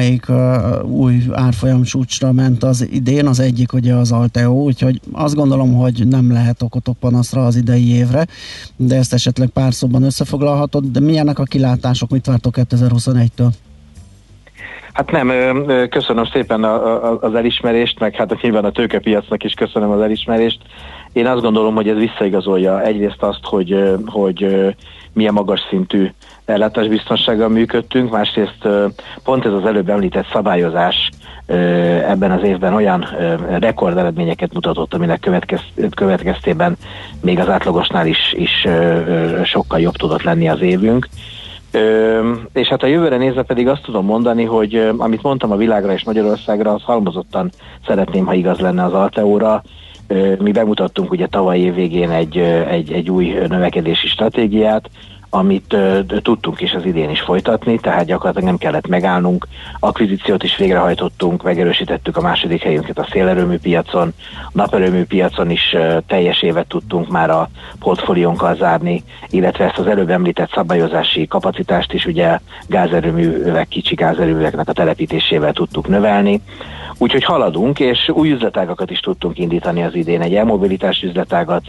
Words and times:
amelyik 0.00 0.28
uh, 0.28 0.90
új 0.90 1.14
árfolyam 1.32 1.82
csúcsra 1.82 2.32
ment 2.32 2.62
az 2.62 2.88
idén, 2.90 3.26
az 3.26 3.40
egyik 3.40 3.72
ugye 3.72 3.94
az 3.94 4.12
Alteo, 4.12 4.52
úgyhogy 4.52 5.00
azt 5.12 5.34
gondolom, 5.34 5.74
hogy 5.74 6.06
nem 6.08 6.32
lehet 6.32 6.62
okotok 6.62 6.98
panaszra 6.98 7.44
az 7.44 7.56
idei 7.56 7.94
évre, 7.94 8.26
de 8.76 8.96
ezt 8.96 9.12
esetleg 9.12 9.48
pár 9.48 9.72
szóban 9.72 10.02
összefoglalhatod, 10.02 10.84
de 10.84 11.00
milyenek 11.00 11.38
a 11.38 11.42
kilátások, 11.42 12.10
mit 12.10 12.26
vártok 12.26 12.54
2021-től? 12.56 13.48
Hát 14.92 15.10
nem, 15.10 15.32
köszönöm 15.88 16.24
szépen 16.24 16.64
az 17.20 17.34
elismerést, 17.34 17.98
meg 17.98 18.14
hát 18.14 18.42
nyilván 18.42 18.64
a 18.64 18.70
tőkepiacnak 18.70 19.44
is 19.44 19.52
köszönöm 19.52 19.90
az 19.90 20.00
elismerést. 20.00 20.60
Én 21.12 21.26
azt 21.26 21.42
gondolom, 21.42 21.74
hogy 21.74 21.88
ez 21.88 21.96
visszaigazolja 21.96 22.82
egyrészt 22.82 23.22
azt, 23.22 23.40
hogy, 23.42 23.98
hogy 24.06 24.66
milyen 25.12 25.32
magas 25.32 25.60
szintű 25.68 26.10
ellátásbiztonsággal 26.44 27.48
működtünk, 27.48 28.10
másrészt 28.10 28.68
pont 29.24 29.46
ez 29.46 29.52
az 29.52 29.66
előbb 29.66 29.88
említett 29.88 30.26
szabályozás 30.32 31.10
ebben 32.06 32.30
az 32.30 32.42
évben 32.42 32.74
olyan 32.74 33.06
rekord 33.58 33.96
eredményeket 33.96 34.52
mutatott, 34.52 34.94
aminek 34.94 35.20
következ, 35.20 35.60
következtében 35.90 36.76
még 37.20 37.38
az 37.38 37.48
átlagosnál 37.48 38.06
is, 38.06 38.32
is 38.32 38.66
sokkal 39.44 39.80
jobb 39.80 39.96
tudott 39.96 40.22
lenni 40.22 40.48
az 40.48 40.60
évünk. 40.60 41.08
Ö, 41.72 42.32
és 42.52 42.68
hát 42.68 42.82
a 42.82 42.86
jövőre 42.86 43.16
nézve 43.16 43.42
pedig 43.42 43.68
azt 43.68 43.82
tudom 43.82 44.04
mondani, 44.04 44.44
hogy 44.44 44.90
amit 44.96 45.22
mondtam 45.22 45.50
a 45.50 45.56
világra 45.56 45.92
és 45.92 46.04
Magyarországra, 46.04 46.72
az 46.72 46.82
halmozottan 46.82 47.50
szeretném, 47.86 48.26
ha 48.26 48.34
igaz 48.34 48.58
lenne 48.58 48.84
az 48.84 48.92
Alteóra. 48.92 49.62
Mi 50.38 50.52
bemutattunk 50.52 51.10
ugye 51.10 51.26
tavaly 51.26 51.58
év 51.58 51.74
végén 51.74 52.10
egy, 52.10 52.38
egy, 52.68 52.92
egy 52.92 53.10
új 53.10 53.34
növekedési 53.48 54.06
stratégiát, 54.06 54.90
amit 55.30 55.72
uh, 55.72 56.20
tudtunk 56.22 56.60
is 56.60 56.72
az 56.72 56.84
idén 56.84 57.10
is 57.10 57.20
folytatni, 57.20 57.78
tehát 57.78 58.04
gyakorlatilag 58.04 58.48
nem 58.48 58.58
kellett 58.58 58.86
megállnunk. 58.86 59.46
Akvizíciót 59.78 60.42
is 60.42 60.56
végrehajtottunk, 60.56 61.42
megerősítettük 61.42 62.16
a 62.16 62.20
második 62.20 62.62
helyünket 62.62 62.98
a 62.98 63.06
szélerőmű 63.10 63.58
piacon, 63.58 64.12
a 64.46 64.50
naperőmű 64.52 65.04
piacon 65.04 65.50
is 65.50 65.72
uh, 65.72 65.96
teljes 66.06 66.42
évet 66.42 66.66
tudtunk 66.66 67.08
már 67.08 67.30
a 67.30 67.48
portfóliónkkal 67.78 68.54
zárni, 68.54 69.02
illetve 69.28 69.64
ezt 69.64 69.78
az 69.78 69.86
előbb 69.86 70.10
említett 70.10 70.50
szabályozási 70.52 71.26
kapacitást 71.26 71.92
is 71.92 72.06
ugye 72.06 72.38
gázerőművek, 72.66 73.68
kicsi 73.68 73.94
gázerőműveknek 73.94 74.68
a 74.68 74.72
telepítésével 74.72 75.52
tudtuk 75.52 75.88
növelni. 75.88 76.40
Úgyhogy 76.98 77.24
haladunk, 77.24 77.80
és 77.80 78.08
új 78.08 78.30
üzletágakat 78.30 78.90
is 78.90 79.00
tudtunk 79.00 79.38
indítani 79.38 79.82
az 79.82 79.94
idén, 79.94 80.20
egy 80.20 80.34
elmobilitás 80.34 81.02
üzletágat 81.02 81.62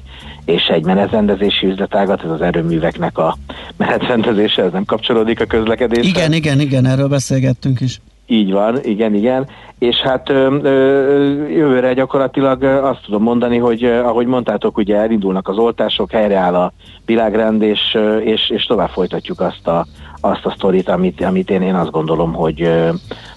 és 0.45 0.66
egy 0.67 0.86
menetrendezési 0.86 1.67
üzletágat, 1.67 2.23
ez 2.23 2.30
az 2.30 2.41
erőműveknek 2.41 3.17
a 3.17 3.38
menetrendezése, 3.77 4.63
ez 4.63 4.71
nem 4.71 4.85
kapcsolódik 4.85 5.41
a 5.41 5.45
közlekedéshez. 5.45 6.07
Igen, 6.07 6.33
igen, 6.33 6.59
igen, 6.59 6.85
erről 6.85 7.07
beszélgettünk 7.07 7.81
is. 7.81 8.02
Így 8.27 8.52
van, 8.52 8.80
igen, 8.83 9.13
igen. 9.13 9.47
És 9.80 9.95
hát 9.95 10.30
ö, 10.30 10.58
ö, 10.61 11.47
jövőre 11.47 11.93
gyakorlatilag 11.93 12.63
azt 12.63 13.02
tudom 13.05 13.23
mondani, 13.23 13.58
hogy 13.58 13.83
ahogy 13.83 14.25
mondtátok, 14.25 14.77
ugye 14.77 14.95
elindulnak 14.95 15.47
az 15.47 15.58
oltások, 15.58 16.11
helyreáll 16.11 16.55
a 16.55 16.73
világrend, 17.05 17.61
és, 17.61 17.97
és, 18.23 18.49
és 18.49 18.66
tovább 18.66 18.89
folytatjuk 18.89 19.39
azt 19.39 19.67
a, 19.67 19.86
azt 20.21 20.45
a 20.45 20.53
sztorit, 20.55 20.89
amit, 20.89 21.23
amit 21.23 21.49
én, 21.49 21.61
én 21.61 21.75
azt 21.75 21.91
gondolom, 21.91 22.33
hogy, 22.33 22.69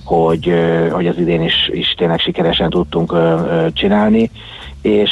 hogy, 0.05 0.55
hogy 0.91 1.07
az 1.07 1.19
idén 1.19 1.43
is, 1.43 1.71
is 1.73 1.95
tényleg 1.97 2.19
sikeresen 2.19 2.71
tudtunk 2.71 3.15
csinálni, 3.73 4.31
és 4.85 5.11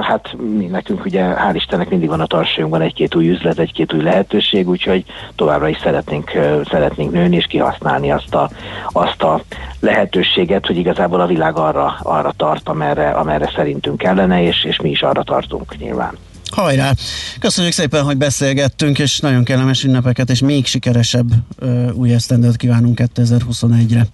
hát 0.00 0.36
mi 0.56 0.66
nekünk 0.66 1.04
ugye 1.04 1.22
hál' 1.22 1.54
Istennek 1.54 1.88
mindig 1.88 2.08
van 2.08 2.20
a 2.20 2.26
tartsójunkban 2.26 2.80
egy-két 2.80 3.14
új 3.14 3.28
üzlet, 3.28 3.58
egy-két 3.58 3.92
új 3.92 4.02
lehetőség, 4.02 4.68
úgyhogy 4.68 5.04
továbbra 5.36 5.68
is 5.68 5.78
szeretnénk, 5.82 6.30
szeretnénk 6.70 7.12
nőni 7.12 7.36
és 7.36 7.46
kihasználni 7.46 8.10
azt 8.10 8.34
a, 8.34 8.50
azt 8.92 9.22
a 9.22 9.42
lehetőséget, 9.80 10.66
hogy 10.66 10.76
igazából 10.76 11.20
a 11.20 11.26
világ 11.26 11.56
arra, 11.56 11.98
arra 12.02 12.32
tart, 12.36 12.68
amerre, 12.68 13.10
amerre 13.10 13.52
szerintünk 13.54 13.98
kellene, 13.98 14.42
és, 14.42 14.64
és 14.64 14.80
mi 14.80 14.90
is 14.90 15.02
arra 15.02 15.22
tartunk 15.22 15.78
nyilván. 15.78 16.18
Hajrá! 16.50 16.92
Köszönjük 17.40 17.72
szépen, 17.72 18.04
hogy 18.04 18.16
beszélgettünk, 18.16 18.98
és 18.98 19.20
nagyon 19.20 19.44
kellemes 19.44 19.84
ünnepeket, 19.84 20.30
és 20.30 20.40
még 20.40 20.66
sikeresebb 20.66 21.30
uh, 21.62 21.90
új 21.94 22.12
esztendőt 22.12 22.56
kívánunk 22.56 23.00
2021-re. 23.14 24.06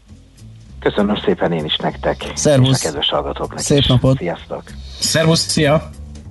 Köszönöm 0.80 1.16
szépen 1.24 1.52
én 1.52 1.64
is 1.64 1.76
nektek. 1.76 2.32
Szervusz. 2.34 2.78
És 2.78 2.84
a 2.84 2.86
kedves 2.86 3.08
hallgatóknak 3.08 3.58
Szép 3.58 3.78
is. 3.78 3.86
napot. 3.86 4.16
Sziasztok. 4.16 4.62
Szervusz, 5.00 5.46
szia! 5.48 5.90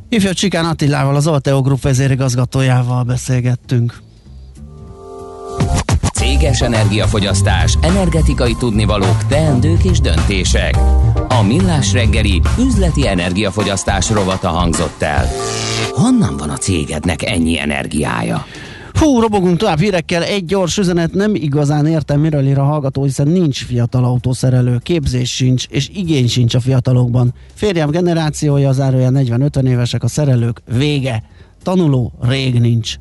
Ifjú 0.10 0.32
Csikán 0.32 0.66
Attilával, 0.66 1.16
az 1.16 1.28
Alteo 1.28 1.62
Group 1.62 1.82
vezérigazgatójával 1.82 3.04
beszélgettünk. 3.04 3.98
Céges 6.14 6.62
energiafogyasztás, 6.62 7.74
energetikai 7.82 8.56
tudnivalók, 8.60 9.26
teendők 9.28 9.84
és 9.84 10.00
döntések. 10.00 10.78
A 11.28 11.44
Millás 11.48 11.94
reggeli 11.94 12.42
üzleti 12.60 13.08
energiafogyasztás 13.08 14.10
rovata 14.10 14.50
hangzott 14.50 15.02
el. 15.02 15.28
Honnan 15.92 16.38
van 16.38 16.50
a 16.50 16.58
cégednek 16.58 17.24
ennyi 17.24 17.60
energiája? 17.60 18.46
Hú, 19.00 19.20
robogunk 19.20 19.58
tovább 19.58 19.80
hírekkel. 19.80 20.24
Egy 20.24 20.46
gyors 20.46 20.78
üzenet, 20.78 21.14
nem 21.14 21.36
igazán 21.36 21.86
értem, 21.86 22.20
miről 22.20 22.48
ír 22.48 22.58
a 22.58 22.64
hallgató, 22.64 23.04
hiszen 23.04 23.28
nincs 23.28 23.66
fiatal 23.66 24.04
autószerelő, 24.04 24.78
képzés 24.78 25.36
sincs, 25.36 25.66
és 25.70 25.90
igény 25.94 26.28
sincs 26.28 26.56
a 26.56 26.60
fiatalokban. 26.60 27.34
Férjem 27.54 27.90
generációja, 27.90 28.72
zárója 28.72 29.10
40-50 29.14 29.64
évesek 29.64 30.04
a 30.04 30.08
szerelők, 30.08 30.62
vége. 30.78 31.24
Tanuló 31.64 32.14
rég 32.22 32.60
nincs. 32.60 32.96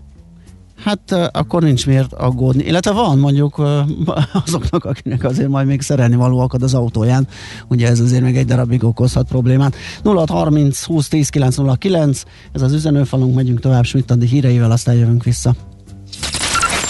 Hát 0.85 1.13
akkor 1.33 1.63
nincs 1.63 1.87
miért 1.87 2.13
aggódni. 2.13 2.65
Illetve 2.65 2.93
van 2.93 3.19
mondjuk 3.19 3.63
azoknak, 4.45 4.85
akinek 4.85 5.25
azért 5.25 5.49
majd 5.49 5.67
még 5.67 5.81
szerelni 5.81 6.17
való 6.17 6.39
akad 6.39 6.63
az 6.63 6.75
autóján. 6.75 7.29
Ugye 7.69 7.89
ez 7.89 8.01
azért 8.01 8.23
még 8.23 8.37
egy 8.37 8.47
darabig 8.47 8.85
okozhat 8.85 9.29
problémát. 9.29 9.77
0630 10.05 10.83
20 10.83 11.09
10 11.09 11.29
909, 11.29 12.23
ez 12.53 12.63
az 12.63 12.73
üzenőfalunk, 12.73 13.35
megyünk 13.35 13.61
tovább 13.61 13.85
Schmidt 13.85 14.15
híreivel, 14.23 14.71
aztán 14.71 14.95
jövünk 14.95 15.25
vissza. 15.25 15.55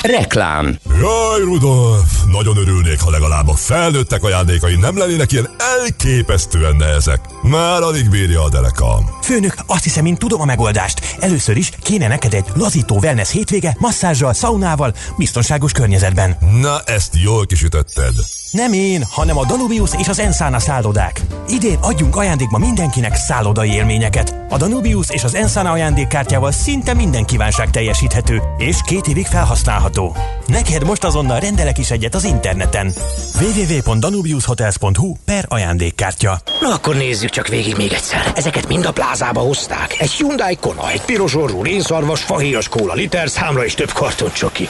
Reklám 0.03 0.79
Jaj, 1.01 1.41
Rudolf! 1.43 2.11
Nagyon 2.31 2.57
örülnék, 2.57 3.01
ha 3.01 3.11
legalább 3.11 3.49
a 3.49 3.55
felnőttek 3.55 4.23
ajándékai 4.23 4.77
nem 4.77 4.99
lennének 4.99 5.33
ilyen 5.33 5.51
elképesztően 5.59 6.77
nehezek. 6.77 7.21
Már 7.43 7.83
alig 7.83 8.09
bírja 8.11 8.43
a 8.43 8.49
derekam. 8.49 9.11
Főnök, 9.23 9.55
azt 9.67 9.85
hiszem, 9.85 10.07
én 10.07 10.17
tudom 10.17 10.41
a 10.41 10.45
megoldást. 10.45 11.17
Először 11.21 11.57
is 11.57 11.71
kéne 11.83 12.09
neked 12.09 12.35
egy 12.35 12.47
lazító 12.55 12.99
wellness 13.03 13.31
hétvége, 13.31 13.77
masszázsal, 13.79 14.33
szaunával, 14.33 14.95
biztonságos 15.17 15.73
környezetben. 15.73 16.37
Na, 16.61 16.81
ezt 16.81 17.13
jól 17.23 17.47
kisütötted. 17.47 18.15
Nem 18.51 18.73
én, 18.73 19.05
hanem 19.11 19.39
a 19.39 19.45
Danubius 19.45 19.91
és 19.99 20.09
az 20.09 20.19
Ensana 20.19 20.59
szállodák. 20.59 21.21
Idén 21.49 21.79
adjunk 21.81 22.17
ajándékba 22.17 22.59
mindenkinek 22.59 23.15
szállodai 23.15 23.71
élményeket. 23.71 24.35
A 24.49 24.57
Danubius 24.57 25.11
és 25.11 25.25
az 25.25 25.35
Ensana 25.35 25.71
ajándékkártyával 25.71 26.53
szinte 26.53 26.95
minden 26.95 27.25
kívánság 27.25 27.71
teljesíthető, 27.71 28.43
és 28.59 28.77
két 28.87 29.07
évig 29.07 29.27
felhasználható. 29.27 30.17
Neked 30.47 30.85
most 30.85 31.05
azonnal 31.05 31.41
rendelek 31.41 31.79
is 31.79 31.91
egyet 31.91 32.15
az 32.15 32.25
interneten. 32.25 32.93
www.danubiushotels.hu 33.41 35.15
per 35.25 35.45
ajándékkártya. 35.49 36.41
Na 36.61 36.69
akkor 36.73 36.97
nézzük 36.97 37.31
csak 37.31 37.49
végig 37.49 37.77
még 37.77 37.93
egyszer. 37.93 38.33
Ezeket 38.35 38.69
mind 38.69 38.85
a 38.87 38.93
plázába 38.93 39.41
hozták. 39.41 39.97
Egy 40.01 40.11
Hyundai 40.11 40.57
Kona, 40.57 40.91
egy 40.91 41.03
piros 41.03 41.35
orrú 41.35 41.63
rénszarvas, 41.63 42.21
fahéjas 42.21 42.69
kóla 42.69 42.95
liter, 42.95 43.29
számla 43.29 43.65
és 43.65 43.75
több 43.75 43.93
karton 43.93 44.33
csoki. 44.33 44.69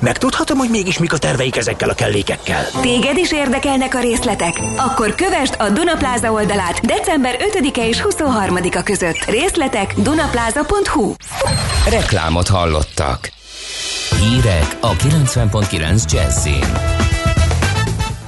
Megtudhatom, 0.00 0.58
hogy 0.58 0.70
mégis 0.70 0.98
mik 0.98 1.12
a 1.12 1.18
terveik 1.18 1.56
ezekkel 1.56 1.88
a 1.88 1.94
kellékekkel. 1.94 2.64
Téged 2.80 3.07
is 3.16 3.32
érdekelnek 3.32 3.94
a 3.94 4.00
részletek? 4.00 4.60
Akkor 4.76 5.14
kövesd 5.14 5.54
a 5.58 5.70
Dunapláza 5.70 6.32
oldalát 6.32 6.80
december 6.80 7.36
5-e 7.60 7.86
és 7.86 8.04
23-a 8.08 8.82
között. 8.82 9.24
Részletek 9.24 9.94
dunapláza.hu 9.94 11.12
Reklámot 11.90 12.48
hallottak. 12.48 13.30
Hírek 14.20 14.76
a 14.80 14.92
90.9 14.92 16.12
Jazzin. 16.12 16.64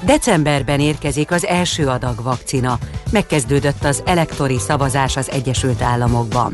Decemberben 0.05 0.81
érkezik 0.81 1.31
az 1.31 1.47
első 1.47 1.87
adag 1.87 2.23
vakcina. 2.23 2.79
Megkezdődött 3.11 3.85
az 3.85 4.03
elektori 4.07 4.59
szavazás 4.59 5.17
az 5.17 5.31
Egyesült 5.31 5.83
Államokban. 5.83 6.53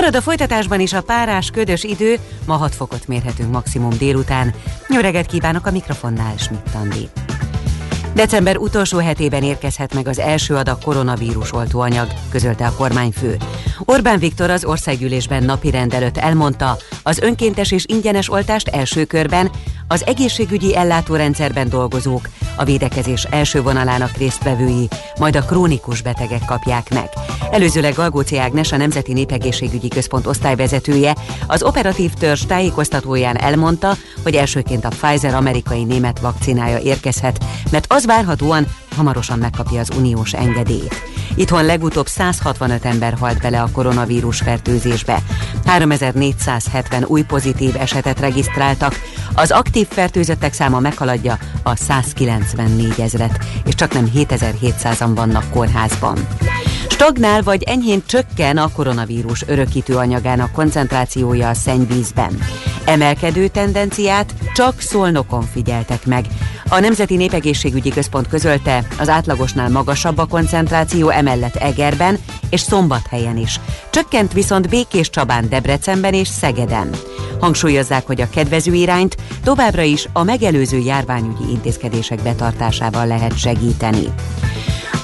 Marad 0.00 0.16
a 0.16 0.20
folytatásban 0.20 0.80
is 0.80 0.92
a 0.92 1.02
párás, 1.02 1.50
ködös 1.50 1.84
idő, 1.84 2.16
ma 2.46 2.54
6 2.54 2.74
fokot 2.74 3.08
mérhetünk 3.08 3.50
maximum 3.50 3.90
délután. 3.98 4.54
Nyöreget 4.88 5.26
kívánok 5.26 5.66
a 5.66 5.70
mikrofonnál, 5.70 6.36
Schmidt 6.36 6.74
Andi. 6.74 7.08
December 8.14 8.56
utolsó 8.56 8.98
hetében 8.98 9.42
érkezhet 9.42 9.94
meg 9.94 10.08
az 10.08 10.18
első 10.18 10.54
adag 10.54 10.78
koronavírus 10.82 11.52
oltóanyag, 11.52 12.08
közölte 12.30 12.66
a 12.66 12.72
kormányfő. 12.72 13.36
Orbán 13.84 14.18
Viktor 14.18 14.50
az 14.50 14.64
országgyűlésben 14.64 15.44
napi 15.44 15.70
rendelőtt 15.70 16.16
elmondta, 16.16 16.76
az 17.02 17.18
önkéntes 17.18 17.72
és 17.72 17.84
ingyenes 17.86 18.30
oltást 18.30 18.68
első 18.68 19.04
körben 19.04 19.50
az 19.92 20.06
egészségügyi 20.06 20.76
ellátórendszerben 20.76 21.68
dolgozók, 21.68 22.28
a 22.56 22.64
védekezés 22.64 23.24
első 23.24 23.62
vonalának 23.62 24.16
résztvevői, 24.16 24.88
majd 25.18 25.36
a 25.36 25.44
krónikus 25.44 26.02
betegek 26.02 26.44
kapják 26.44 26.90
meg. 26.90 27.08
Előzőleg 27.50 27.94
Galgóci 27.94 28.38
Ágnes, 28.38 28.72
a 28.72 28.76
Nemzeti 28.76 29.12
Népegészségügyi 29.12 29.88
Központ 29.88 30.26
osztályvezetője 30.26 31.16
az 31.46 31.62
operatív 31.62 32.12
törzs 32.12 32.46
tájékoztatóján 32.46 33.36
elmondta, 33.36 33.96
hogy 34.22 34.34
elsőként 34.34 34.84
a 34.84 34.88
Pfizer 34.88 35.34
amerikai 35.34 35.84
német 35.84 36.20
vakcinája 36.20 36.78
érkezhet, 36.78 37.44
mert 37.70 37.92
az 37.92 38.06
várhatóan 38.06 38.66
hamarosan 38.96 39.38
megkapja 39.38 39.80
az 39.80 39.90
uniós 39.96 40.32
engedélyt. 40.32 41.02
Itthon 41.34 41.64
legutóbb 41.64 42.06
165 42.06 42.84
ember 42.84 43.14
halt 43.18 43.40
bele 43.40 43.62
a 43.62 43.68
koronavírus 43.72 44.38
fertőzésbe. 44.38 45.22
3470 45.64 47.04
új 47.04 47.22
pozitív 47.22 47.76
esetet 47.76 48.20
regisztráltak, 48.20 49.00
az 49.34 49.50
aktív 49.50 49.86
fertőzöttek 49.88 50.52
száma 50.52 50.80
meghaladja 50.80 51.38
a 51.62 51.76
194 51.76 53.00
ezret, 53.00 53.44
és 53.64 53.74
csak 53.74 53.92
nem 53.92 54.10
7700-an 54.14 55.10
vannak 55.14 55.50
kórházban. 55.50 56.26
Stagnál 56.88 57.42
vagy 57.42 57.62
enyhén 57.62 58.02
csökken 58.06 58.56
a 58.56 58.72
koronavírus 58.72 59.44
örökítő 59.46 59.96
anyagának 59.96 60.52
koncentrációja 60.52 61.48
a 61.48 61.54
szennyvízben. 61.54 62.38
Emelkedő 62.84 63.48
tendenciát 63.48 64.34
csak 64.54 64.80
Szolnokon 64.80 65.42
figyeltek 65.42 66.06
meg. 66.06 66.26
A 66.68 66.80
Nemzeti 66.80 67.16
Népegészségügyi 67.16 67.90
Központ 67.90 68.28
közölte, 68.28 68.79
az 68.98 69.08
átlagosnál 69.08 69.68
magasabb 69.68 70.18
a 70.18 70.26
koncentráció 70.26 71.08
emellett 71.08 71.56
Egerben 71.56 72.18
és 72.50 72.60
Szombathelyen 72.60 73.36
is. 73.36 73.60
Csökkent 73.90 74.32
viszont 74.32 74.68
Békés 74.68 75.10
Csabán, 75.10 75.48
Debrecenben 75.48 76.14
és 76.14 76.28
Szegeden. 76.28 76.90
Hangsúlyozzák, 77.40 78.06
hogy 78.06 78.20
a 78.20 78.30
kedvező 78.30 78.74
irányt 78.74 79.16
továbbra 79.44 79.82
is 79.82 80.08
a 80.12 80.22
megelőző 80.22 80.78
járványügyi 80.78 81.50
intézkedések 81.50 82.22
betartásával 82.22 83.06
lehet 83.06 83.38
segíteni. 83.38 84.12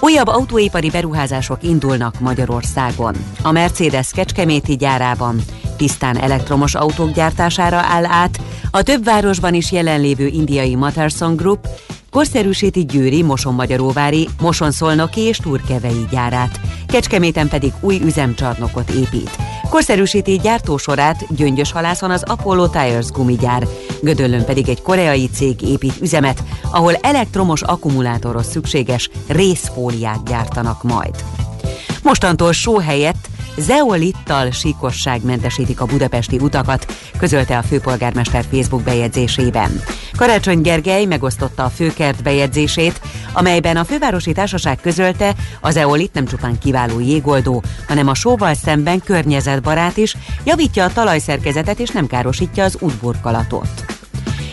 Újabb 0.01 0.27
autóipari 0.27 0.91
beruházások 0.91 1.63
indulnak 1.63 2.21
Magyarországon. 2.21 3.15
A 3.43 3.51
Mercedes 3.53 4.11
Kecskeméti 4.11 4.77
gyárában 4.77 5.41
tisztán 5.77 6.17
elektromos 6.17 6.75
autók 6.75 7.13
gyártására 7.13 7.77
áll 7.77 8.05
át, 8.05 8.39
a 8.71 8.83
több 8.83 9.05
városban 9.05 9.55
is 9.55 9.73
jelenlévő 9.73 10.27
indiai 10.27 10.75
Materson 10.75 11.37
Group 11.37 11.69
korszerűsíti 12.17 12.85
Győri, 12.85 13.23
Moson-Magyaróvári, 13.23 14.29
Moson-Szolnoki 14.41 15.21
és 15.21 15.37
Turkevei 15.37 16.07
gyárát. 16.11 16.61
Kecskeméten 16.87 17.49
pedig 17.49 17.73
új 17.81 18.01
üzemcsarnokot 18.05 18.91
épít. 18.91 19.31
Korszerűsíti 19.71 20.39
gyártósorát 20.43 21.37
Gyöngyös 21.37 21.73
halászon 21.73 22.11
az 22.11 22.23
Apollo 22.23 22.69
Tires 22.69 23.07
gumigyár, 23.11 23.67
Gödöllön 24.03 24.45
pedig 24.45 24.69
egy 24.69 24.83
koreai 24.83 25.29
cég 25.29 25.63
épít 25.63 26.01
üzemet, 26.01 26.43
ahol 26.71 26.95
elektromos 26.95 27.63
akkumulátorhoz 27.63 28.47
szükséges 28.47 29.11
részfóliát 29.27 30.25
gyártanak 30.29 30.83
majd. 30.83 31.15
Mostantól 32.03 32.53
só 32.53 32.79
helyett 32.79 33.29
zeolittal 33.57 34.51
síkosságmentesítik 34.51 35.81
a 35.81 35.87
budapesti 35.87 36.39
utakat, 36.39 36.95
közölte 37.19 37.59
a 37.59 37.63
főpolgármester 37.63 38.45
Facebook 38.51 38.83
bejegyzésében. 38.83 39.81
Karácsony 40.17 40.61
Gergely 40.61 41.05
megosztotta 41.05 41.65
a 41.65 41.69
főkert 41.69 42.23
bejegyzését, 42.23 43.01
amelyben 43.33 43.77
a 43.77 43.85
fővárosi 43.85 44.33
társaság 44.33 44.81
közölte, 44.81 45.35
az 45.61 45.77
eolit 45.77 46.15
nem 46.15 46.27
csupán 46.27 46.59
kiváló 46.59 47.01
jégoldó, 47.01 47.63
hanem 47.89 48.09
a 48.09 48.15
sóval 48.15 48.55
szemben 48.55 49.01
környezetbarát 49.01 49.97
is, 49.97 50.17
javítja 50.45 50.85
a 50.85 50.93
talajszerkezetet 50.93 51.79
és 51.79 51.91
nem 51.91 52.07
károsítja 52.07 52.65
az 52.65 52.77
útburkolatot. 52.81 53.85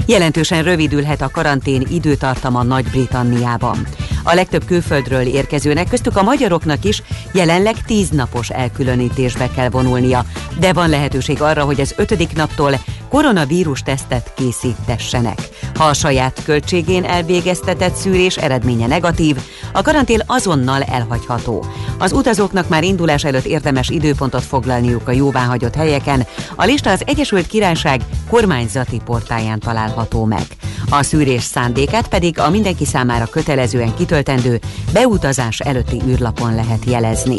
Jelentősen 0.06 0.63
rövidülhet 0.63 1.21
a 1.21 1.29
karantén 1.29 1.88
időtartama 1.89 2.63
Nagy-Britanniában. 2.63 3.88
A 4.23 4.33
legtöbb 4.33 4.65
külföldről 4.65 5.25
érkezőnek, 5.25 5.89
köztük 5.89 6.17
a 6.17 6.23
magyaroknak 6.23 6.83
is 6.83 7.01
jelenleg 7.33 7.75
tíz 7.85 8.09
napos 8.09 8.49
elkülönítésbe 8.49 9.49
kell 9.55 9.69
vonulnia, 9.69 10.25
de 10.59 10.73
van 10.73 10.89
lehetőség 10.89 11.41
arra, 11.41 11.63
hogy 11.63 11.81
az 11.81 11.93
ötödik 11.97 12.35
naptól 12.35 12.79
koronavírus 13.13 13.81
tesztet 13.81 14.33
készítessenek. 14.36 15.50
Ha 15.75 15.83
a 15.83 15.94
saját 15.94 16.44
költségén 16.44 17.04
elvégeztetett 17.04 17.95
szűrés 17.95 18.38
eredménye 18.38 18.88
negatív, 18.88 19.38
a 19.74 19.81
karantén 19.81 20.21
azonnal 20.25 20.81
elhagyható. 20.81 21.65
Az 21.98 22.12
utazóknak 22.12 22.69
már 22.69 22.83
indulás 22.83 23.24
előtt 23.24 23.45
érdemes 23.45 23.89
időpontot 23.89 24.44
foglalniuk 24.44 25.07
a 25.07 25.12
jóváhagyott 25.12 25.75
helyeken. 25.75 26.25
A 26.56 26.63
lista 26.63 26.89
az 26.89 27.04
Egyesült 27.06 27.48
Királyság 27.48 28.01
kormányzati 28.30 29.01
portáján 29.06 29.59
található 29.59 30.25
meg. 30.25 30.45
A 30.89 31.04
szűrés 31.04 31.44
szándékát 31.44 32.07
pedig 32.07 32.39
a 32.39 32.50
mindenki 32.50 32.86
számára 32.86 33.25
kötelezően 33.25 33.95
kitöltendő 33.95 34.59
beutazás 34.94 35.59
előtti 35.59 36.01
űrlapon 36.07 36.56
lehet 36.56 36.86
jelezni. 36.86 37.38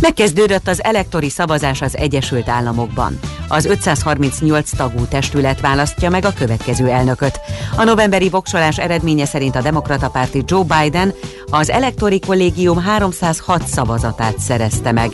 Megkezdődött 0.00 0.68
az 0.68 0.84
elektori 0.84 1.28
szavazás 1.28 1.82
az 1.82 1.96
Egyesült 1.96 2.48
Államokban. 2.48 3.18
Az 3.48 3.64
538 3.64 4.70
tagú 4.76 4.87
testület 5.08 5.60
választja 5.60 6.10
meg 6.10 6.24
a 6.24 6.32
következő 6.32 6.88
elnököt. 6.88 7.40
A 7.76 7.84
novemberi 7.84 8.28
voksolás 8.28 8.78
eredménye 8.78 9.24
szerint 9.24 9.56
a 9.56 9.62
demokrata 9.62 10.08
párti 10.08 10.42
Joe 10.46 10.64
Biden 10.64 11.14
az 11.50 11.70
elektori 11.70 12.18
kollégium 12.18 12.78
306 12.78 13.66
szavazatát 13.66 14.38
szerezte 14.38 14.92
meg, 14.92 15.10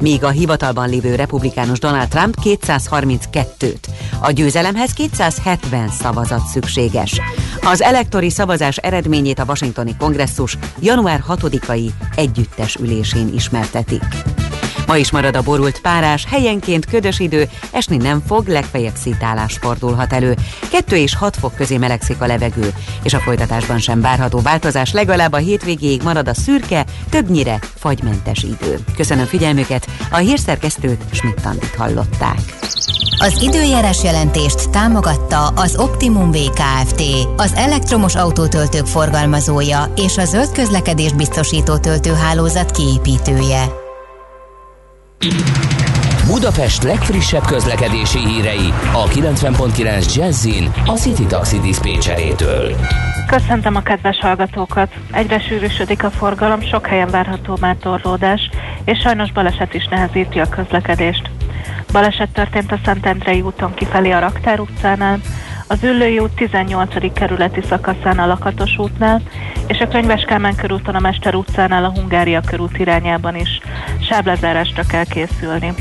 míg 0.00 0.24
a 0.24 0.28
hivatalban 0.28 0.88
lévő 0.88 1.14
republikánus 1.14 1.78
Donald 1.78 2.08
Trump 2.08 2.34
232-t. 2.42 3.84
A 4.20 4.30
győzelemhez 4.30 4.92
270 4.92 5.88
szavazat 5.88 6.46
szükséges. 6.46 7.20
Az 7.62 7.82
elektori 7.82 8.30
szavazás 8.30 8.76
eredményét 8.76 9.38
a 9.38 9.44
Washingtoni 9.48 9.96
kongresszus 9.98 10.58
január 10.80 11.24
6-ai 11.28 11.90
együttes 12.14 12.74
ülésén 12.74 13.30
ismertetik. 13.34 14.47
Ma 14.88 14.96
is 14.96 15.10
marad 15.10 15.36
a 15.36 15.42
borult 15.42 15.80
párás, 15.80 16.24
helyenként 16.24 16.86
ködös 16.86 17.18
idő, 17.18 17.48
esni 17.70 17.96
nem 17.96 18.22
fog, 18.26 18.46
legfeljebb 18.46 18.94
szítálás 18.94 19.58
fordulhat 19.60 20.12
elő. 20.12 20.36
2 20.70 20.96
és 20.96 21.14
6 21.14 21.36
fok 21.36 21.54
közé 21.54 21.76
melegszik 21.76 22.20
a 22.20 22.26
levegő, 22.26 22.72
és 23.02 23.14
a 23.14 23.18
folytatásban 23.18 23.78
sem 23.78 24.00
várható 24.00 24.40
változás, 24.40 24.92
legalább 24.92 25.32
a 25.32 25.36
hétvégéig 25.36 26.02
marad 26.02 26.28
a 26.28 26.34
szürke, 26.34 26.84
többnyire 27.10 27.58
fagymentes 27.74 28.42
idő. 28.42 28.78
Köszönöm 28.96 29.26
figyelmüket, 29.26 29.86
a 30.10 30.16
hírszerkesztőt 30.16 31.04
Schmidt 31.12 31.74
hallották. 31.76 32.40
Az 33.18 33.42
időjárás 33.42 34.02
jelentést 34.02 34.70
támogatta 34.70 35.46
az 35.46 35.76
Optimum 35.76 36.30
VKFT, 36.30 37.02
az 37.36 37.52
elektromos 37.54 38.14
autótöltők 38.14 38.86
forgalmazója 38.86 39.92
és 39.96 40.16
a 40.16 40.24
zöld 40.24 40.52
közlekedés 40.52 41.12
biztosító 41.12 41.76
töltőhálózat 41.76 42.70
kiépítője. 42.70 43.86
Budapest 46.26 46.82
legfrissebb 46.82 47.42
közlekedési 47.42 48.18
hírei 48.18 48.72
a 48.92 49.04
90.9 49.04 50.14
Jazzin 50.14 50.72
a 50.86 50.92
City 50.92 51.26
Taxi 51.26 51.58
Dispécsejétől. 51.58 52.76
Köszöntöm 53.26 53.76
a 53.76 53.82
kedves 53.82 54.18
hallgatókat! 54.18 54.92
Egyre 55.12 55.40
sűrűsödik 55.40 56.04
a 56.04 56.10
forgalom, 56.10 56.60
sok 56.60 56.86
helyen 56.86 57.10
várható 57.10 57.56
már 57.60 57.76
torlódás, 57.76 58.50
és 58.84 58.98
sajnos 58.98 59.32
baleset 59.32 59.74
is 59.74 59.88
nehezíti 59.88 60.38
a 60.38 60.48
közlekedést. 60.48 61.30
Baleset 61.92 62.30
történt 62.30 62.72
a 62.72 62.80
Szentendrei 62.84 63.40
úton 63.40 63.74
kifelé 63.74 64.10
a 64.10 64.18
Raktár 64.18 64.60
utcánál, 64.60 65.20
az 65.68 65.82
Üllői 65.82 66.18
út 66.18 66.34
18. 66.34 67.12
kerületi 67.12 67.60
szakaszán 67.68 68.18
a 68.18 68.26
Lakatos 68.26 68.78
útnál, 68.78 69.22
és 69.66 69.78
a 69.78 69.88
Könyves 69.88 70.22
Kálmán 70.22 70.56
körúton 70.56 70.94
a 70.94 71.00
Mester 71.00 71.34
utcánál 71.34 71.84
a 71.84 71.92
Hungária 71.94 72.40
körút 72.40 72.78
irányában 72.78 73.36
is 73.36 73.60
sáblezárásra 74.08 74.82
kell 74.88 75.04
készülni. 75.04 75.74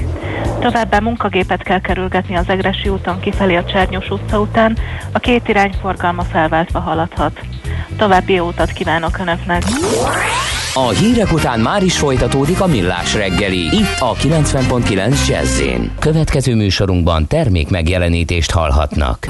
Továbbá 0.60 1.00
munkagépet 1.00 1.63
kell 1.63 1.82
kerülgetni 1.82 2.36
az 2.36 2.50
Egresi 2.50 2.89
úton 2.89 3.20
kifelé 3.20 3.56
a 3.56 3.65
Csernyos 3.65 4.10
utca 4.10 4.39
után, 4.39 4.77
a 5.12 5.20
két 5.20 5.48
irány 5.48 5.74
forgalma 5.82 6.24
felváltva 6.24 6.79
haladhat. 6.79 7.39
További 7.98 8.34
jó 8.34 8.48
utat 8.48 8.72
kívánok 8.72 9.17
Önöknek! 9.20 9.63
A 10.74 10.89
hírek 10.89 11.32
után 11.32 11.60
már 11.60 11.84
is 11.84 11.98
folytatódik 11.98 12.62
a 12.62 12.67
millás 12.67 13.13
reggeli, 13.13 13.75
itt 13.75 14.00
a 14.00 14.13
90.9 14.13 15.27
jazz 15.27 15.62
Következő 16.00 16.56
műsorunkban 16.56 17.27
termék 17.27 17.70
megjelenítést 17.70 18.51
hallhatnak. 18.51 19.27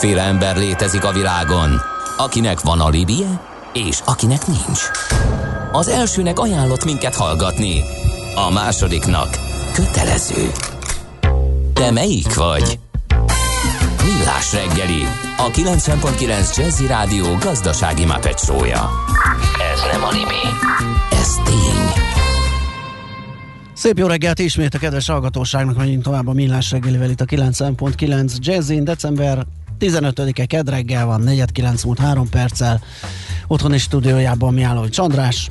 Kétféle 0.00 0.22
ember 0.22 0.56
létezik 0.56 1.04
a 1.04 1.12
világon, 1.12 1.80
akinek 2.16 2.60
van 2.60 2.80
alibije, 2.80 3.40
és 3.72 4.00
akinek 4.04 4.46
nincs. 4.46 4.82
Az 5.72 5.88
elsőnek 5.88 6.38
ajánlott 6.38 6.84
minket 6.84 7.14
hallgatni, 7.14 7.82
a 8.34 8.50
másodiknak 8.50 9.28
kötelező. 9.72 10.50
Te 11.72 11.90
melyik 11.90 12.34
vagy? 12.34 12.78
Millás 14.04 14.52
reggeli, 14.52 15.02
a 15.36 15.50
90.9 15.50 16.56
Jazzy 16.56 16.86
Rádió 16.86 17.36
gazdasági 17.40 18.04
mapetsója. 18.04 18.90
Ez 19.72 19.80
nem 19.92 20.02
animi, 20.02 20.44
ez 21.10 21.34
tény. 21.44 22.04
Szép 23.74 23.98
jó 23.98 24.06
reggelt 24.06 24.38
ismét 24.38 24.74
a 24.74 24.78
kedves 24.78 25.08
hallgatóságnak, 25.08 25.76
megyünk 25.76 26.02
tovább 26.02 26.26
a 26.26 26.32
Millás 26.32 26.70
reggelivel 26.70 27.10
itt 27.10 27.20
a 27.20 27.24
9.9 27.24 28.36
Jazzin, 28.38 28.84
december 28.84 29.46
15-e 29.80 30.46
kedreggel 30.46 31.06
van, 31.06 31.22
4.9 31.26 31.84
múlt 31.84 31.98
3 31.98 32.28
perccel, 32.28 32.80
otthoni 33.46 33.78
stúdiójában 33.78 34.54
Miálló 34.54 34.88
Csandrás. 34.88 35.48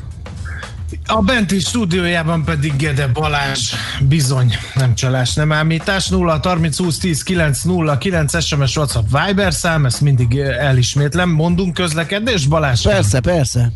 A 1.06 1.22
benti 1.22 1.60
stúdiójában 1.60 2.44
pedig 2.44 2.76
Gede 2.76 3.08
Balázs, 3.08 3.74
bizony, 4.02 4.54
nem 4.76 4.96
csalás, 4.96 5.34
nem 5.34 5.52
ámítás, 5.52 6.08
0 6.08 6.40
30 6.44 6.78
20 6.78 6.98
10 6.98 7.24
9 7.24 7.62
0 7.62 7.98
9 7.98 8.44
SMS 8.44 8.76
WhatsApp 8.76 9.06
Viber 9.12 9.54
szám, 9.54 9.86
ezt 9.86 10.02
mindig 10.02 10.38
elismétlem, 10.38 11.30
mondunk 11.30 11.74
közlekedés 11.74 12.46
Balázs? 12.46 12.82
Persze, 12.84 13.20
persze. 13.20 13.72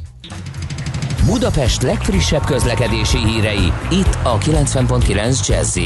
Budapest 1.26 1.82
legfrissebb 1.82 2.46
közlekedési 2.46 3.18
hírei, 3.18 3.74
itt 3.92 4.18
a 4.24 4.38
90.9 4.38 5.48
jazz 5.48 5.80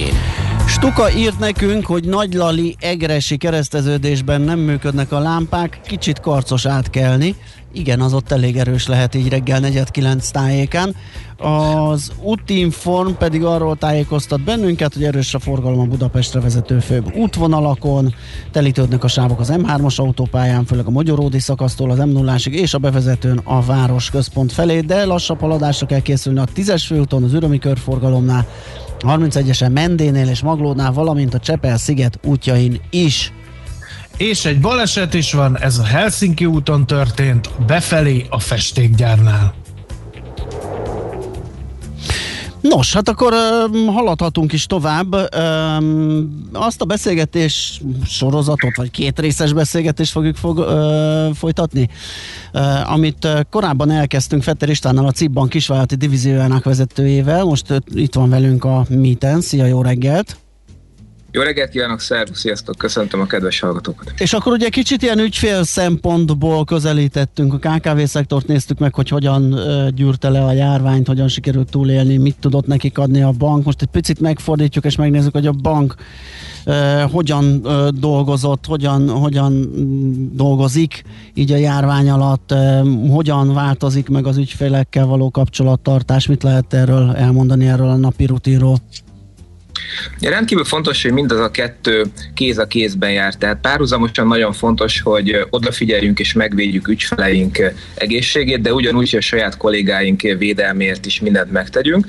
Stuka 0.68 1.12
írt 1.12 1.40
nekünk, 1.40 1.86
hogy 1.86 2.04
Nagy 2.08 2.34
Lali 2.34 2.76
egresi 2.80 3.38
kereszteződésben 3.38 4.42
nem 4.42 4.60
működnek 4.60 5.12
a 5.12 5.20
lámpák, 5.20 5.80
kicsit 5.88 6.20
karcos 6.20 6.66
átkelni. 6.66 7.36
Igen, 7.78 8.02
az 8.02 8.14
ott 8.14 8.32
elég 8.32 8.58
erős 8.58 8.88
lehet 8.88 9.16
így 9.16 9.30
reggel 9.30 9.60
4-9 9.64 10.30
tájékán. 10.30 10.96
Az 11.38 12.12
útinform 12.22 13.12
pedig 13.12 13.44
arról 13.44 13.76
tájékoztat 13.76 14.44
bennünket, 14.44 14.94
hogy 14.94 15.04
erős 15.04 15.34
a 15.34 15.40
forgalom 15.40 15.80
a 15.80 15.86
Budapestre 15.86 16.40
vezető 16.40 16.80
főbb 16.80 17.16
útvonalakon, 17.16 18.14
telítődnek 18.52 19.04
a 19.04 19.08
sávok 19.08 19.40
az 19.40 19.54
M3-as 19.54 19.96
autópályán, 19.96 20.66
főleg 20.66 20.86
a 20.86 20.90
Magyaródi 20.90 21.40
szakasztól 21.40 21.92
az 21.92 21.98
m 21.98 22.10
0 22.10 22.36
és 22.46 22.74
a 22.74 22.78
bevezetőn 22.78 23.42
a 23.44 23.62
város 23.62 24.10
központ 24.10 24.52
felé, 24.52 24.80
de 24.80 25.06
lassabb 25.06 25.40
haladásra 25.40 25.86
kell 25.88 26.02
készülni 26.02 26.40
a 26.40 26.48
10-es 26.56 26.84
főúton, 26.86 27.24
az 27.24 27.34
ürömi 27.34 27.60
körforgalomnál, 27.60 28.48
31-esen 29.00 29.72
Mendénél 29.72 30.28
és 30.28 30.42
Maglódnál, 30.42 30.92
valamint 30.92 31.34
a 31.34 31.40
Csepel-sziget 31.40 32.20
útjain 32.24 32.80
is. 32.90 33.34
És 34.18 34.46
egy 34.46 34.60
baleset 34.60 35.14
is 35.14 35.34
van, 35.34 35.60
ez 35.60 35.78
a 35.78 35.84
Helsinki 35.84 36.46
úton 36.46 36.88
történt, 36.88 37.50
befelé 37.68 38.26
a 38.30 38.40
festékgyárnál. 38.40 39.54
Nos, 42.62 42.94
hát 42.94 43.10
akkor 43.10 43.34
uh, 43.34 43.94
haladhatunk 43.94 44.54
is 44.54 44.66
tovább. 44.66 45.14
Uh, 45.14 45.30
azt 46.54 46.82
a 46.82 46.86
beszélgetés 46.86 47.82
sorozatot, 48.06 48.76
vagy 48.76 48.92
két 48.92 49.20
részes 49.20 49.54
beszélgetést 49.54 50.12
fogjuk 50.12 50.36
fog, 50.36 50.58
uh, 50.58 51.34
folytatni, 51.34 51.90
uh, 52.54 52.92
amit 52.92 53.26
uh, 53.26 53.40
korábban 53.50 53.92
elkezdtünk 53.92 54.44
Fetter 54.44 54.70
Istvánnal, 54.70 55.06
a 55.06 55.12
Cibban 55.12 55.48
kisvállalati 55.48 55.96
divíziójának 55.96 56.64
vezetőjével. 56.64 57.44
Most 57.44 57.72
uh, 57.72 57.78
itt 57.94 58.14
van 58.14 58.30
velünk 58.30 58.64
a 58.64 58.86
Meeten. 58.90 59.42
Szia, 59.42 59.66
jó 59.66 59.82
reggelt! 59.82 60.45
Jó 61.36 61.42
reggelt 61.42 61.70
kívánok, 61.70 62.00
szervusz, 62.00 62.40
sziasztok, 62.40 62.78
köszöntöm 62.78 63.20
a 63.22 63.26
kedves 63.26 63.60
hallgatókat. 63.60 64.14
És 64.18 64.34
akkor 64.34 64.54
ugye 64.54 64.70
kicsit 64.70 65.02
ilyen 65.02 65.20
ügyfél 65.20 65.64
szempontból 65.64 66.66
közelítettünk, 66.66 67.54
a 67.54 67.58
KKV 67.58 68.04
szektort 68.04 68.48
néztük 68.48 68.80
meg, 68.80 68.94
hogy 68.94 69.10
hogyan 69.10 69.60
gyűrte 69.96 70.30
le 70.30 70.44
a 70.44 70.52
járványt, 70.52 71.08
hogyan 71.08 71.28
sikerült 71.28 71.70
túlélni, 71.70 72.18
mit 72.18 72.36
tudott 72.40 72.68
nekik 72.68 72.98
adni 72.98 73.22
a 73.22 73.32
bank. 73.32 73.66
Most 73.66 73.82
egy 73.82 73.88
picit 73.88 74.20
megfordítjuk 74.20 74.86
és 74.86 74.96
megnézzük, 74.96 75.34
hogy 75.34 75.48
a 75.48 75.52
bank 75.52 75.96
uh, 76.66 77.02
hogyan 77.12 77.62
uh, 77.64 77.88
dolgozott, 77.88 78.66
hogyan, 78.66 79.10
hogyan 79.10 79.70
dolgozik 80.36 81.04
így 81.34 81.52
a 81.52 81.58
járvány 81.58 82.10
alatt, 82.10 82.52
uh, 82.52 83.10
hogyan 83.10 83.54
változik 83.54 84.10
meg 84.10 84.28
az 84.28 84.38
ügyfélekkel 84.38 85.06
való 85.06 85.32
kapcsolattartás, 85.32 86.28
mit 86.28 86.44
lehet 86.44 86.74
erről 86.74 87.12
elmondani 87.16 87.68
erről 87.68 87.90
a 87.90 87.96
napi 87.96 88.26
rutinról? 88.26 88.78
Rendkívül 90.22 90.64
fontos, 90.64 91.02
hogy 91.02 91.12
mindaz 91.12 91.40
a 91.40 91.52
kettő 91.52 92.06
kéz 92.34 92.58
a 92.58 92.68
kézben 92.68 93.12
jár, 93.12 93.36
tehát 93.36 93.62
párhuzamosan 93.62 94.28
nagyon 94.28 94.54
fontos, 94.54 95.02
hogy 95.02 95.46
odafigyeljünk 95.50 96.20
és 96.20 96.34
megvédjük 96.34 96.88
ügyfeleink 96.88 97.74
egészségét, 97.96 98.62
de 98.62 98.74
ugyanúgy, 98.74 99.10
hogy 99.10 99.20
a 99.20 99.22
saját 99.22 99.58
kollégáink 99.58 100.22
védelmért 100.22 101.06
is 101.06 101.20
mindent 101.20 101.52
megtegyünk. 101.52 102.08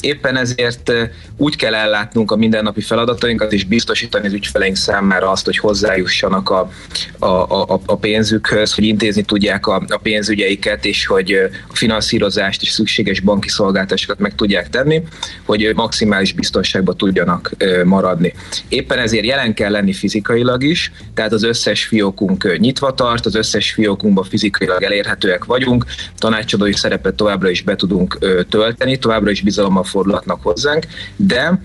Éppen 0.00 0.36
ezért 0.36 0.92
úgy 1.36 1.56
kell 1.56 1.74
ellátnunk 1.74 2.30
a 2.30 2.36
mindennapi 2.36 2.80
feladatainkat, 2.80 3.52
és 3.52 3.64
biztosítani 3.64 4.26
az 4.26 4.32
ügyfeleink 4.32 4.76
számára 4.76 5.30
azt, 5.30 5.44
hogy 5.44 5.58
hozzájussanak 5.58 6.50
a, 6.50 6.70
a, 7.18 7.26
a, 7.26 7.80
a 7.86 7.96
pénzükhöz, 7.96 8.74
hogy 8.74 8.84
intézni 8.84 9.22
tudják 9.22 9.66
a, 9.66 9.82
a 9.88 9.96
pénzügyeiket, 9.96 10.84
és 10.84 11.06
hogy 11.06 11.32
a 11.68 11.74
finanszírozást 11.74 12.62
és 12.62 12.68
szükséges 12.68 13.20
banki 13.20 13.48
szolgáltatásokat 13.48 14.18
meg 14.18 14.34
tudják 14.34 14.68
tenni, 14.68 15.02
hogy 15.44 15.72
maximális 15.74 16.32
biztonságban 16.32 16.96
tudjanak 16.96 17.50
maradni. 17.84 18.34
Éppen 18.68 18.98
ezért 18.98 19.24
jelen 19.24 19.54
kell 19.54 19.70
lenni 19.70 19.92
fizikailag 19.92 20.62
is, 20.62 20.92
tehát 21.14 21.32
az 21.32 21.42
összes 21.42 21.84
fiókunk 21.84 22.58
nyitva 22.58 22.94
tart, 22.94 23.26
az 23.26 23.34
összes 23.34 23.72
fiókunkban 23.72 24.24
fizikailag 24.24 24.82
elérhetőek 24.82 25.44
vagyunk, 25.44 25.84
tanácsadói 26.18 26.72
szerepet 26.72 27.14
továbbra 27.14 27.50
is 27.50 27.62
be 27.62 27.76
tudunk 27.76 28.18
tölteni, 28.48 28.98
továbbra 28.98 29.30
is 29.30 29.42
bizalommal 29.42 29.84
fordulhatnak 29.88 30.42
hozzánk, 30.42 30.86
de 31.16 31.60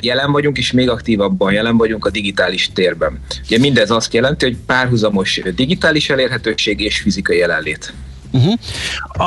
jelen 0.00 0.32
vagyunk, 0.32 0.58
és 0.58 0.72
még 0.72 0.88
aktívabban 0.88 1.52
jelen 1.52 1.76
vagyunk 1.76 2.04
a 2.04 2.10
digitális 2.10 2.70
térben. 2.74 3.20
Ugye 3.44 3.58
mindez 3.58 3.90
azt 3.90 4.14
jelenti, 4.14 4.44
hogy 4.44 4.56
párhuzamos 4.66 5.40
digitális 5.54 6.10
elérhetőség 6.10 6.80
és 6.80 7.00
fizikai 7.00 7.38
jelenlét. 7.38 7.92
Uh-huh. 8.30 8.52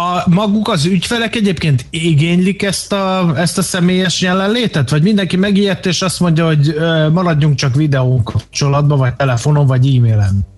A 0.02 0.24
maguk 0.30 0.68
az 0.68 0.86
ügyfelek 0.86 1.36
egyébként 1.36 1.86
igénylik 1.90 2.64
ezt 2.64 2.94
a, 2.94 3.34
ezt 3.36 3.58
a 3.58 3.62
személyes 3.62 4.22
jelenlétet? 4.22 4.90
Vagy 4.90 5.02
mindenki 5.02 5.38
megijedt 5.38 5.86
és 5.86 6.02
azt 6.02 6.20
mondja, 6.20 6.46
hogy 6.46 6.76
maradjunk 7.12 7.56
csak 7.56 7.76
videó 7.76 8.22
kapcsolatban, 8.24 8.98
vagy 8.98 9.14
telefonon, 9.14 9.66
vagy 9.66 9.96
e-mailen? 9.96 10.51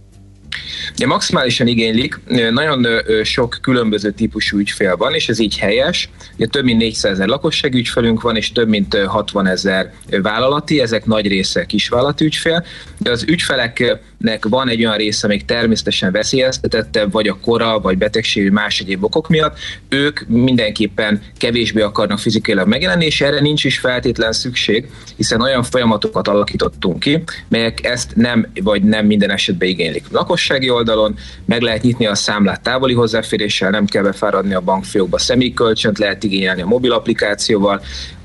Ja, 0.97 1.07
maximálisan 1.07 1.67
igénylik, 1.67 2.19
nagyon 2.51 2.87
sok 3.23 3.57
különböző 3.61 4.11
típusú 4.11 4.57
ügyfél 4.57 4.95
van, 4.95 5.13
és 5.13 5.29
ez 5.29 5.39
így 5.39 5.57
helyes. 5.57 6.09
Ugye 6.35 6.45
több 6.45 6.63
mint 6.63 6.79
400 6.79 7.11
ezer 7.11 7.27
lakossági 7.27 7.77
ügyfelünk 7.77 8.21
van, 8.21 8.35
és 8.35 8.51
több 8.51 8.67
mint 8.67 8.97
60 9.05 9.47
ezer 9.47 9.93
vállalati, 10.21 10.79
ezek 10.79 11.05
nagy 11.05 11.27
része 11.27 11.65
kisvállalati 11.65 12.25
ügyfél, 12.25 12.65
de 12.97 13.11
az 13.11 13.23
ügyfeleknek 13.27 14.45
van 14.49 14.69
egy 14.69 14.85
olyan 14.85 14.97
része, 14.97 15.27
még 15.27 15.45
természetesen 15.45 16.11
veszélyeztetette, 16.11 17.05
vagy 17.05 17.27
a 17.27 17.37
kora, 17.41 17.79
vagy 17.79 17.97
betegség, 17.97 18.49
más 18.49 18.79
egyéb 18.79 19.03
okok 19.03 19.29
miatt, 19.29 19.57
ők 19.89 20.27
mindenképpen 20.27 21.21
kevésbé 21.37 21.81
akarnak 21.81 22.19
fizikailag 22.19 22.67
megjelenni, 22.67 23.05
és 23.05 23.21
erre 23.21 23.39
nincs 23.39 23.63
is 23.63 23.77
feltétlen 23.79 24.31
szükség, 24.31 24.89
hiszen 25.15 25.41
olyan 25.41 25.63
folyamatokat 25.63 26.27
alakítottunk 26.27 26.99
ki, 26.99 27.23
melyek 27.47 27.85
ezt 27.85 28.15
nem, 28.15 28.47
vagy 28.63 28.83
nem 28.83 29.05
minden 29.05 29.31
esetben 29.31 29.69
igénylik. 29.69 30.05
Lakossági 30.43 30.69
oldalon 30.69 31.15
meg 31.45 31.61
lehet 31.61 31.81
nyitni 31.81 32.05
a 32.05 32.15
számlát 32.15 32.61
távoli 32.61 32.93
hozzáféréssel, 32.93 33.69
nem 33.69 33.85
kell 33.85 34.03
befáradni 34.03 34.53
a 34.53 34.61
bankfiókba, 34.61 35.17
személykölcsönt 35.17 35.97
lehet 35.97 36.23
igényelni 36.23 36.61
a 36.61 36.65
mobil 36.65 36.91
applikációval, 36.91 37.81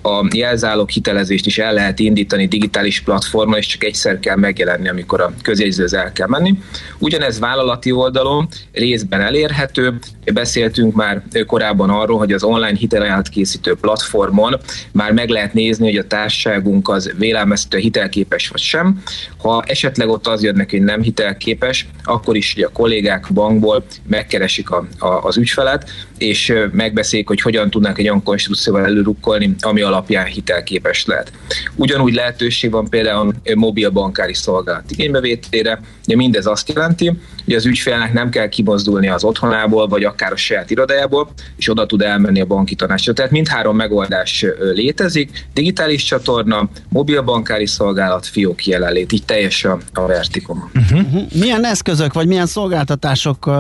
a 0.09 0.27
jelzálók 0.35 0.91
hitelezést 0.91 1.47
is 1.47 1.59
el 1.59 1.73
lehet 1.73 1.99
indítani 1.99 2.47
digitális 2.47 3.01
platformon, 3.01 3.59
és 3.59 3.67
csak 3.67 3.85
egyszer 3.85 4.19
kell 4.19 4.37
megjelenni, 4.37 4.89
amikor 4.89 5.21
a 5.21 5.33
közjegyzőhöz 5.43 5.95
el 5.95 6.13
kell 6.13 6.27
menni. 6.29 6.55
Ugyanez 6.99 7.39
vállalati 7.39 7.93
oldalon 7.93 8.49
részben 8.73 9.21
elérhető, 9.21 9.99
beszéltünk 10.33 10.95
már 10.95 11.23
korábban 11.47 11.91
arról, 11.91 12.19
hogy 12.19 12.33
az 12.33 12.43
online 12.43 12.77
hitelajánlat 12.77 13.29
készítő 13.29 13.75
platformon 13.75 14.57
már 14.93 15.13
meg 15.13 15.29
lehet 15.29 15.55
nézni, 15.55 15.85
hogy 15.87 15.97
a 15.97 16.07
társaságunk 16.07 16.89
az 16.89 17.13
vélelmezhető 17.19 17.79
hitelképes 17.79 18.49
vagy 18.49 18.61
sem. 18.61 19.03
Ha 19.39 19.63
esetleg 19.67 20.09
ott 20.09 20.27
az 20.27 20.43
jönnek, 20.43 20.71
hogy 20.71 20.83
nem 20.83 21.03
hitelképes, 21.03 21.89
akkor 22.05 22.37
is 22.37 22.55
hogy 22.55 22.63
a 22.63 22.69
kollégák 22.73 23.27
bankból 23.33 23.85
megkeresik 24.07 24.71
a, 24.71 24.87
a, 24.99 25.07
az 25.07 25.37
ügyfelet, 25.37 25.91
és 26.19 26.53
megbeszéljük, 26.73 27.29
hogy 27.29 27.41
hogyan 27.41 27.71
tudnánk 27.71 27.99
egy 27.99 28.05
olyan 28.05 28.23
konstrukcióval 28.23 28.85
előrukkolni, 28.85 29.55
ami 29.61 29.81
alapján 29.81 29.98
hitelképes 30.07 31.05
lehet. 31.07 31.33
Ugyanúgy 31.75 32.15
lehetőség 32.15 32.71
van 32.71 32.89
például 32.89 33.35
mobil 33.55 33.91
bankári 33.91 34.35
szolgálat 34.35 34.91
igénybevételére, 34.91 35.81
Ugye 36.09 36.17
mindez 36.17 36.47
azt 36.47 36.69
jelenti, 36.69 37.13
hogy 37.45 37.55
az 37.55 37.67
ügyfélnek 37.67 38.13
nem 38.13 38.31
kell 38.31 38.49
kimozdulni 38.49 39.09
az 39.09 39.25
otthonából, 39.25 39.89
vagy 39.89 40.05
akár 40.05 40.33
a 40.33 40.37
saját 40.37 40.71
irodájából, 40.71 41.29
és 41.57 41.71
oda 41.71 41.87
tud 41.87 42.03
elmenni 42.03 42.41
a 42.41 42.45
banki 42.45 42.75
tanácsra. 42.75 43.13
Tehát 43.13 43.31
mindhárom 43.31 43.77
megoldás 43.77 44.45
létezik, 44.75 45.47
digitális 45.55 46.05
csatorna, 46.05 46.69
mobilbankári 46.89 47.67
szolgálat, 47.67 48.27
fiók 48.27 48.67
jelenlét, 48.67 49.13
így 49.13 49.25
teljes 49.25 49.65
a, 49.65 49.79
a 49.93 50.07
vertikom. 50.07 50.71
Uh-huh. 50.75 51.23
Milyen 51.35 51.65
eszközök, 51.65 52.13
vagy 52.13 52.27
milyen 52.27 52.47
szolgáltatások 52.47 53.51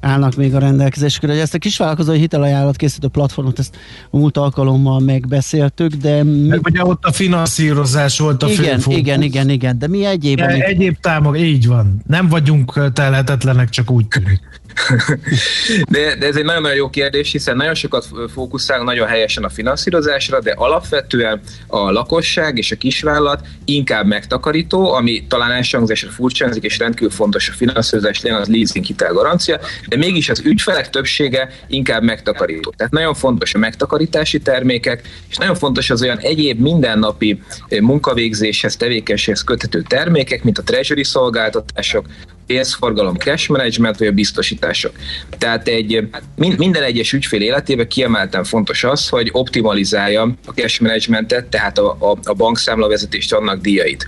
állnak 0.00 0.36
még 0.36 0.54
a 0.54 0.58
rendelkezésre? 0.58 1.32
Ezt 1.32 1.54
a 1.54 1.58
kisvállalkozói 1.58 2.18
hitelajánlat 2.18 2.76
készítő 2.76 3.08
platformot, 3.08 3.58
ezt 3.58 3.76
múlt 4.10 4.36
alkalommal 4.36 5.00
megbeszéltük, 5.00 5.92
de... 5.92 6.22
Mi... 6.24 6.46
Meg 6.46 6.60
ugye 6.64 6.84
ott 6.84 7.04
a 7.04 7.12
finanszírozás 7.12 8.18
volt 8.18 8.42
a 8.42 8.48
igen, 8.48 8.78
fő 8.78 8.92
Igen, 8.92 9.22
igen, 9.22 9.48
igen, 9.48 9.78
de 9.78 9.88
mi 9.88 10.04
egyéb? 10.04 10.40
Egyéb 10.40 10.96
támog, 11.00 11.38
így 11.38 11.66
van. 11.66 11.86
Nem 12.06 12.28
vagyunk 12.28 12.92
telhetetlenek, 12.92 13.68
csak 13.68 13.90
úgy 13.90 14.08
tűnik. 14.08 14.40
De, 15.90 16.14
de 16.14 16.26
ez 16.26 16.36
egy 16.36 16.44
nagyon-nagyon 16.44 16.76
jó 16.76 16.90
kérdés, 16.90 17.32
hiszen 17.32 17.56
nagyon 17.56 17.74
sokat 17.74 18.08
fókuszálunk 18.32 18.88
nagyon 18.88 19.08
helyesen 19.08 19.44
a 19.44 19.48
finanszírozásra, 19.48 20.40
de 20.40 20.54
alapvetően 20.56 21.40
a 21.66 21.90
lakosság 21.90 22.58
és 22.58 22.72
a 22.72 22.76
kisvállalat 22.76 23.46
inkább 23.64 24.06
megtakarító, 24.06 24.92
ami 24.92 25.26
talán 25.28 25.50
elsőhangzásra 25.50 26.10
furcsa 26.10 26.46
és 26.60 26.78
rendkívül 26.78 27.10
fontos 27.10 27.48
a 27.48 27.52
finanszírozás, 27.52 28.20
legyen 28.20 28.40
az 28.40 28.48
leasing 28.48 28.84
hitel 28.84 29.12
garancia, 29.12 29.60
de 29.88 29.96
mégis 29.96 30.28
az 30.28 30.40
ügyfelek 30.44 30.90
többsége 30.90 31.50
inkább 31.66 32.02
megtakarító. 32.02 32.72
Tehát 32.76 32.92
nagyon 32.92 33.14
fontos 33.14 33.54
a 33.54 33.58
megtakarítási 33.58 34.40
termékek, 34.40 35.08
és 35.28 35.36
nagyon 35.36 35.54
fontos 35.54 35.90
az 35.90 36.02
olyan 36.02 36.18
egyéb 36.18 36.60
mindennapi 36.60 37.42
munkavégzéshez, 37.80 38.76
tevékenységhez 38.76 39.44
köthető 39.44 39.82
termékek, 39.82 40.44
mint 40.44 40.58
a 40.58 40.62
treasury 40.62 41.04
szolgáltatások, 41.04 42.06
pénzforgalom, 42.48 43.14
cash 43.14 43.50
management 43.50 43.98
vagy 43.98 44.06
a 44.06 44.12
biztosítások. 44.12 44.92
Tehát 45.38 45.68
egy, 45.68 46.08
minden 46.36 46.82
egyes 46.82 47.12
ügyfél 47.12 47.42
életében 47.42 47.88
kiemelten 47.88 48.44
fontos 48.44 48.84
az, 48.84 49.08
hogy 49.08 49.28
optimalizálja 49.32 50.22
a 50.22 50.50
cash 50.54 50.82
managementet, 50.82 51.46
tehát 51.46 51.78
a, 51.78 51.96
a, 52.00 52.18
a 52.22 52.34
bankszámlavezetést 52.34 53.32
annak 53.32 53.60
díjait. 53.60 54.06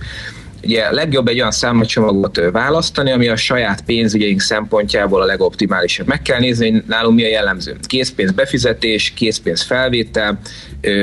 Ugye 0.63 0.91
legjobb 0.91 1.27
egy 1.27 1.39
olyan 1.39 1.51
számlacsomagot 1.51 2.41
választani, 2.51 3.11
ami 3.11 3.27
a 3.27 3.35
saját 3.35 3.81
pénzügyeink 3.81 4.41
szempontjából 4.41 5.21
a 5.21 5.25
legoptimálisabb. 5.25 6.07
Meg 6.07 6.21
kell 6.21 6.39
nézni, 6.39 6.71
hogy 6.71 6.83
nálunk 6.87 7.15
mi 7.15 7.23
a 7.23 7.27
jellemző. 7.27 7.77
Készpénz 7.87 8.31
befizetés, 8.31 9.13
készpénz 9.15 9.61
felvétel, 9.61 10.39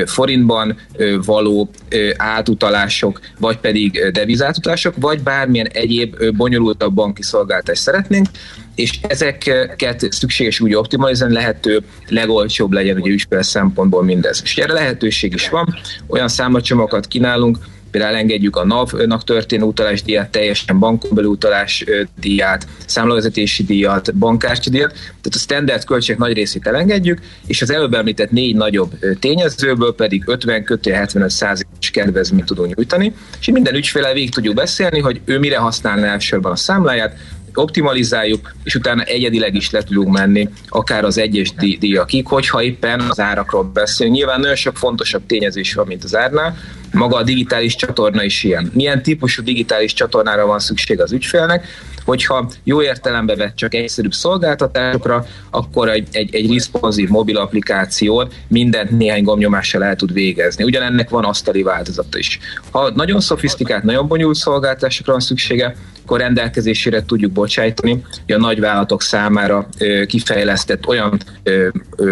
forintban 0.05 0.77
való 1.25 1.69
átutalások, 2.17 3.19
vagy 3.39 3.57
pedig 3.57 4.09
devizátutalások, 4.11 4.93
vagy 4.97 5.21
bármilyen 5.21 5.67
egyéb 5.67 6.35
bonyolultabb 6.35 6.93
banki 6.93 7.23
szolgáltást 7.23 7.81
szeretnénk, 7.81 8.27
és 8.75 8.99
ezeket 9.07 10.07
szükséges 10.09 10.59
úgy 10.59 10.75
optimalizálni, 10.75 11.33
lehető 11.33 11.83
legolcsóbb 12.07 12.71
legyen 12.71 12.97
ugye 12.97 13.11
ügyfél 13.11 13.41
szempontból 13.41 14.03
mindez. 14.03 14.41
És 14.43 14.57
erre 14.57 14.73
lehetőség 14.73 15.33
is 15.33 15.49
van, 15.49 15.75
olyan 16.07 16.27
számlacsomagokat 16.27 17.07
kínálunk, 17.07 17.57
például 17.91 18.15
engedjük 18.15 18.55
a 18.55 18.65
NAV-nak 18.65 19.23
történő 19.23 19.63
utalás 19.63 20.03
díját, 20.03 20.29
teljesen 20.29 20.79
bankon 20.79 21.11
belül 21.13 21.29
utalás 21.29 21.85
díját, 22.19 22.67
számlavezetési 22.85 23.63
díjat, 23.63 24.15
bankkártya 24.15 24.69
díjat, 24.69 24.91
tehát 24.91 25.29
a 25.29 25.37
standard 25.37 25.83
költségek 25.83 26.19
nagy 26.19 26.33
részét 26.33 26.67
elengedjük, 26.67 27.19
és 27.47 27.61
az 27.61 27.71
előbb 27.71 27.93
említett 27.93 28.31
négy 28.31 28.55
nagyobb 28.55 28.91
tényezőből 29.19 29.95
pedig 29.95 30.23
50 30.25 30.63
kötő 30.63 30.91
75 30.91 31.29
százalékos 31.29 31.89
kedvezményt 31.91 32.45
tudunk 32.45 32.75
nyújtani, 32.75 33.13
és 33.39 33.49
minden 33.49 33.75
ügyfélel 33.75 34.13
végig 34.13 34.33
tudjuk 34.33 34.55
beszélni, 34.55 34.99
hogy 34.99 35.21
ő 35.25 35.39
mire 35.39 35.57
használná 35.57 36.11
elsősorban 36.11 36.51
a 36.51 36.55
számláját, 36.55 37.17
optimalizáljuk, 37.53 38.53
és 38.63 38.75
utána 38.75 39.01
egyedileg 39.01 39.55
is 39.55 39.71
le 39.71 39.83
tudunk 39.83 40.17
menni, 40.17 40.49
akár 40.69 41.03
az 41.03 41.17
egyes 41.17 41.53
díjakig, 41.79 42.27
hogyha 42.27 42.63
éppen 42.63 42.99
az 42.99 43.19
árakról 43.19 43.63
beszélünk. 43.63 44.15
Nyilván 44.15 44.39
nagyon 44.39 44.55
sok 44.55 44.77
fontosabb 44.77 45.25
tényező 45.25 45.59
is 45.59 45.73
van, 45.73 45.87
mint 45.87 46.03
az 46.03 46.15
árnál, 46.15 46.57
maga 46.91 47.17
a 47.17 47.23
digitális 47.23 47.75
csatorna 47.75 48.23
is 48.23 48.43
ilyen. 48.43 48.71
Milyen 48.73 49.03
típusú 49.03 49.43
digitális 49.43 49.93
csatornára 49.93 50.45
van 50.45 50.59
szükség 50.59 51.01
az 51.01 51.11
ügyfélnek, 51.11 51.67
hogyha 52.09 52.49
jó 52.63 52.81
értelembe 52.81 53.35
vett 53.35 53.55
csak 53.55 53.73
egyszerűbb 53.73 54.13
szolgáltatásokra, 54.13 55.25
akkor 55.49 55.89
egy, 55.89 56.07
egy, 56.11 56.35
egy 56.35 56.53
responsív 56.53 57.09
mobil 57.09 57.37
applikációt 57.37 58.33
mindent 58.47 58.89
néhány 58.89 59.23
gomnyomással 59.23 59.83
el 59.83 59.95
tud 59.95 60.13
végezni. 60.13 60.63
Ugyanennek 60.63 61.09
van 61.09 61.23
asztali 61.23 61.63
változata 61.63 62.17
is. 62.17 62.39
Ha 62.71 62.91
nagyon 62.95 63.19
szofisztikált, 63.19 63.83
nagyon 63.83 64.07
bonyolult 64.07 64.37
szolgáltatásokra 64.37 65.11
van 65.11 65.21
szüksége, 65.21 65.75
akkor 66.09 66.19
rendelkezésére 66.19 67.05
tudjuk 67.05 67.31
bocsájtani, 67.31 68.03
hogy 68.25 68.35
a 68.35 68.37
nagyvállalatok 68.37 69.01
számára 69.01 69.67
kifejlesztett 70.07 70.87
olyan 70.87 71.19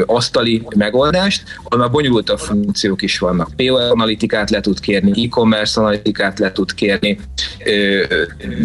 asztali 0.06 0.64
megoldást, 0.76 1.44
ahol 1.64 1.80
már 1.80 1.92
bonyolultabb 1.92 2.40
funkciók 2.40 3.02
is 3.02 3.20
vannak. 3.20 3.50
PO 3.56 3.76
analitikát 3.76 4.50
le 4.50 4.60
tud 4.68 4.80
kérni, 4.80 5.26
e-commerce 5.26 5.80
analitikát 5.80 6.40
le 6.40 6.52
tud 6.52 6.74
kérni, 6.74 7.20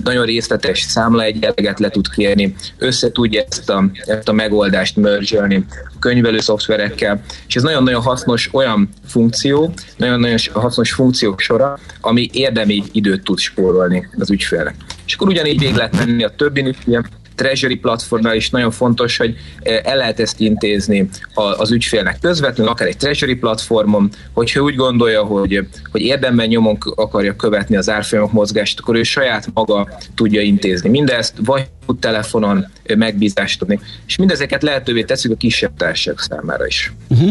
nagyon 0.04 0.24
részletes 0.24 0.80
számla 0.80 1.22
egyenleget 1.22 1.78
le 1.78 1.88
tud 1.88 2.08
kérni, 2.08 2.54
össze 2.78 3.12
tudja 3.12 3.44
ezt 3.48 3.70
a, 3.70 3.84
ezt 4.06 4.28
a 4.28 4.32
megoldást 4.32 4.96
mergelni 4.96 5.64
könyvelő 5.98 6.38
szoftverekkel, 6.38 7.22
és 7.48 7.56
ez 7.56 7.62
nagyon-nagyon 7.62 8.02
hasznos 8.02 8.48
olyan 8.52 8.88
funkció, 9.06 9.74
nagyon-nagyon 9.96 10.38
hasznos 10.52 10.92
funkciók 10.92 11.40
sora, 11.40 11.78
ami 12.00 12.30
érdemi 12.32 12.82
időt 12.92 13.22
tud 13.22 13.38
spórolni 13.38 14.08
az 14.18 14.30
ügyfélnek. 14.30 14.74
És 15.06 15.14
akkor 15.14 15.28
ugyanígy 15.28 15.58
végig 15.58 15.74
lehet 15.74 16.06
menni 16.06 16.24
a 16.24 16.34
többi 16.36 16.66
ügyfél, 16.66 17.04
treasury 17.42 17.76
platformnál 17.76 18.34
is 18.34 18.50
nagyon 18.50 18.70
fontos, 18.70 19.16
hogy 19.16 19.34
eh, 19.62 19.80
el 19.82 19.96
lehet 19.96 20.20
ezt 20.20 20.40
intézni 20.40 21.08
az 21.34 21.70
ügyfélnek 21.70 22.18
közvetlenül, 22.20 22.72
akár 22.72 22.88
egy 22.88 22.96
treasury 22.96 23.34
platformon, 23.34 24.10
hogyha 24.32 24.60
úgy 24.60 24.74
gondolja, 24.74 25.22
hogy, 25.22 25.66
hogy 25.90 26.00
érdemben 26.00 26.46
nyomon 26.46 26.78
akarja 26.94 27.36
követni 27.36 27.76
az 27.76 27.88
árfolyamok 27.88 28.32
mozgást, 28.32 28.80
akkor 28.80 28.96
ő 28.96 29.02
saját 29.02 29.48
maga 29.54 29.88
tudja 30.14 30.40
intézni 30.40 30.88
mindezt, 30.88 31.34
vagy 31.44 31.66
telefonon 32.00 32.66
megbízást 32.96 33.62
adni. 33.62 33.80
És 34.06 34.16
mindezeket 34.16 34.62
lehetővé 34.62 35.02
teszünk 35.02 35.34
a 35.34 35.36
kisebb 35.36 35.76
társaság 35.76 36.18
számára 36.18 36.66
is. 36.66 36.92
Uh-huh. 37.08 37.28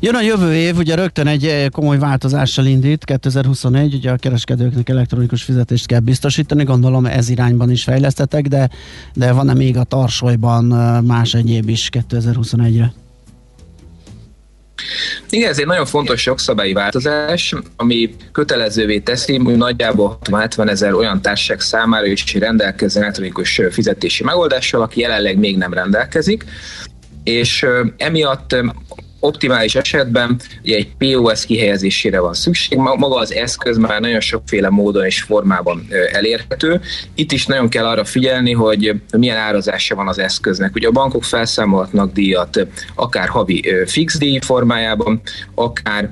Jön 0.00 0.14
a 0.14 0.20
jövő 0.20 0.54
év, 0.54 0.76
ugye 0.76 0.94
rögtön 0.94 1.26
egy 1.26 1.44
eh, 1.44 1.68
komoly 1.68 1.98
változással 1.98 2.66
indít, 2.66 3.04
2021, 3.04 3.94
ugye 3.94 4.10
a 4.10 4.16
kereskedőknek 4.16 4.88
elektronikus 4.88 5.42
fizetést 5.42 5.86
kell 5.86 6.00
biztosítani, 6.00 6.64
gondolom 6.64 7.06
ez 7.06 7.28
irányban 7.28 7.70
is 7.70 7.82
fejlesztetek, 7.82 8.46
de, 8.46 8.68
de 9.14 9.32
van-e 9.32 9.54
még 9.54 9.76
a 9.76 9.84
tarsolyban 9.84 10.64
más 11.04 11.34
egyéb 11.34 11.68
is 11.68 11.88
2021-re? 11.92 12.92
Igen, 15.30 15.50
ez 15.50 15.58
egy 15.58 15.66
nagyon 15.66 15.86
fontos 15.86 16.26
jogszabályi 16.26 16.72
változás, 16.72 17.54
ami 17.76 18.14
kötelezővé 18.32 18.98
teszi, 18.98 19.36
hogy 19.36 19.56
nagyjából 19.56 20.18
70 20.32 20.68
ezer 20.68 20.92
olyan 20.92 21.22
társaság 21.22 21.60
számára 21.60 22.06
is 22.06 22.34
rendelkezzen 22.34 23.02
elektronikus 23.02 23.60
fizetési 23.70 24.24
megoldással, 24.24 24.82
aki 24.82 25.00
jelenleg 25.00 25.38
még 25.38 25.56
nem 25.56 25.72
rendelkezik. 25.72 26.44
És 27.24 27.66
emiatt 27.96 28.56
optimális 29.20 29.74
esetben 29.74 30.40
ugye 30.62 30.76
egy 30.76 30.88
POS 30.98 31.46
kihelyezésére 31.46 32.20
van 32.20 32.34
szükség, 32.34 32.78
maga 32.78 33.16
az 33.16 33.32
eszköz 33.32 33.76
már 33.76 34.00
nagyon 34.00 34.20
sokféle 34.20 34.68
módon 34.68 35.04
és 35.04 35.22
formában 35.22 35.86
elérhető. 36.12 36.80
Itt 37.14 37.32
is 37.32 37.46
nagyon 37.46 37.68
kell 37.68 37.86
arra 37.86 38.04
figyelni, 38.04 38.52
hogy 38.52 38.94
milyen 39.16 39.36
árazása 39.36 39.94
van 39.94 40.08
az 40.08 40.18
eszköznek. 40.18 40.74
Ugye 40.74 40.88
a 40.88 40.90
bankok 40.90 41.24
felszámolhatnak 41.24 42.12
díjat 42.12 42.66
akár 42.94 43.28
havi 43.28 43.64
fix 43.86 44.18
díj 44.18 44.38
formájában, 44.44 45.20
akár 45.54 46.10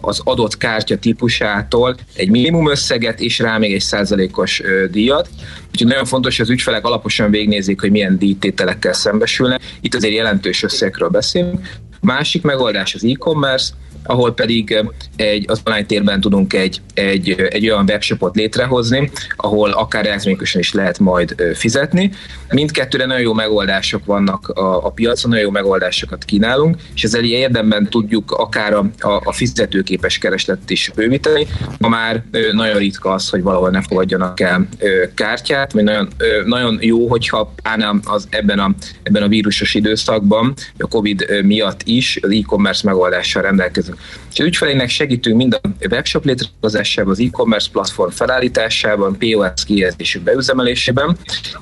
az 0.00 0.20
adott 0.24 0.56
kártya 0.56 0.98
típusától 0.98 1.96
egy 2.14 2.30
minimum 2.30 2.70
összeget 2.70 3.20
és 3.20 3.38
rá 3.38 3.58
még 3.58 3.74
egy 3.74 3.80
százalékos 3.80 4.62
díjat. 4.90 5.28
Úgyhogy 5.70 5.86
nagyon 5.86 6.04
fontos, 6.04 6.36
hogy 6.36 6.46
az 6.46 6.52
ügyfelek 6.52 6.84
alaposan 6.84 7.30
végnézik, 7.30 7.80
hogy 7.80 7.90
milyen 7.90 8.18
díjtételekkel 8.18 8.92
szembesülnek. 8.92 9.60
Itt 9.80 9.94
azért 9.94 10.14
jelentős 10.14 10.62
összegről 10.62 11.08
beszélünk. 11.08 11.68
Másik 12.00 12.42
megoldás 12.42 12.94
az 12.94 13.04
e-commerce, 13.04 13.72
ahol 14.04 14.34
pedig 14.34 14.72
eh, 14.72 14.86
egy, 15.16 15.44
az 15.48 15.60
online 15.64 15.86
térben 15.86 16.20
tudunk 16.20 16.52
egy, 16.52 16.80
egy, 16.94 17.30
egy 17.30 17.70
olyan 17.70 17.84
webshopot 17.88 18.36
létrehozni, 18.36 19.10
ahol 19.36 19.70
akár 19.70 20.06
elektronikusan 20.06 20.60
is 20.60 20.72
lehet 20.72 20.98
majd 20.98 21.34
eh, 21.36 21.54
fizetni. 21.54 22.10
Mindkettőre 22.50 23.06
nagyon 23.06 23.22
jó 23.22 23.32
megoldások 23.32 24.04
vannak 24.04 24.48
a, 24.48 24.86
a 24.86 24.90
piacon, 24.90 25.30
nagyon 25.30 25.44
jó 25.44 25.50
megoldásokat 25.50 26.24
kínálunk, 26.24 26.76
és 26.94 27.02
ezzel 27.02 27.24
érdemben 27.24 27.88
tudjuk 27.88 28.32
akár 28.32 28.72
a, 28.72 28.90
a, 29.00 29.20
a 29.24 29.32
fizetőképes 29.32 30.18
keresletet 30.18 30.70
is 30.70 30.90
bővíteni. 30.94 31.46
Ma 31.78 31.88
már 31.88 32.22
eh, 32.30 32.52
nagyon 32.52 32.78
ritka 32.78 33.10
az, 33.12 33.28
hogy 33.28 33.42
valahol 33.42 33.70
ne 33.70 33.82
fogadjanak 33.82 34.40
el 34.40 34.68
kártyát, 35.14 35.72
vagy 35.72 35.84
nagyon, 35.84 36.08
nagyon 36.44 36.78
jó, 36.80 37.08
hogyha 37.08 37.52
pláne 37.62 37.94
az 38.04 38.26
ebben 38.30 38.58
a, 38.58 38.74
ebben 39.02 39.22
a 39.22 39.28
vírusos 39.28 39.74
időszakban, 39.74 40.54
a 40.78 40.86
COVID 40.86 41.26
miatt 41.44 41.80
is 41.84 42.18
az 42.22 42.30
e-commerce 42.30 42.82
megoldással 42.84 43.42
rendelkező 43.42 43.89
rendelkezünk. 43.90 44.28
És 44.32 44.38
az 44.38 44.46
ügyfeleinek 44.46 44.88
segítünk 44.88 45.36
mind 45.36 45.60
a 45.62 45.68
webshop 45.90 46.24
létrehozásában, 46.24 47.12
az 47.12 47.20
e-commerce 47.20 47.70
platform 47.72 48.10
felállításában, 48.10 49.16
POS 49.18 49.64
kihelyezésük 49.64 50.22
beüzemelésében, 50.22 51.16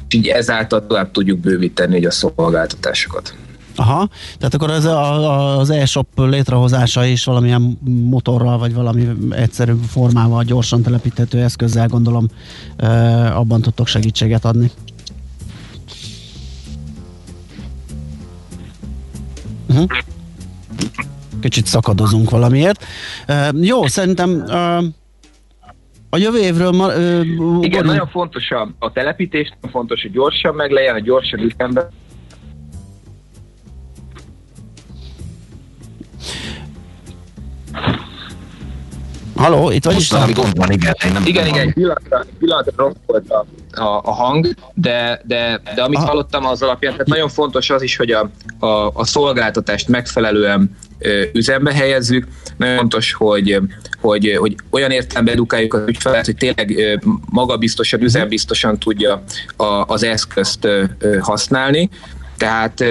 és 0.08 0.14
így 0.14 0.26
ezáltal 0.26 0.86
tovább 0.86 1.10
tudjuk 1.10 1.38
bővíteni 1.38 2.04
a 2.04 2.10
szolgáltatásokat. 2.10 3.34
Aha, 3.76 4.08
tehát 4.38 4.54
akkor 4.54 4.70
ez 4.70 4.84
a, 4.84 5.58
az 5.58 5.70
e-shop 5.70 6.06
létrehozása 6.14 7.04
is 7.04 7.24
valamilyen 7.24 7.78
motorral, 7.84 8.58
vagy 8.58 8.74
valami 8.74 9.08
egyszerű 9.30 9.72
formával, 9.88 10.44
gyorsan 10.44 10.82
telepíthető 10.82 11.42
eszközzel 11.42 11.86
gondolom 11.86 12.28
abban 13.34 13.60
tudtok 13.62 13.86
segítséget 13.86 14.44
adni. 14.44 14.70
Uh-huh. 19.68 19.86
Kicsit 21.40 21.66
szakadozunk 21.66 22.30
valamiért. 22.30 22.84
Jó, 23.60 23.86
szerintem 23.86 24.44
a 26.10 26.16
jövő 26.16 26.38
évről... 26.38 26.70
Ma, 26.70 26.86
uh, 26.86 26.94
Igen, 27.60 27.70
borul... 27.70 27.86
nagyon 27.86 28.08
fontos 28.08 28.50
a, 28.50 28.68
a 28.78 28.92
telepítés, 28.92 29.48
nagyon 29.48 29.70
fontos, 29.70 30.02
hogy 30.02 30.10
gyorsan 30.10 30.54
meglegyen, 30.54 30.94
a 30.94 31.00
gyorsan 31.00 31.40
üzembe 31.40 31.88
Haló, 39.38 39.70
itt 39.70 39.84
vagy 39.84 39.96
is? 39.96 40.10
Valami 40.10 40.32
gond 40.32 40.56
van, 40.56 40.70
igen. 40.70 40.94
Nem 41.12 41.26
igen, 41.26 41.46
igen, 41.46 41.72
pillanatra, 41.72 42.24
pillanatra 42.38 42.72
rossz 42.76 42.94
volt 43.06 43.30
a, 43.30 43.46
a, 43.80 44.00
a 44.04 44.12
hang, 44.12 44.54
de, 44.74 45.20
de, 45.24 45.60
de 45.74 45.82
amit 45.82 45.98
Aha. 45.98 46.06
hallottam 46.06 46.44
az 46.46 46.62
alapján, 46.62 46.92
tehát 46.92 47.06
nagyon 47.06 47.28
fontos 47.28 47.70
az 47.70 47.82
is, 47.82 47.96
hogy 47.96 48.10
a, 48.10 48.30
a, 48.58 48.90
a 48.94 49.04
szolgáltatást 49.04 49.88
megfelelően 49.88 50.76
ö, 50.98 51.22
üzembe 51.32 51.74
helyezzük. 51.74 52.26
Nagyon 52.56 52.76
fontos, 52.76 53.12
hogy, 53.12 53.60
hogy, 54.00 54.36
hogy 54.38 54.56
olyan 54.70 54.90
értelemben 54.90 55.34
edukáljuk 55.34 55.74
az 55.74 55.82
ügyfelet, 55.86 56.24
hogy 56.24 56.36
tényleg 56.36 56.78
ö, 56.78 56.94
magabiztosan, 57.30 58.02
üzembiztosan 58.02 58.78
tudja 58.78 59.22
a, 59.56 59.64
az 59.64 60.02
eszközt 60.02 60.64
ö, 60.64 60.84
használni 61.20 61.88
tehát 62.38 62.84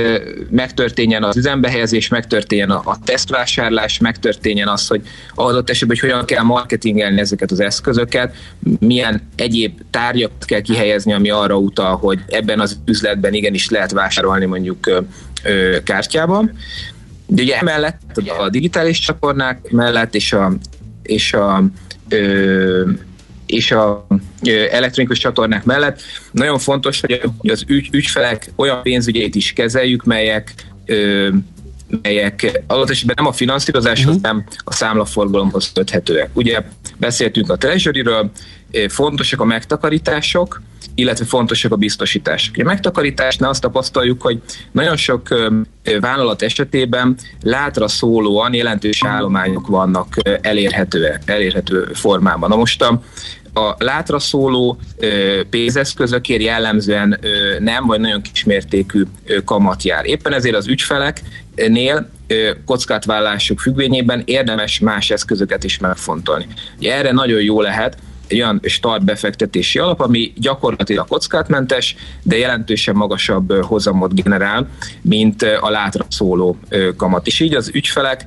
megtörténjen 0.50 1.24
az 1.24 1.38
üzembehelyezés, 1.38 2.08
megtörténjen 2.08 2.70
a, 2.70 2.82
a 2.86 3.00
tesztvásárlás, 3.04 4.00
megtörténjen 4.00 4.68
az, 4.68 4.88
hogy 4.88 5.02
adott 5.36 5.70
esetben, 5.70 5.98
hogy 6.00 6.10
hogyan 6.10 6.26
kell 6.26 6.44
marketingelni 6.44 7.20
ezeket 7.20 7.52
az 7.52 7.60
eszközöket, 7.60 8.36
milyen 8.80 9.22
egyéb 9.36 9.82
tárgyak 9.90 10.32
kell 10.40 10.62
kihelyezni, 10.62 11.14
ami 11.14 11.30
arra 11.30 11.58
utal, 11.58 11.96
hogy 11.96 12.20
ebben 12.28 12.60
az 12.60 12.80
üzletben 12.86 13.34
igenis 13.34 13.70
lehet 13.70 13.92
vásárolni 13.92 14.46
mondjuk 14.46 15.04
kártyában. 15.84 16.52
De 17.26 17.42
ugye 17.42 17.58
emellett 17.58 18.22
a 18.40 18.50
digitális 18.50 19.00
csatornák 19.00 19.72
mellett 19.72 20.16
és 20.16 20.34
a, 20.34 20.54
és 21.04 21.34
a 21.34 21.64
és 23.48 23.72
a 23.72 24.08
elektronikus 24.72 25.18
csatornák 25.20 25.64
mellett 25.64 26.02
nagyon 26.32 26.60
fontos, 26.60 27.00
hogy 27.00 27.22
az 27.42 27.64
ügy, 27.68 27.90
ügyfelek 27.92 28.52
olyan 28.56 28.82
pénzügyeit 28.82 29.36
is 29.36 29.54
kezeljük, 29.54 30.04
melyek 30.04 30.54
melyek 32.02 32.62
adott 32.68 32.90
esetben 32.90 33.16
nem 33.18 33.28
a 33.28 33.32
finanszírozáshoz, 33.32 34.16
uh-huh. 34.16 34.22
nem 34.22 34.46
a 34.64 34.74
számlaforgalomhoz 34.74 35.72
köthetőek. 35.74 36.30
Ugye 36.34 36.62
beszéltünk 36.98 37.50
a 37.50 37.56
treasury 37.56 38.02
fontosak 38.90 39.42
a 39.42 39.46
megtakarítások, 39.46 40.62
illetve 40.96 41.26
fontosak 41.26 41.72
a 41.72 41.76
biztosítások. 41.76 42.56
A 42.58 42.64
megtakarításnál 42.64 43.50
azt 43.50 43.62
tapasztaljuk, 43.62 44.22
hogy 44.22 44.42
nagyon 44.72 44.96
sok 44.98 45.28
vállalat 46.00 46.42
esetében 46.42 47.18
látra 47.42 47.88
szólóan 47.88 48.54
jelentős 48.54 49.04
állományok 49.04 49.68
vannak 49.68 50.16
elérhető, 50.42 51.20
elérhető 51.26 51.90
formában. 51.94 52.50
Na 52.50 52.56
most 52.56 52.82
a, 52.82 53.02
a 53.54 53.76
látra 53.78 54.20
szóló 54.20 54.80
pénzeszközökért 55.50 56.42
jellemzően 56.42 57.20
nem, 57.60 57.86
vagy 57.86 58.00
nagyon 58.00 58.22
kismértékű 58.22 59.04
kamat 59.46 59.84
jár. 59.84 60.06
Éppen 60.06 60.34
ezért 60.34 60.56
az 60.56 60.68
ügyfeleknél 60.68 62.10
kockátvállalásuk 62.66 63.60
függvényében 63.60 64.22
érdemes 64.26 64.80
más 64.80 65.10
eszközöket 65.10 65.64
is 65.64 65.78
megfontolni. 65.78 66.48
Ugye 66.78 66.96
erre 66.96 67.12
nagyon 67.12 67.42
jó 67.42 67.62
lehet, 67.62 67.98
egy 68.28 68.42
olyan 68.42 68.60
start 68.64 69.04
befektetési 69.04 69.80
alap, 69.80 70.00
ami 70.00 70.34
gyakorlatilag 70.36 71.08
kockátmentes, 71.08 71.96
de 72.24 72.38
jelentősen 72.38 72.96
magasabb 72.96 73.64
hozamot 73.64 74.22
generál, 74.22 74.70
mint 75.02 75.42
a 75.42 75.70
látra 75.70 76.06
szóló 76.10 76.58
kamat. 76.98 77.28
És 77.28 77.40
így 77.40 77.56
az 77.56 77.72
ügyfelek 77.74 78.26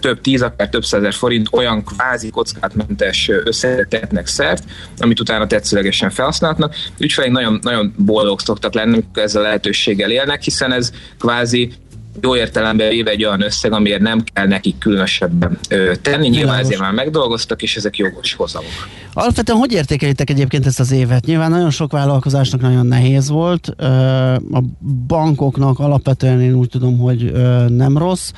több 0.00 0.20
tíz, 0.20 0.42
akár 0.42 0.68
több 0.68 0.84
százer 0.84 1.12
forint 1.12 1.48
olyan 1.52 1.84
kvázi 1.84 2.30
kockátmentes 2.30 3.30
összetetnek 3.44 4.26
szert, 4.26 4.64
amit 4.98 5.20
utána 5.20 5.46
tetszőlegesen 5.46 6.10
felhasználhatnak. 6.10 6.74
Ügyfeleink 6.98 7.36
nagyon, 7.36 7.58
nagyon 7.62 7.94
boldog 7.96 8.40
szoktak 8.40 8.74
lenni, 8.74 8.92
amikor 8.92 9.22
ezzel 9.22 9.42
a 9.42 9.44
lehetőséggel 9.44 10.10
élnek, 10.10 10.42
hiszen 10.42 10.72
ez 10.72 10.92
kvázi 11.18 11.72
jó 12.20 12.36
értelemben 12.36 12.88
véve 12.88 13.10
egy 13.10 13.24
olyan 13.24 13.42
összeg, 13.42 13.72
amiért 13.72 14.00
nem 14.00 14.24
kell 14.32 14.46
nekik 14.46 14.78
különösebben 14.78 15.58
ö, 15.68 15.92
tenni. 16.02 16.28
Nyilván 16.28 16.58
ezért 16.58 16.80
már 16.80 16.92
megdolgoztak, 16.92 17.62
és 17.62 17.76
ezek 17.76 17.96
jogos 17.96 18.34
hozamok. 18.34 18.70
Alapvetően 19.12 19.58
hogy 19.58 19.72
értékelitek 19.72 20.30
egyébként 20.30 20.66
ezt 20.66 20.80
az 20.80 20.90
évet? 20.90 21.26
Nyilván 21.26 21.50
nagyon 21.50 21.70
sok 21.70 21.92
vállalkozásnak 21.92 22.60
nagyon 22.60 22.86
nehéz 22.86 23.28
volt, 23.28 23.68
a 24.52 24.62
bankoknak 25.06 25.78
alapvetően 25.78 26.40
én 26.40 26.54
úgy 26.54 26.68
tudom, 26.68 26.98
hogy 26.98 27.32
nem 27.68 27.98
rossz, 27.98 28.30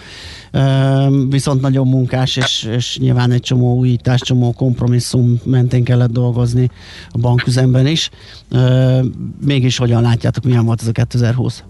viszont 1.29 1.61
nagyon 1.61 1.89
munkás, 1.89 2.37
és, 2.37 2.69
és 2.77 2.99
nyilván 2.99 3.31
egy 3.31 3.41
csomó 3.41 3.77
újítás, 3.77 4.21
csomó 4.21 4.53
kompromisszum 4.53 5.41
mentén 5.45 5.85
kellett 5.85 6.13
dolgozni 6.13 6.71
a 7.11 7.19
banküzemben 7.19 7.87
is. 7.87 8.11
Mégis 9.45 9.77
hogyan 9.77 10.03
látjátok, 10.03 10.45
milyen 10.45 10.65
volt 10.65 10.81
ez 10.81 10.89
a 10.89 10.93
2020? 10.93 11.65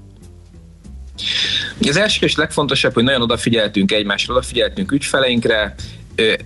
Az 1.88 1.96
első 1.96 2.26
és 2.26 2.36
legfontosabb, 2.36 2.94
hogy 2.94 3.04
nagyon 3.04 3.22
odafigyeltünk 3.22 3.92
egymásra, 3.92 4.34
odafigyeltünk 4.34 4.92
ügyfeleinkre, 4.92 5.74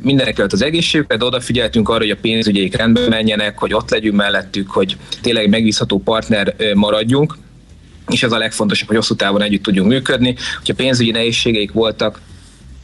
mindenek 0.01 0.39
előtt 0.39 0.53
az 0.53 0.63
egészségükre, 0.63 1.17
de 1.17 1.25
odafigyeltünk 1.25 1.89
arra, 1.89 1.99
hogy 1.99 2.11
a 2.11 2.17
pénzügyeik 2.21 2.77
rendben 2.77 3.09
menjenek, 3.09 3.59
hogy 3.59 3.75
ott 3.75 3.91
legyünk 3.91 4.17
mellettük, 4.17 4.71
hogy 4.71 4.97
tényleg 5.21 5.49
megbízható 5.49 5.99
partner 5.99 6.55
maradjunk, 6.75 7.39
és 8.09 8.23
ez 8.23 8.33
a 8.33 8.39
legfontosabb, 8.39 8.89
hogy 8.89 8.97
hosszú 8.97 9.15
távon 9.15 9.43
együtt 9.43 9.63
tudjunk 9.63 9.89
működni. 9.89 10.37
Hogyha 10.57 10.75
pénzügyi 10.75 11.11
nehézségeik 11.11 11.73
voltak, 11.73 12.21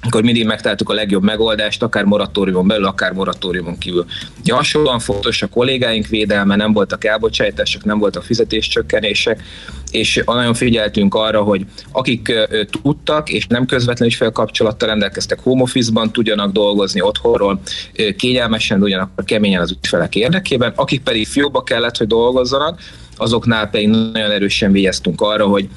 akkor 0.03 0.23
mindig 0.23 0.47
megtaláltuk 0.47 0.89
a 0.89 0.95
legjobb 0.95 1.23
megoldást, 1.23 1.83
akár 1.83 2.05
moratóriumon 2.05 2.67
belül, 2.67 2.87
akár 2.87 3.13
moratóriumon 3.13 3.79
kívül. 3.79 4.05
Ugye 4.41 4.55
hasonlóan 4.55 4.99
fontos 4.99 5.43
a 5.43 5.47
kollégáink 5.47 6.07
védelme, 6.07 6.57
nem 6.57 6.73
voltak 6.73 7.05
elbocsátások, 7.05 7.85
nem 7.85 7.99
voltak 7.99 8.23
fizetéscsökkenések, 8.23 9.43
és 9.91 10.23
nagyon 10.27 10.55
figyeltünk 10.55 11.15
arra, 11.15 11.43
hogy 11.43 11.67
akik 11.93 12.33
tudtak, 12.83 13.31
és 13.31 13.47
nem 13.47 13.67
közvetlenül 13.67 14.13
is 14.13 14.17
felkapcsolattal 14.17 14.89
rendelkeztek 14.89 15.41
home 15.41 15.63
office-ban, 15.63 16.13
tudjanak 16.13 16.53
dolgozni 16.53 17.01
otthonról, 17.01 17.61
kényelmesen, 18.17 18.83
ugyanakkor 18.83 19.25
keményen 19.25 19.61
az 19.61 19.71
ügyfelek 19.71 20.15
érdekében, 20.15 20.73
akik 20.77 21.03
pedig 21.03 21.27
fióba 21.27 21.63
kellett, 21.63 21.97
hogy 21.97 22.07
dolgozzanak, 22.07 22.81
azoknál 23.17 23.71
pedig 23.71 23.89
nagyon 23.89 24.31
erősen 24.31 24.73
vigyeztünk 24.73 25.21
arra, 25.21 25.47
hogy 25.47 25.69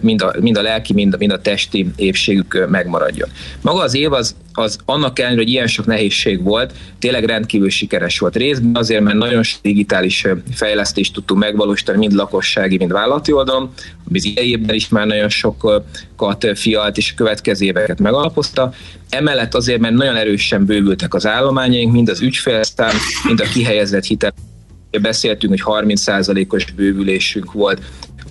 mind 0.00 0.22
a, 0.22 0.34
mind 0.40 0.56
a 0.56 0.62
lelki, 0.62 0.92
mind 0.92 1.14
a, 1.14 1.16
mind 1.16 1.32
a 1.32 1.40
testi 1.40 1.86
épségük 1.96 2.66
megmaradjon. 2.68 3.28
Maga 3.60 3.80
az 3.80 3.94
év 3.94 4.12
az, 4.12 4.34
az 4.52 4.78
annak 4.84 5.18
ellenére, 5.18 5.40
hogy 5.40 5.50
ilyen 5.50 5.66
sok 5.66 5.86
nehézség 5.86 6.42
volt, 6.42 6.72
tényleg 6.98 7.24
rendkívül 7.24 7.70
sikeres 7.70 8.18
volt. 8.18 8.36
Részben 8.36 8.76
azért, 8.76 9.02
mert 9.02 9.16
nagyon 9.16 9.42
sok 9.42 9.60
digitális 9.62 10.26
fejlesztést 10.52 11.12
tudtunk 11.12 11.40
megvalósítani, 11.40 11.98
mind 11.98 12.12
lakossági, 12.12 12.76
mind 12.76 12.92
vállalati 12.92 13.32
oldalon, 13.32 13.72
ami 14.08 14.18
az 14.18 14.24
idejében 14.24 14.74
is 14.74 14.88
már 14.88 15.06
nagyon 15.06 15.28
sokat 15.28 16.48
fialt, 16.54 16.96
és 16.96 17.10
a 17.10 17.14
következő 17.16 17.64
éveket 17.64 18.00
megalapozta. 18.00 18.72
Emellett 19.08 19.54
azért, 19.54 19.80
mert 19.80 19.94
nagyon 19.94 20.16
erősen 20.16 20.64
bővültek 20.64 21.14
az 21.14 21.26
állományaink, 21.26 21.92
mind 21.92 22.08
az 22.08 22.20
ügyfélszám, 22.20 22.96
mind 23.26 23.40
a 23.40 23.44
kihelyezett 23.44 24.04
hitel 24.04 24.34
Beszéltünk, 25.00 25.62
hogy 25.62 25.84
30%-os 25.84 26.70
bővülésünk 26.70 27.52
volt. 27.52 27.82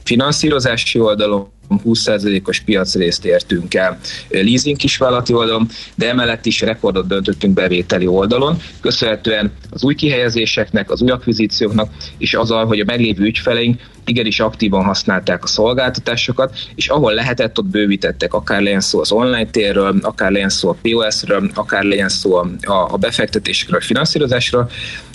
Finanszírozási 0.03 0.99
oldalon, 0.99 1.51
20%-os 1.85 2.59
piacrészt 2.59 3.25
értünk 3.25 3.73
el. 3.73 3.99
Leasing 4.29 4.77
kisvállalati 4.77 5.33
oldalon, 5.33 5.67
de 5.95 6.09
emellett 6.09 6.45
is 6.45 6.61
rekordot 6.61 7.07
döntöttünk 7.07 7.53
bevételi 7.53 8.07
oldalon, 8.07 8.57
köszönhetően 8.81 9.51
az 9.69 9.83
új 9.83 9.95
kihelyezéseknek, 9.95 10.91
az 10.91 11.01
új 11.01 11.09
akvizícióknak, 11.09 11.91
és 12.17 12.33
azzal, 12.33 12.65
hogy 12.65 12.79
a 12.79 12.85
meglévő 12.85 13.23
ügyfeleink 13.23 13.81
igenis 14.05 14.39
aktívan 14.39 14.83
használták 14.83 15.43
a 15.43 15.47
szolgáltatásokat, 15.47 16.57
és 16.75 16.87
ahol 16.87 17.13
lehetett, 17.13 17.57
ott 17.57 17.65
bővítettek, 17.65 18.33
akár 18.33 18.61
legyen 18.61 18.81
szó 18.81 18.99
az 18.99 19.11
online 19.11 19.49
térről, 19.49 19.99
akár 20.01 20.31
legyen 20.31 20.49
szó 20.49 20.69
a 20.69 20.77
POS-ről, 20.81 21.51
akár 21.53 21.83
legyen 21.83 22.09
szó 22.09 22.35
a, 22.35 22.47
a 22.91 22.97
befektetésekről, 22.97 23.79
a 23.79 23.83
finanszírozásról, 23.83 24.69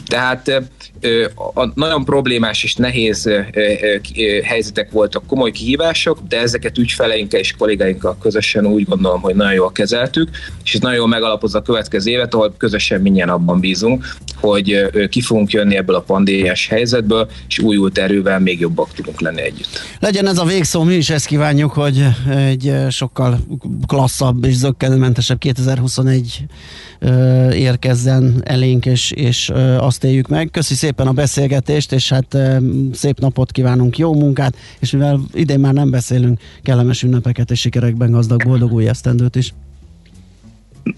tehát 0.07 0.63
a 1.55 1.71
nagyon 1.75 2.05
problémás 2.05 2.65
és 2.65 2.75
nehéz 2.75 3.31
helyzetek 4.43 4.91
voltak, 4.91 5.27
komoly 5.27 5.51
kihívások, 5.51 6.19
de 6.29 6.41
ezeket 6.41 6.79
ügyfeleinkkel 6.79 7.41
és 7.41 7.55
kollégáinkkal 7.59 8.17
közösen 8.21 8.67
úgy 8.67 8.85
gondolom, 8.85 9.21
hogy 9.21 9.35
nagyon 9.35 9.53
jól 9.53 9.73
kezeltük, 9.73 10.29
és 10.65 10.75
ez 10.75 10.81
nagyon 10.81 10.97
jól 10.97 11.09
megalapozza 11.09 11.59
a 11.59 11.63
következő 11.63 12.11
évet, 12.11 12.35
ahol 12.35 12.55
közösen 12.57 13.01
mindjárt 13.01 13.31
abban 13.31 13.61
bízunk, 13.61 14.05
hogy 14.41 14.89
ki 15.09 15.21
fogunk 15.21 15.51
jönni 15.51 15.77
ebből 15.77 15.97
a 15.97 16.01
pandémiás 16.01 16.67
helyzetből, 16.67 17.31
és 17.49 17.59
újult 17.59 17.99
erővel 17.99 18.41
még 18.41 18.61
jobbak 18.61 18.93
tudunk 18.93 19.21
lenni 19.21 19.41
együtt. 19.41 19.69
Legyen 20.01 20.27
ez 20.27 20.39
a 20.39 20.45
végszó, 20.45 20.83
mi 20.83 20.95
is 20.95 21.11
ezt 21.11 21.27
kívánjuk, 21.27 21.73
hogy 21.73 22.07
egy 22.37 22.73
sokkal 22.89 23.39
klasszabb 23.87 24.45
és 24.45 24.55
zöggenőmentesebb 24.55 25.39
2021 25.39 26.45
érkezzen 27.53 28.43
elénk, 28.45 28.87
és, 28.87 29.11
és 29.11 29.53
azt 29.79 30.05
éljük 30.05 30.29
meg. 30.29 30.51
Köszi 30.51 30.75
szépen 30.75 30.96
a 31.05 31.13
beszélgetést, 31.13 31.93
és 31.93 32.09
hát 32.09 32.37
szép 32.93 33.21
napot 33.21 33.53
kívánunk, 33.53 33.99
jó 33.99 34.15
munkát, 34.15 34.57
és 34.79 34.91
mivel 34.91 35.21
idén 35.33 35.61
már 35.61 35.73
nem 35.73 35.91
beszélünk, 35.91 36.41
kellemes 36.63 37.03
ünnepeket 37.03 37.51
és 37.51 37.61
sikerekben 37.61 38.11
gazdag, 38.11 38.45
boldog 38.45 38.73
új 38.73 38.89
esztendőt 38.89 39.37
is. 39.37 39.55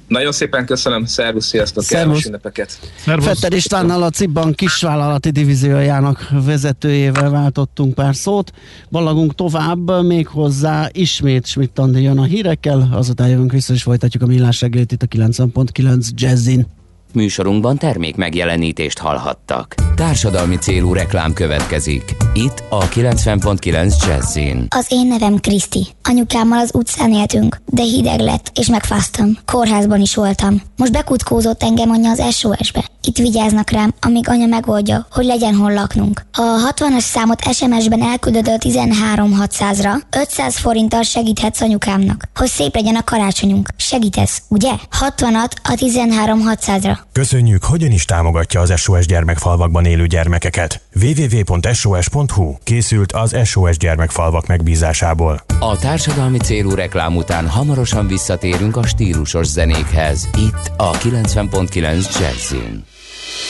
Nagyon 0.09 0.33
szépen 0.33 0.67
köszönöm, 0.67 1.05
szervusz, 1.05 1.47
sziasztok, 1.47 1.85
kellemes 1.85 2.25
ünnepeket. 2.25 2.79
Fetter 2.97 3.53
Istvánnal 3.53 4.03
a 4.03 4.11
CIBBAN 4.11 4.53
kisvállalati 4.53 5.31
divíziójának 5.31 6.29
vezetőjével 6.45 7.31
váltottunk 7.31 7.95
pár 7.95 8.17
szót. 8.17 8.53
Ballagunk 8.91 9.35
tovább, 9.35 10.07
még 10.07 10.27
hozzá 10.27 10.89
ismét 10.93 11.47
Schmidt 11.47 11.81
jön 11.93 12.19
a 12.19 12.25
hírekkel, 12.25 12.89
azután 12.93 13.29
jövünk 13.29 13.53
vissza 13.53 13.73
és 13.73 13.83
folytatjuk 13.83 14.23
a 14.23 14.27
millás 14.27 14.61
reggelit 14.61 14.93
itt 14.93 15.03
a 15.03 15.07
90.9 15.07 16.09
Jazzin. 16.15 16.67
Műsorunkban 17.13 17.77
termék 17.77 18.17
megjelenítést 18.17 18.99
hallhattak. 18.99 19.75
Társadalmi 19.95 20.57
célú 20.57 20.93
reklám 20.93 21.33
következik. 21.33 22.17
Itt 22.35 22.63
a 22.69 22.89
90.9 22.89 24.07
Jazzin. 24.07 24.67
Az 24.69 24.87
én 24.89 25.07
nevem 25.07 25.37
Kriszti. 25.37 25.87
Anyukámmal 26.03 26.59
az 26.59 26.71
utcán 26.75 27.13
éltünk, 27.13 27.61
de 27.67 27.83
hideg 27.83 28.21
lett, 28.21 28.51
és 28.55 28.67
megfáztam. 28.67 29.39
Kórházban 29.45 30.01
is 30.01 30.15
voltam. 30.15 30.63
Most 30.77 30.93
bekutkózott 30.93 31.63
engem 31.63 31.91
anya 31.91 32.11
az 32.11 32.35
SOS-be. 32.35 32.85
Itt 33.03 33.17
vigyáznak 33.17 33.71
rám, 33.71 33.95
amíg 34.01 34.29
anya 34.29 34.47
megoldja, 34.47 35.07
hogy 35.11 35.25
legyen 35.25 35.55
hol 35.55 35.73
laknunk. 35.73 36.25
A 36.33 36.73
60-as 36.73 37.01
számot 37.01 37.43
SMS-ben 37.53 38.03
elküldöd 38.03 38.49
a 38.49 38.57
13600-ra, 38.59 39.93
500 40.17 40.59
forinttal 40.59 41.03
segíthetsz 41.03 41.61
anyukámnak, 41.61 42.29
hogy 42.35 42.49
szép 42.49 42.75
legyen 42.75 42.97
a 42.97 43.05
karácsonyunk. 43.05 43.69
Segítesz, 43.77 44.43
ugye? 44.49 44.73
60-at 45.01 45.51
a 45.63 45.75
13600-ra. 45.75 46.98
Köszönjük, 47.13 47.65
hogyan 47.65 47.91
is 47.91 48.05
támogatja 48.05 48.61
az 48.61 48.81
SOS 48.81 49.07
gyermekfalvakban 49.07 49.85
élő 49.85 50.07
gyermekeket. 50.07 50.81
www.sos.hu 51.03 52.55
készült 52.63 53.13
az 53.13 53.37
SOS 53.45 53.77
gyermekfalvak 53.77 54.47
megbízásából. 54.47 55.43
A 55.61 55.79
társadalmi 55.79 56.39
célú 56.39 56.75
reklám 56.75 57.17
után 57.17 57.49
hamarosan 57.49 58.07
visszatérünk 58.07 58.77
a 58.77 58.87
stílusos 58.87 59.47
zenékhez. 59.47 60.29
Itt 60.37 60.73
a 60.77 60.91
90.9 60.91 62.21
Jazzin. 62.21 62.85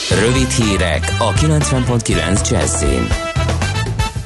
Rövid 0.09 0.49
hírek 0.49 1.15
a 1.19 1.33
90.9 1.33 2.49
Jazzin. 2.49 3.28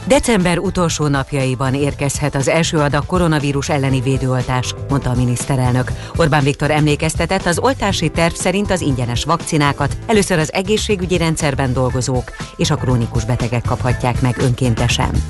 December 0.08 0.58
utolsó 0.58 1.08
napjaiban 1.08 1.74
érkezhet 1.74 2.36
az 2.36 2.48
első 2.48 2.78
adag 2.78 3.06
koronavírus 3.06 3.70
elleni 3.70 4.02
védőoltás, 4.02 4.74
mondta 4.90 5.10
a 5.10 5.16
miniszterelnök. 5.16 5.92
Orbán 6.16 6.44
Viktor 6.44 6.72
emlékeztetett, 6.72 7.46
az 7.46 7.60
oltási 7.60 8.10
terv 8.10 8.34
szerint 8.34 8.72
az 8.72 8.82
ingyenes 8.82 9.24
vakcinákat 9.24 9.98
először 10.08 10.40
az 10.40 10.54
egészségügyi 10.54 11.18
rendszerben 11.18 11.74
dolgozók 11.74 12.32
és 12.58 12.72
a 12.72 12.76
krónikus 12.76 13.26
betegek 13.26 13.64
kaphatják 13.64 14.22
meg 14.22 14.38
önkéntesen. 14.38 15.24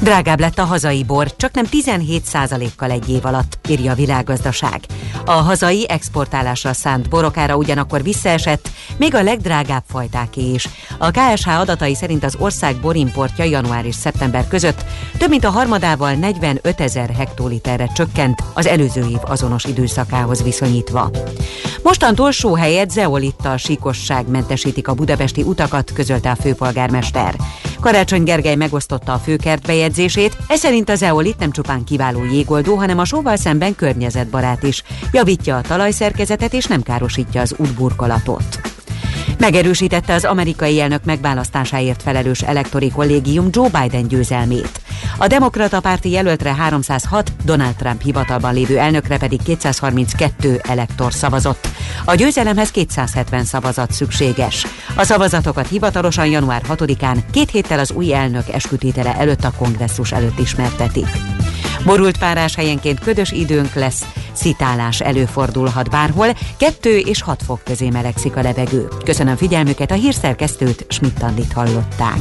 Drágább 0.00 0.40
lett 0.40 0.58
a 0.58 0.64
hazai 0.64 1.04
bor, 1.04 1.36
csak 1.36 1.52
nem 1.52 1.64
17%-kal 1.70 2.90
egy 2.90 3.08
év 3.08 3.24
alatt, 3.24 3.58
írja 3.68 3.92
a 3.92 3.94
világgazdaság. 3.94 4.80
A 5.24 5.32
hazai 5.32 5.88
exportálásra 5.88 6.72
szánt 6.72 7.08
borokára 7.08 7.56
ugyanakkor 7.56 8.02
visszaesett, 8.02 8.70
még 8.96 9.14
a 9.14 9.22
legdrágább 9.22 9.82
fajtáké 9.88 10.50
is. 10.52 10.68
A 10.98 11.10
KSH 11.10 11.48
adatai 11.48 11.94
szerint 11.94 12.24
az 12.24 12.36
ország 12.38 12.76
borimportja 12.76 13.44
január 13.44 13.84
és 13.84 13.94
szeptember 13.94 14.16
szeptember 14.18 14.48
között 14.48 14.84
több 15.18 15.28
mint 15.28 15.44
a 15.44 15.50
harmadával 15.50 16.12
45 16.12 16.80
ezer 16.80 17.10
hektoliterre 17.10 17.86
csökkent 17.94 18.42
az 18.54 18.66
előző 18.66 19.00
év 19.00 19.18
azonos 19.22 19.64
időszakához 19.64 20.42
viszonyítva. 20.42 21.10
Mostantól 21.82 22.30
só 22.30 22.54
helyett 22.54 22.90
zeolittal 22.90 23.56
síkosság 23.56 24.28
mentesítik 24.28 24.88
a 24.88 24.94
budapesti 24.94 25.42
utakat, 25.42 25.92
közölte 25.92 26.30
a 26.30 26.34
főpolgármester. 26.34 27.34
Karácsony 27.80 28.22
Gergely 28.22 28.54
megosztotta 28.54 29.12
a 29.12 29.18
főkert 29.18 29.66
bejegyzését, 29.66 30.36
ez 30.48 30.58
szerint 30.58 30.90
az 30.90 30.98
zeolit 30.98 31.38
nem 31.38 31.50
csupán 31.50 31.84
kiváló 31.84 32.24
jégoldó, 32.24 32.74
hanem 32.74 32.98
a 32.98 33.04
sóval 33.04 33.36
szemben 33.36 33.74
környezetbarát 33.74 34.62
is. 34.62 34.82
Javítja 35.12 35.56
a 35.56 35.60
talajszerkezetet 35.60 36.52
és 36.52 36.64
nem 36.64 36.82
károsítja 36.82 37.40
az 37.40 37.54
útburkolatot. 37.56 38.67
Megerősítette 39.38 40.14
az 40.14 40.24
amerikai 40.24 40.80
elnök 40.80 41.04
megválasztásáért 41.04 42.02
felelős 42.02 42.42
elektori 42.42 42.90
kollégium 42.90 43.48
Joe 43.50 43.68
Biden 43.68 44.08
győzelmét. 44.08 44.80
A 45.18 45.26
demokrata 45.26 45.80
párti 45.80 46.10
jelöltre 46.10 46.54
306, 46.54 47.32
Donald 47.44 47.74
Trump 47.74 48.02
hivatalban 48.02 48.54
lévő 48.54 48.78
elnökre 48.78 49.18
pedig 49.18 49.42
232 49.42 50.60
elektor 50.68 51.12
szavazott. 51.12 51.68
A 52.04 52.14
győzelemhez 52.14 52.70
270 52.70 53.44
szavazat 53.44 53.92
szükséges. 53.92 54.66
A 54.96 55.04
szavazatokat 55.04 55.68
hivatalosan 55.68 56.26
január 56.26 56.62
6-án, 56.68 57.18
két 57.30 57.50
héttel 57.50 57.78
az 57.78 57.90
új 57.90 58.14
elnök 58.14 58.48
eskütétele 58.48 59.14
előtt 59.16 59.44
a 59.44 59.52
kongresszus 59.58 60.12
előtt 60.12 60.38
ismertetik. 60.38 61.08
Borult 61.84 62.18
párás 62.18 62.54
helyenként 62.54 63.00
ködös 63.00 63.30
időnk 63.30 63.74
lesz, 63.74 64.06
szitálás 64.32 65.00
előfordulhat 65.00 65.90
bárhol, 65.90 66.28
2 66.56 66.98
és 66.98 67.22
6 67.22 67.42
fok 67.42 67.60
közé 67.64 67.88
melegszik 67.88 68.36
a 68.36 68.42
levegő. 68.42 68.88
Köszönöm 69.04 69.36
figyelmüket, 69.36 69.90
a 69.90 69.94
hírszerkesztőt 69.94 70.86
Schmidt-Tandit 70.88 71.52
hallották. 71.52 72.18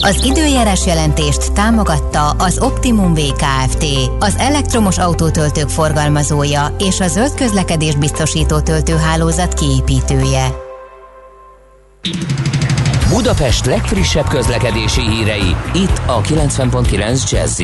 Az 0.00 0.24
időjárás 0.24 0.86
jelentést 0.86 1.52
támogatta 1.52 2.30
az 2.30 2.58
Optimum 2.58 3.14
VKFT, 3.14 3.84
az 4.18 4.34
elektromos 4.38 4.98
autótöltők 4.98 5.68
forgalmazója 5.68 6.74
és 6.78 7.00
a 7.00 7.08
zöld 7.08 7.34
közlekedés 7.34 7.94
biztosító 7.94 8.60
töltőhálózat 8.60 9.54
kiépítője. 9.54 10.62
Budapest 13.08 13.66
legfrissebb 13.66 14.28
közlekedési 14.28 15.00
hírei, 15.00 15.56
itt 15.74 16.00
a 16.06 16.20
90.9 16.20 17.30
jazz 17.30 17.62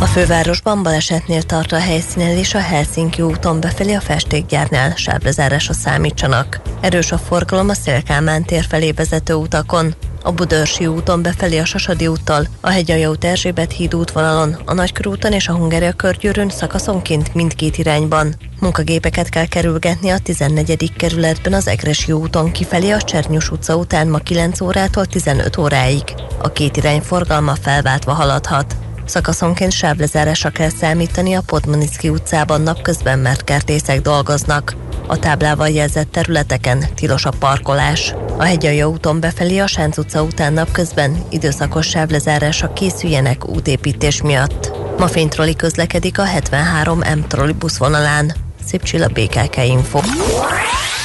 a 0.00 0.06
fővárosban 0.06 0.82
balesetnél 0.82 1.42
tart 1.42 1.72
a 1.72 1.78
helyszínen 1.78 2.36
és 2.36 2.54
a 2.54 2.58
Helsinki 2.58 3.22
úton 3.22 3.60
befelé 3.60 3.94
a 3.94 4.00
festékgyárnál 4.00 4.94
sávlezárásra 4.96 5.72
számítsanak. 5.72 6.60
Erős 6.80 7.12
a 7.12 7.18
forgalom 7.18 7.68
a 7.68 7.74
Szélkámán 7.74 8.44
tér 8.44 8.64
felé 8.68 8.90
vezető 8.90 9.34
utakon, 9.34 9.94
a 10.22 10.32
Budörsi 10.32 10.86
úton 10.86 11.22
befelé 11.22 11.58
a 11.58 11.64
Sasadi 11.64 12.06
úttal, 12.06 12.46
a 12.60 12.70
Hegyalja 12.70 13.10
út 13.10 13.24
Erzsébet 13.24 13.72
híd 13.72 13.94
útvonalon, 13.94 14.56
a 14.64 14.74
Nagykörúton 14.74 15.32
és 15.32 15.48
a 15.48 15.54
Hungária 15.54 15.92
körgyűrűn 15.92 16.48
szakaszonként 16.48 17.34
mindkét 17.34 17.78
irányban. 17.78 18.34
Munkagépeket 18.60 19.28
kell 19.28 19.46
kerülgetni 19.46 20.10
a 20.10 20.18
14. 20.18 20.92
kerületben 20.96 21.52
az 21.52 21.66
Egresi 21.66 22.12
úton 22.12 22.52
kifelé 22.52 22.90
a 22.90 23.02
Csernyus 23.02 23.50
utca 23.50 23.76
után 23.76 24.08
ma 24.08 24.18
9 24.18 24.60
órától 24.60 25.06
15 25.06 25.56
óráig. 25.56 26.02
A 26.42 26.52
két 26.52 26.76
irány 26.76 27.00
forgalma 27.00 27.54
felváltva 27.54 28.12
haladhat. 28.12 28.76
Szakaszonként 29.10 29.72
sávlezárásra 29.72 30.50
kell 30.50 30.68
számítani 30.68 31.34
a 31.34 31.42
Podmanicki 31.46 32.08
utcában 32.08 32.60
napközben, 32.60 33.18
mert 33.18 33.44
kertészek 33.44 34.00
dolgoznak. 34.00 34.76
A 35.06 35.18
táblával 35.18 35.68
jelzett 35.68 36.12
területeken 36.12 36.84
tilos 36.94 37.24
a 37.24 37.30
parkolás. 37.38 38.14
A 38.36 38.42
hegyalja 38.42 38.88
úton 38.88 39.20
befelé 39.20 39.58
a 39.58 39.66
Sánc 39.66 39.98
utca 39.98 40.22
után 40.22 40.52
napközben 40.52 41.24
időszakos 41.28 41.88
sávlezárásra 41.88 42.72
készüljenek 42.72 43.48
útépítés 43.48 44.22
miatt. 44.22 44.70
Ma 44.98 45.06
fénytroli 45.06 45.56
közlekedik 45.56 46.18
a 46.18 46.24
73 46.24 46.98
M 46.98 47.26
trollibusz 47.28 47.76
vonalán. 47.76 48.34
Szép 48.66 48.82
csilla 48.82 49.08
BKK 49.08 49.56
Info. 49.56 50.00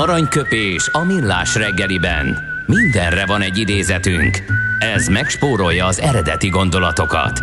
Aranyköpés 0.00 0.88
a 0.92 1.04
millás 1.04 1.54
reggeliben. 1.54 2.38
Mindenre 2.66 3.26
van 3.26 3.40
egy 3.40 3.58
idézetünk. 3.58 4.38
Ez 4.94 5.06
megspórolja 5.06 5.86
az 5.86 6.00
eredeti 6.00 6.48
gondolatokat. 6.48 7.42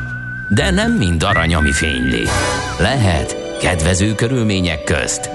De 0.49 0.71
nem 0.71 0.91
mind 0.91 1.23
arany, 1.23 1.55
ami 1.55 1.71
fényli. 1.71 2.23
Lehet 2.79 3.57
kedvező 3.61 4.15
körülmények 4.15 4.83
közt 4.83 5.29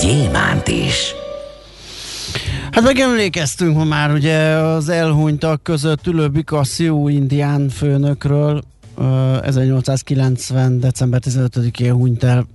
gyémánt 0.00 0.68
is. 0.68 1.14
Hát 2.70 2.84
megemlékeztünk 2.84 3.76
ma 3.76 3.84
már 3.84 4.12
ugye 4.12 4.38
az 4.48 4.88
elhunytak 4.88 5.62
között 5.62 6.06
ülő 6.06 6.30
Picasso 6.30 7.08
indián 7.08 7.68
főnökről, 7.68 8.62
ö, 8.98 9.36
1890. 9.42 10.80
december 10.80 11.20
15-én 11.24 11.92
hunyt 11.92 12.24
el 12.24 12.46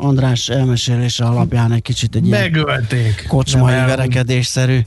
András 0.00 0.48
elmesélése 0.48 1.24
alapján 1.24 1.72
egy 1.72 1.82
kicsit 1.82 2.14
egy 2.14 2.26
ilyen 2.26 2.40
Megölték. 2.40 3.24
kocsmai 3.28 3.74
Nem 3.74 3.86
verekedésszerű 3.86 4.80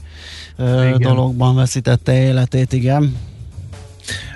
Igen. 0.58 0.98
dologban 0.98 1.54
veszítette 1.54 2.12
életét, 2.22 2.72
igen. 2.72 3.16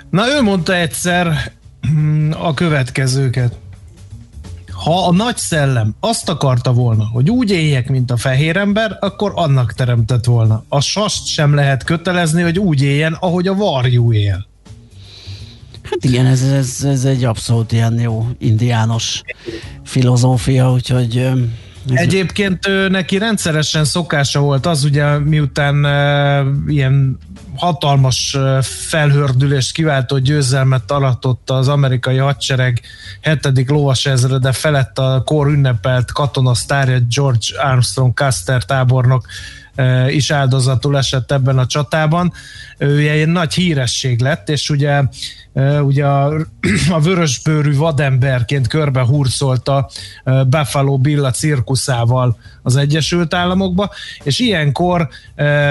Na 0.09 0.27
ő 0.27 0.41
mondta 0.41 0.75
egyszer 0.75 1.51
mm, 1.89 2.31
a 2.31 2.53
következőket. 2.53 3.55
Ha 4.71 5.07
a 5.07 5.11
nagy 5.13 5.37
szellem 5.37 5.95
azt 5.99 6.29
akarta 6.29 6.73
volna, 6.73 7.07
hogy 7.11 7.29
úgy 7.29 7.51
éljek, 7.51 7.89
mint 7.89 8.11
a 8.11 8.17
fehér 8.17 8.57
ember, 8.57 8.97
akkor 8.99 9.31
annak 9.35 9.73
teremtett 9.73 10.25
volna. 10.25 10.63
A 10.69 10.81
sast 10.81 11.25
sem 11.25 11.55
lehet 11.55 11.83
kötelezni, 11.83 12.41
hogy 12.41 12.59
úgy 12.59 12.81
éljen, 12.81 13.17
ahogy 13.19 13.47
a 13.47 13.53
varjú 13.55 14.13
él. 14.13 14.47
Hát 15.89 16.03
igen, 16.03 16.25
ez, 16.25 16.41
ez, 16.41 16.83
ez 16.83 17.05
egy 17.05 17.23
abszolút 17.23 17.71
ilyen 17.71 17.99
jó 17.99 18.27
indiános 18.39 19.21
filozófia, 19.83 20.71
úgyhogy 20.71 21.29
ez 21.89 22.01
Egyébként 22.01 22.89
neki 22.89 23.17
rendszeresen 23.17 23.85
szokása 23.85 24.39
volt 24.39 24.65
az, 24.65 24.83
ugye 24.83 25.17
miután 25.17 25.85
e, 25.85 26.43
ilyen 26.67 27.17
hatalmas 27.55 28.33
e, 28.33 28.61
felhördülést 28.61 29.71
kiváltó 29.71 30.17
győzelmet 30.17 30.91
aratott 30.91 31.49
az 31.49 31.67
amerikai 31.67 32.17
hadsereg 32.17 32.81
7. 33.21 33.69
lovas 33.69 34.05
ezrede 34.05 34.51
felett 34.51 34.99
a 34.99 35.21
kor 35.25 35.47
ünnepelt 35.47 36.11
katonasztárja 36.11 36.99
George 37.15 37.61
Armstrong 37.61 38.13
Custer 38.13 38.63
tábornok 38.63 39.25
e, 39.75 40.11
is 40.11 40.31
áldozatul 40.31 40.97
esett 40.97 41.31
ebben 41.31 41.57
a 41.57 41.65
csatában. 41.65 42.33
Ő 42.77 43.01
ilyen 43.01 43.29
nagy 43.29 43.53
híresség 43.53 44.19
lett, 44.19 44.49
és 44.49 44.69
ugye 44.69 45.03
ugye 45.81 46.05
a, 46.05 46.33
a 46.97 46.99
vörösbőrű 46.99 47.75
vademberként 47.75 48.67
körbe 48.67 49.01
hurcolta 49.01 49.89
Buffalo 50.47 50.97
Bill 50.97 51.25
a 51.25 51.31
cirkuszával 51.31 52.37
az 52.67 52.75
Egyesült 52.75 53.33
Államokba, 53.33 53.89
és 54.23 54.39
ilyenkor 54.39 55.07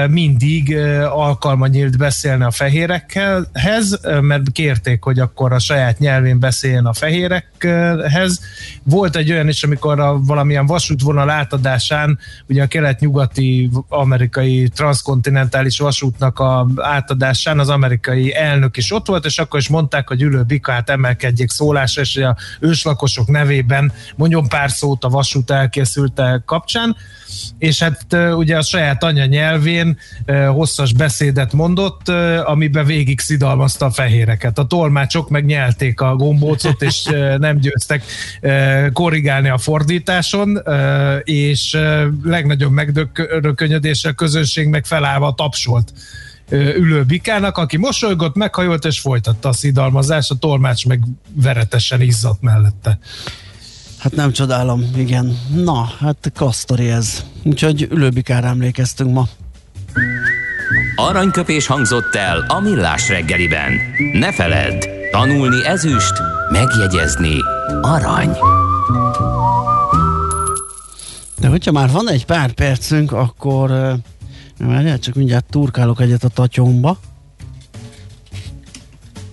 mindig 0.09 0.76
alkalma 1.11 1.66
nyílt 1.66 1.99
beszélni 1.99 2.45
a 2.45 2.51
fehérekhez, 2.51 4.01
mert 4.20 4.53
kérték, 4.53 5.03
hogy 5.03 5.18
akkor 5.18 5.53
a 5.53 5.59
saját 5.59 5.99
nyelvén 5.99 6.39
beszéljen 6.39 6.87
a 6.87 6.93
fehérekhez. 6.93 8.41
Volt 8.82 9.16
egy 9.16 9.30
olyan 9.30 9.49
is, 9.49 9.62
amikor 9.62 10.01
a 10.01 10.18
valamilyen 10.20 10.66
vasútvonal 10.66 11.30
átadásán, 11.30 12.18
ugye 12.49 12.62
a 12.62 12.66
kelet-nyugati 12.66 13.70
amerikai 13.89 14.68
transzkontinentális 14.68 15.78
vasútnak 15.78 16.39
a 16.39 16.66
átadásán 16.76 17.59
az 17.59 17.68
amerikai 17.68 18.34
elnök 18.34 18.76
is 18.76 18.93
ott 18.93 19.07
volt, 19.07 19.24
és 19.24 19.39
akkor 19.39 19.61
is 19.61 19.68
mondták, 19.77 20.09
hogy 20.09 20.22
ülő 20.22 20.43
bikát 20.43 20.91
emelkedjék 20.91 21.51
szólásra, 21.51 22.03
és 22.03 22.16
a 22.16 22.37
őslakosok 22.61 23.29
nevében 23.29 23.93
mondjon 24.16 24.49
pár 24.49 24.70
szót 24.70 25.05
a 25.05 25.09
vasút 25.09 25.51
elkészülte 25.51 26.43
kapcsán 26.47 26.97
és 27.59 27.83
hát 27.83 28.16
ugye 28.37 28.57
a 28.57 28.62
saját 28.62 29.05
anyanyelvén 29.05 29.99
hosszas 30.49 30.93
beszédet 30.93 31.53
mondott, 31.53 32.09
amiben 32.45 32.85
végig 32.85 33.20
szidalmazta 33.20 33.87
a 33.87 33.91
fehéreket. 33.91 34.59
A 34.59 34.66
tolmácsok 34.66 35.29
megnyelték 35.29 36.01
a 36.01 36.16
gombócot, 36.16 36.83
és 36.83 37.03
nem 37.39 37.59
győztek 37.59 38.05
korrigálni 38.93 39.49
a 39.49 39.59
fordításon, 39.59 40.62
és 41.22 41.79
legnagyobb 42.22 42.72
megdökönyödésre 42.72 44.11
a 44.11 44.12
közönség 44.12 44.68
meg 44.68 44.85
felállva 44.85 45.35
tapsolt 45.35 45.93
ülő 46.51 47.03
bikának, 47.03 47.59
aki 47.59 47.76
mosolygott, 47.76 48.34
meghajolt 48.34 48.84
és 48.84 49.01
folytatta 49.01 49.49
a 49.49 49.53
szidalmazást, 49.53 50.30
a 50.30 50.34
tolmács 50.34 50.86
meg 50.86 51.01
veretesen 51.34 52.01
izzadt 52.01 52.42
mellette. 52.42 52.99
Hát 53.99 54.14
nem 54.14 54.32
csodálom, 54.32 54.90
igen. 54.97 55.38
Na, 55.55 55.90
hát 55.99 56.32
kasztori 56.34 56.90
ez. 56.90 57.24
Úgyhogy 57.44 57.88
ülőbikára 57.90 58.47
emlékeztünk 58.47 59.12
ma. 59.12 59.28
Aranyköpés 60.97 61.66
hangzott 61.66 62.14
el 62.14 62.44
a 62.49 62.61
millás 62.61 63.09
reggeliben. 63.09 63.72
Ne 64.12 64.32
feledd, 64.32 64.84
tanulni 65.11 65.64
ezüst, 65.64 66.12
megjegyezni 66.51 67.36
arany. 67.80 68.36
De 71.38 71.49
hogyha 71.49 71.72
már 71.72 71.90
van 71.90 72.11
egy 72.11 72.26
pár 72.26 72.53
percünk, 72.53 73.12
akkor 73.12 73.70
uh, 73.70 73.92
várjál, 74.59 74.98
csak 74.98 75.14
mindjárt 75.14 75.44
turkálok 75.50 76.00
egyet 76.00 76.24
a 76.24 76.28
tatyomba. 76.28 76.98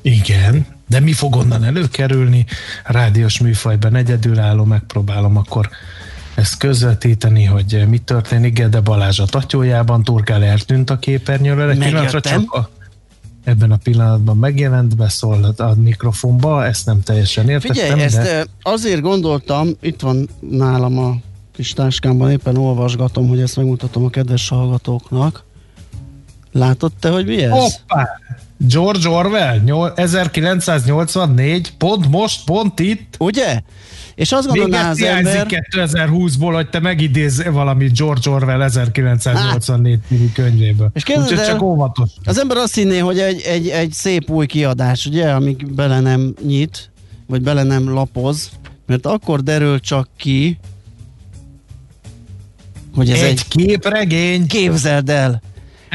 Igen, 0.02 0.66
de 0.88 1.00
mi 1.00 1.14
fog 1.14 1.36
onnan 1.36 1.64
előkerülni? 1.64 2.46
Rádiós 2.84 3.40
műfajban 3.40 3.96
egyedülálló, 3.96 4.64
megpróbálom 4.64 5.38
akkor 5.38 5.70
ezt 6.36 6.58
közvetíteni, 6.58 7.44
hogy 7.44 7.86
mi 7.88 7.98
történik. 7.98 8.54
Gede 8.54 8.80
Balázs 8.80 9.20
a 9.20 9.26
tatyójában, 9.26 10.04
Turkál 10.04 10.44
eltűnt 10.44 10.90
a 10.90 11.00
képernyőről. 11.00 11.70
Egy 11.70 11.78
pillanatra 11.78 12.22
csak 12.22 12.54
a, 12.54 12.70
ebben 13.44 13.72
a 13.72 13.78
pillanatban 13.78 14.38
megjelent, 14.38 14.96
beszól 14.96 15.44
a 15.58 15.74
mikrofonba, 15.76 16.66
ezt 16.66 16.86
nem 16.86 17.02
teljesen 17.02 17.50
értettem, 17.50 17.76
Figyelj, 17.76 18.02
ezt 18.02 18.16
de 18.16 18.40
ö, 18.40 18.44
azért 18.62 19.02
gondoltam, 19.02 19.70
itt 19.82 20.02
van 20.02 20.30
nálam 20.50 20.98
a 20.98 21.16
kis 21.54 21.74
táskámban, 21.74 22.32
éppen 22.32 22.58
olvasgatom, 22.58 23.28
hogy 23.28 23.40
ezt 23.42 23.56
megmutatom 23.56 24.06
a 24.06 24.10
kedves 24.10 24.50
hallgatóknak. 24.50 25.44
Látod 26.52 26.92
te, 27.00 27.10
hogy 27.10 27.26
mi 27.26 27.44
ez? 27.44 27.52
Hoppá! 27.52 28.10
George 28.58 29.10
Orwell, 29.10 29.58
nyol- 29.58 30.00
1984, 30.00 31.74
pont 31.78 32.10
most, 32.10 32.44
pont 32.46 32.80
itt. 32.80 33.16
Ugye? 33.20 33.62
És 34.16 34.32
azt 34.32 34.48
gondolná 34.48 34.90
az 34.90 35.02
ember... 35.02 35.48
2020-ból, 35.50 36.52
hogy 36.54 36.70
te 36.70 36.80
megidéz 36.80 37.44
valami 37.52 37.90
George 37.96 38.30
Orwell 38.30 38.62
1984 38.62 40.00
című 40.08 40.32
könyvéből. 40.34 40.90
És 40.94 41.04
Úgyhogy 41.08 41.38
el- 41.38 41.46
csak 41.46 41.62
óvatos. 41.62 42.10
Az 42.24 42.40
ember 42.40 42.58
azt 42.58 42.76
hinné, 42.76 42.98
hogy 42.98 43.20
egy, 43.20 43.42
egy, 43.42 43.68
egy 43.68 43.92
szép 43.92 44.30
új 44.30 44.46
kiadás, 44.46 45.06
ugye, 45.06 45.32
amíg 45.32 45.74
bele 45.74 46.00
nem 46.00 46.34
nyit, 46.46 46.92
vagy 47.28 47.42
bele 47.42 47.64
nem 47.64 47.90
lapoz, 47.90 48.50
mert 48.86 49.06
akkor 49.06 49.44
derül 49.44 49.80
csak 49.80 50.08
ki, 50.18 50.58
hogy 52.96 53.10
ez 53.10 53.22
egy, 53.22 53.30
egy, 53.30 53.48
képregény. 53.48 54.48
Képzeld 54.48 55.10
el! 55.10 55.42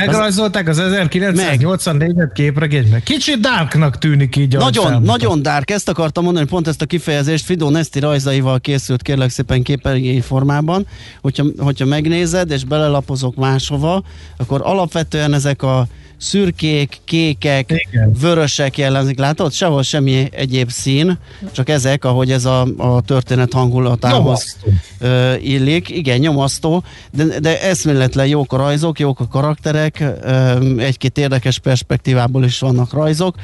Megrajzolták 0.07 0.69
az 0.69 0.81
1984-et 0.81 2.31
képregényben. 2.35 3.03
Kicsit 3.03 3.41
darknak 3.41 3.99
tűnik 3.99 4.37
így. 4.37 4.57
Nagyon, 4.57 4.85
felmutat. 4.85 5.19
nagyon 5.19 5.43
dark, 5.43 5.71
ezt 5.71 5.89
akartam 5.89 6.25
mondani, 6.25 6.47
pont 6.47 6.69
ezt 6.69 6.83
a 6.83 6.87
kifejezést 6.87 7.45
Fidó 7.45 7.71
Neszti 7.71 8.01
rajzaival 8.01 8.61
készült 8.61 9.03
kérlek 9.03 9.31
szépen 9.31 9.63
képregény 9.63 10.23
formában, 10.23 10.87
hogyha, 11.21 11.45
hogyha 11.59 11.85
megnézed 11.85 12.51
és 12.51 12.65
belelapozok 12.65 13.35
máshova, 13.35 14.03
akkor 14.37 14.61
alapvetően 14.65 15.35
ezek 15.35 15.63
a 15.63 15.87
szürkék, 16.19 17.01
kékek, 17.05 17.87
Igen. 17.91 18.13
vörösek 18.21 18.79
jellemzik, 18.79 19.19
látod? 19.19 19.53
Sehol 19.53 19.83
semmi 19.83 20.29
egyéb 20.33 20.71
szín, 20.71 21.19
csak 21.53 21.69
ezek, 21.69 22.05
ahogy 22.05 22.31
ez 22.31 22.45
a, 22.45 22.67
a 22.77 23.01
történet 23.01 23.53
hangulatához 23.53 24.57
ö, 24.99 25.35
illik. 25.35 25.91
Igen, 25.91 26.19
nyomasztó, 26.19 26.83
de, 27.13 27.41
de 27.41 27.63
eszméletlen 27.63 28.27
jók 28.27 28.53
a 28.53 28.57
rajzok, 28.57 28.99
jók 28.99 29.21
a 29.21 29.29
karakterek, 29.29 30.05
egy-két 30.77 31.19
érdekes 31.19 31.59
perspektívából 31.59 32.45
is 32.45 32.59
vannak 32.59 32.93
rajzok, 32.93 33.35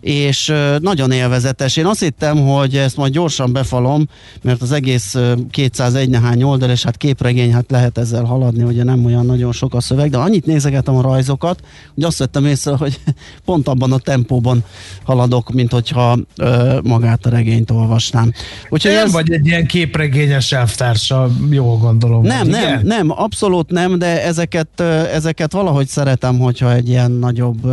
és 0.00 0.52
nagyon 0.78 1.10
élvezetes. 1.10 1.76
Én 1.76 1.86
azt 1.86 2.00
hittem, 2.00 2.46
hogy 2.46 2.76
ezt 2.76 2.96
majd 2.96 3.12
gyorsan 3.12 3.52
befalom, 3.52 4.08
mert 4.42 4.62
az 4.62 4.72
egész 4.72 5.14
ö, 5.14 5.32
201 5.50 6.08
nehány 6.08 6.42
oldal, 6.42 6.70
és 6.70 6.82
hát 6.82 6.96
képregény, 6.96 7.52
hát 7.52 7.70
lehet 7.70 7.98
ezzel 7.98 8.24
haladni, 8.24 8.62
ugye 8.62 8.84
nem 8.84 9.04
olyan 9.04 9.26
nagyon 9.26 9.52
sok 9.52 9.74
a 9.74 9.80
szöveg, 9.80 10.10
de 10.10 10.18
annyit 10.18 10.46
nézegetem 10.46 10.96
a 10.96 11.02
rajzokat, 11.02 11.60
hogy 11.94 12.04
azt 12.08 12.18
vettem 12.18 12.44
észre, 12.44 12.76
hogy 12.76 13.00
pont 13.44 13.68
abban 13.68 13.92
a 13.92 13.98
tempóban 13.98 14.64
haladok, 15.04 15.52
mint 15.52 15.72
hogyha 15.72 16.18
ö, 16.36 16.78
magát 16.82 17.26
a 17.26 17.30
regényt 17.30 17.70
olvasnám. 17.70 18.32
Úgyhogy 18.68 18.92
Nem 18.92 19.04
ez... 19.04 19.12
vagy 19.12 19.32
egy 19.32 19.46
ilyen 19.46 19.66
képregényes 19.66 20.52
elvtársa, 20.52 21.30
jól 21.50 21.76
gondolom. 21.76 22.22
Nem, 22.22 22.38
vagy, 22.38 22.48
nem, 22.48 22.62
igen? 22.62 22.86
nem, 22.86 23.10
abszolút 23.10 23.70
nem, 23.70 23.98
de 23.98 24.24
ezeket, 24.24 24.80
ezeket 25.12 25.52
valahogy 25.52 25.86
szeretem, 25.86 26.38
hogyha 26.38 26.74
egy 26.74 26.88
ilyen 26.88 27.10
nagyobb 27.10 27.70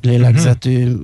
lélegzetű 0.00 0.84
uh-huh. 0.84 1.02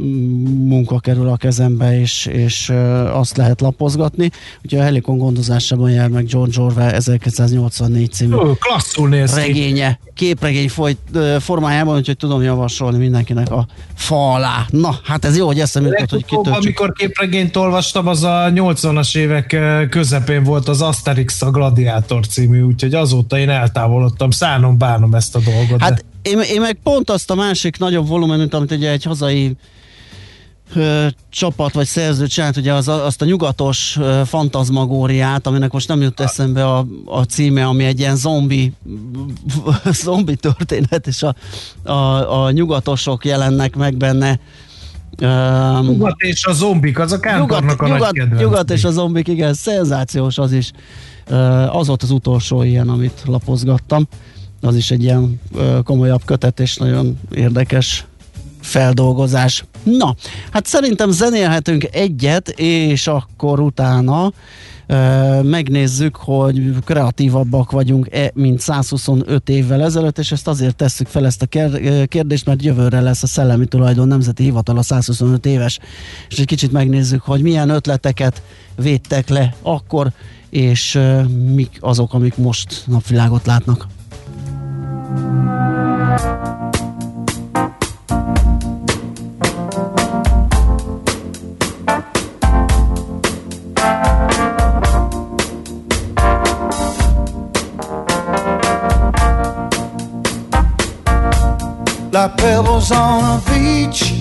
munka 0.49 0.99
kerül 0.99 1.29
a 1.29 1.37
kezembe, 1.37 2.01
és, 2.01 2.27
és 2.27 2.73
azt 3.13 3.37
lehet 3.37 3.61
lapozgatni. 3.61 4.31
Úgyhogy 4.63 4.79
a 4.79 4.83
Helikon 4.83 5.19
gondozásában 5.19 5.91
jár 5.91 6.09
meg 6.09 6.25
George 6.25 6.61
Orwell 6.61 6.91
1984 6.91 8.13
című 8.13 8.35
Ö, 8.35 8.51
klasszul 8.59 9.09
néz 9.09 9.35
regénye, 9.35 9.99
képregény 10.15 10.69
folyt, 10.69 10.99
formájában, 11.39 11.97
úgyhogy 11.97 12.17
tudom 12.17 12.43
javasolni 12.43 12.64
mindenkinek 12.97 13.51
a 13.51 13.67
fa 13.95 14.33
alá. 14.33 14.67
Na, 14.69 14.99
hát 15.05 15.25
ez 15.25 15.37
jó, 15.37 15.47
hogy 15.47 15.61
eszembe 15.61 15.89
jutott, 15.89 16.11
hogy 16.11 16.25
kitöltsük. 16.25 16.55
amikor 16.55 16.93
képregényt 16.93 17.57
olvastam, 17.57 18.07
az 18.07 18.23
a 18.23 18.51
80-as 18.55 19.17
évek 19.17 19.53
eh, 19.53 19.89
közepén 19.89 20.43
volt 20.43 20.69
az 20.69 20.83
Asterix 20.83 21.43
a 21.43 21.51
Gladiátor 21.51 22.27
című, 22.27 22.61
úgyhogy 22.61 22.95
azóta 22.95 23.39
én 23.39 23.49
eltávolodtam, 23.49 24.31
szánom, 24.31 24.79
bánom 24.79 25.15
ezt 25.15 25.37
a 25.37 25.39
dolgot. 25.39 25.81
Hát 25.81 25.95
de... 25.95 26.31
én, 26.31 26.41
én 26.41 26.61
meg 26.61 26.79
pont 26.83 27.11
azt 27.11 27.31
a 27.31 27.35
másik 27.35 27.79
nagyobb 27.79 28.09
volumenűt, 28.09 28.55
amit 28.55 28.71
ugye 28.71 28.91
egy 28.91 29.05
hazai 29.05 29.57
csapat 31.31 31.73
vagy 31.73 31.87
szerző 31.87 32.27
csinált, 32.27 32.57
ugye 32.57 32.73
az, 32.73 32.89
a- 32.89 33.05
azt 33.05 33.23
a 33.23 33.25
nyugatos 33.25 33.99
fantazmagóriát, 34.25 35.47
aminek 35.47 35.73
most 35.73 35.89
nem 35.89 36.01
jut 36.03 36.21
eszembe 36.21 36.67
a, 36.67 36.87
a 37.05 37.23
címe, 37.23 37.65
ami 37.67 37.85
egy 37.85 37.99
ilyen 37.99 38.17
zombi, 38.17 38.73
zombi 40.03 40.37
történet, 40.37 41.07
és 41.07 41.23
a, 41.23 41.35
a, 41.93 42.43
a 42.45 42.51
nyugatosok 42.51 43.25
jelennek 43.25 43.77
meg 43.77 43.97
benne. 43.97 44.39
Um, 45.23 45.87
Nyugat 45.87 46.21
és 46.21 46.45
a 46.45 46.53
zombik, 46.53 46.99
az 46.99 47.13
a 47.13 47.21
Kántornak 47.21 47.83
a 47.83 47.87
nagy 47.89 47.97
nyugat, 47.99 48.13
kedvenc. 48.13 48.41
nyugat 48.43 48.71
és 48.71 48.85
a 48.85 48.91
zombik, 48.91 49.29
igen, 49.29 49.55
szenzációs 49.55 50.39
az 50.39 50.53
is. 50.53 50.71
Ö, 51.27 51.37
Az 51.67 51.87
volt 51.87 52.03
az 52.03 52.11
utolsó 52.11 52.63
ilyen, 52.63 52.89
amit 52.89 53.23
lapozgattam. 53.27 54.07
Az 54.61 54.77
is 54.77 54.91
egy 54.91 55.03
ilyen 55.03 55.41
ö, 55.55 55.79
komolyabb 55.85 56.25
kötet, 56.25 56.61
és 56.61 56.77
nagyon 56.77 57.19
érdekes 57.35 58.07
feldolgozás. 58.61 59.65
Na, 59.85 60.15
hát 60.51 60.67
szerintem 60.67 61.11
zenélhetünk 61.11 61.85
egyet, 61.93 62.49
és 62.49 63.07
akkor 63.07 63.61
utána 63.61 64.33
ö, 64.87 65.43
megnézzük, 65.43 66.17
hogy 66.17 66.73
kreatívabbak 66.85 67.71
vagyunk-e, 67.71 68.31
mint 68.35 68.61
125 68.61 69.49
évvel 69.49 69.83
ezelőtt, 69.83 70.19
és 70.19 70.33
ezt 70.33 70.49
azért 70.49 70.77
tesszük 70.77 71.07
fel 71.07 71.27
ezt 71.27 71.43
a 71.43 71.47
kérdést, 72.07 72.47
mert 72.47 72.63
jövőre 72.63 73.01
lesz 73.01 73.23
a 73.23 73.27
Szellemi 73.27 73.67
Tulajdon 73.67 74.09
Nemzeti 74.09 74.43
Hivatal 74.43 74.79
a 74.79 74.83
125 74.83 75.47
éves, 75.47 75.79
és 76.29 76.39
egy 76.39 76.47
kicsit 76.47 76.73
megnézzük, 76.73 77.23
hogy 77.23 77.43
milyen 77.43 77.69
ötleteket 77.69 78.43
védtek 78.77 79.29
le 79.29 79.55
akkor, 79.63 80.13
és 80.51 80.95
ö, 80.95 81.23
mik 81.55 81.77
azok, 81.81 82.15
amik 82.15 82.37
most 82.37 82.83
napvilágot 82.87 83.47
látnak. 83.47 83.87
like 102.29 102.37
pebbles 102.39 102.91
on 102.91 103.23
a 103.23 103.43
beach, 103.51 104.15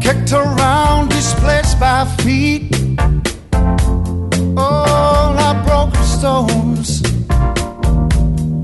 kicked 0.00 0.32
around, 0.32 1.08
displaced 1.10 1.80
by 1.80 2.04
feet. 2.22 2.70
Oh, 4.56 5.34
like 5.36 5.66
broken 5.66 6.04
stones, 6.04 7.02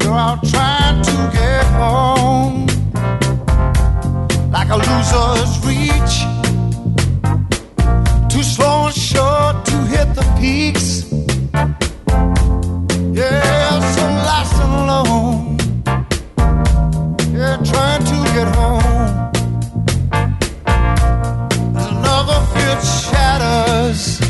you're 0.01 0.19
out 0.27 0.41
trying 0.53 1.03
to 1.03 1.17
get 1.33 1.65
home, 1.83 2.67
like 4.53 4.69
a 4.69 4.77
loser's 4.77 5.53
reach, 5.67 6.15
too 8.33 8.45
slow 8.45 8.87
and 8.87 8.95
short 8.95 9.65
to 9.65 9.77
hit 9.93 10.09
the 10.15 10.25
peaks. 10.39 11.11
Yeah, 13.13 13.81
so 13.95 14.03
lost. 14.29 14.60
shatters, 22.83 24.21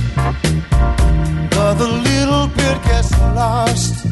but 1.50 1.74
the 1.74 1.88
little 1.88 2.46
bit 2.48 2.82
gets 2.84 3.10
lost. 3.34 4.09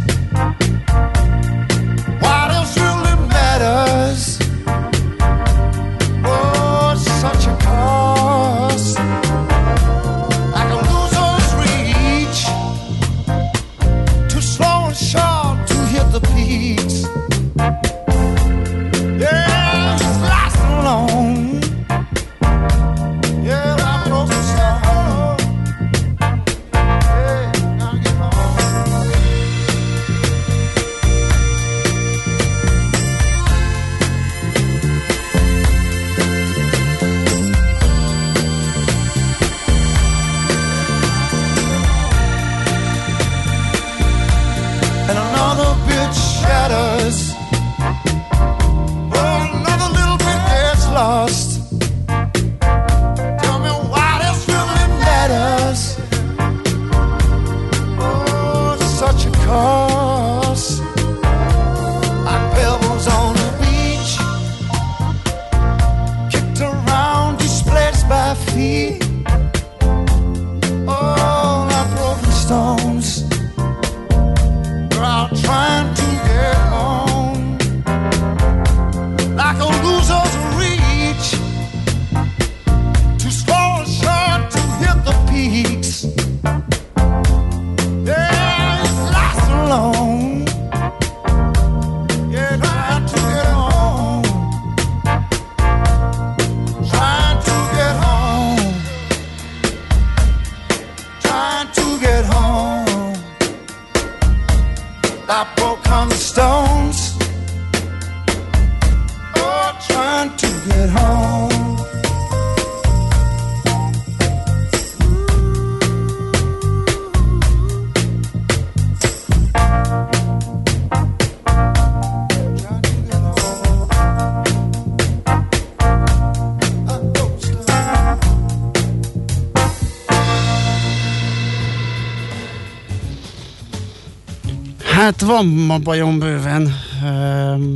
Hát 135.09 135.21
van 135.21 135.47
ma 135.47 135.79
bajom 135.79 136.19
bőven. 136.19 136.75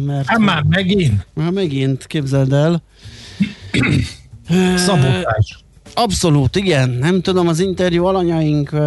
Mert 0.07 0.27
Hát 0.27 0.39
már 0.39 0.63
megint. 0.69 1.27
Már 1.35 1.51
megint, 1.51 2.07
képzeld 2.07 2.53
el. 2.53 2.83
Szabotás. 4.87 5.65
Abszolút, 5.95 6.57
igen. 6.57 6.91
Nem 6.91 7.21
tudom, 7.21 7.49
az 7.49 7.61
interjú 7.61 8.05
alanyaink 8.05 8.71
uh, 8.73 8.81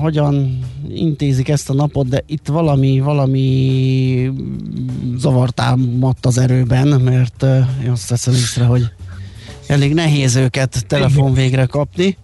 hogyan 0.00 0.58
intézik 0.88 1.48
ezt 1.48 1.70
a 1.70 1.74
napot, 1.74 2.08
de 2.08 2.22
itt 2.26 2.46
valami, 2.46 3.00
valami 3.00 4.30
zavartámadt 5.16 6.26
az 6.26 6.38
erőben, 6.38 6.88
mert 6.88 7.42
uh, 7.42 7.92
azt 7.92 8.08
veszem 8.08 8.34
észre, 8.34 8.64
hogy 8.64 8.82
elég 9.66 9.94
nehéz 9.94 10.36
őket 10.36 10.86
telefon 10.86 11.34
végre 11.34 11.66
kapni. 11.66 12.16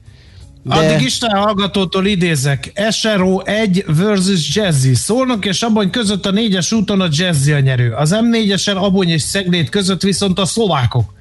De... 0.65 0.75
Addig 0.75 1.07
Isten 1.07 1.31
hallgatótól 1.31 2.07
idézek. 2.07 2.73
SRO 2.91 3.41
1 3.41 3.85
versus 3.87 4.55
Jazzy. 4.57 4.95
Szólnak 4.95 5.45
és 5.45 5.63
Abony 5.63 5.91
között 5.91 6.27
a 6.27 6.31
négyes 6.31 6.73
úton 6.73 7.01
a 7.01 7.09
Jazzy 7.11 7.53
a 7.53 7.61
nyerő. 7.61 7.93
Az 7.93 8.15
M4-esen 8.15 8.77
Abony 8.77 9.09
és 9.09 9.23
Szeglét 9.23 9.69
között 9.69 10.03
viszont 10.03 10.39
a 10.39 10.45
szlovákok. 10.45 11.15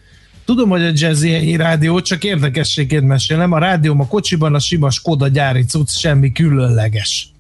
Tudom, 0.46 0.70
hogy 0.70 0.84
a 0.84 0.92
Jazzy 0.94 1.34
egy 1.34 1.56
rádió, 1.56 2.02
csak 2.02 2.24
érdekességét 2.24 3.02
mesélem. 3.02 3.52
A 3.52 3.58
rádióm 3.58 4.00
a 4.00 4.08
kocsiban 4.08 4.56
a 4.56 4.60
sima 4.60 4.90
Skoda 4.90 5.28
gyári 5.28 5.64
cucc, 5.64 5.90
semmi 5.90 6.32
különleges. 6.32 7.32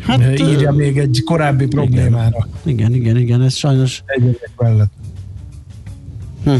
Hát, 0.00 0.38
Írja 0.38 0.72
még 0.72 0.98
egy 0.98 1.22
korábbi 1.24 1.66
problémára. 1.66 2.48
Igen, 2.64 2.94
igen, 2.94 3.16
igen, 3.16 3.42
ez 3.42 3.54
sajnos... 3.54 4.02
Egyébként 4.06 4.52
mellett. 4.56 4.92
Hm. 6.44 6.56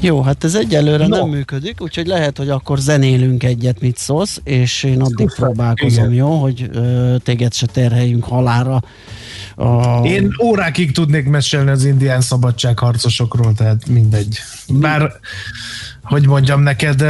Jó, 0.00 0.22
hát 0.22 0.44
ez 0.44 0.54
egyelőre 0.54 1.06
No. 1.06 1.16
nem 1.16 1.28
működik, 1.28 1.80
úgyhogy 1.80 2.06
lehet, 2.06 2.38
hogy 2.38 2.48
akkor 2.48 2.78
zenélünk 2.78 3.42
egyet, 3.42 3.80
mit 3.80 3.96
szólsz, 3.96 4.40
és 4.44 4.82
én 4.82 5.00
addig 5.00 5.32
próbálkozom, 5.34 6.04
igen. 6.04 6.14
jó, 6.16 6.40
hogy 6.40 6.70
ö, 6.72 7.14
téged 7.22 7.54
se 7.54 7.66
terheljünk 7.66 8.24
halára. 8.24 8.82
A... 9.56 10.00
Én 10.04 10.30
órákig 10.42 10.92
tudnék 10.92 11.26
mesélni 11.28 11.70
az 11.70 11.84
indián 11.84 12.20
szabadságharcosokról, 12.20 13.52
tehát 13.54 13.88
mindegy. 13.88 14.38
Bár, 14.68 15.12
hogy 16.02 16.26
mondjam 16.26 16.62
neked, 16.62 17.04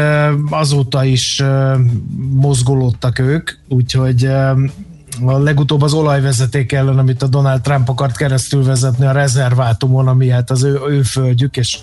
azóta 0.51 1.05
is 1.05 1.43
mozgolódtak 2.33 3.19
ők, 3.19 3.51
úgyhogy 3.69 4.29
a 5.25 5.39
legutóbb 5.39 5.83
az 5.83 5.93
olajvezeték 5.93 6.73
ellen, 6.73 6.99
amit 6.99 7.23
a 7.23 7.27
Donald 7.27 7.61
Trump 7.61 7.89
akart 7.89 8.17
keresztül 8.17 8.65
vezetni 8.65 9.07
a 9.07 9.13
rezervátumon, 9.13 10.09
ami 10.09 10.29
hát 10.29 10.51
az 10.51 10.63
ő, 10.63 10.81
ő 10.89 11.03
földjük, 11.03 11.57
és 11.57 11.79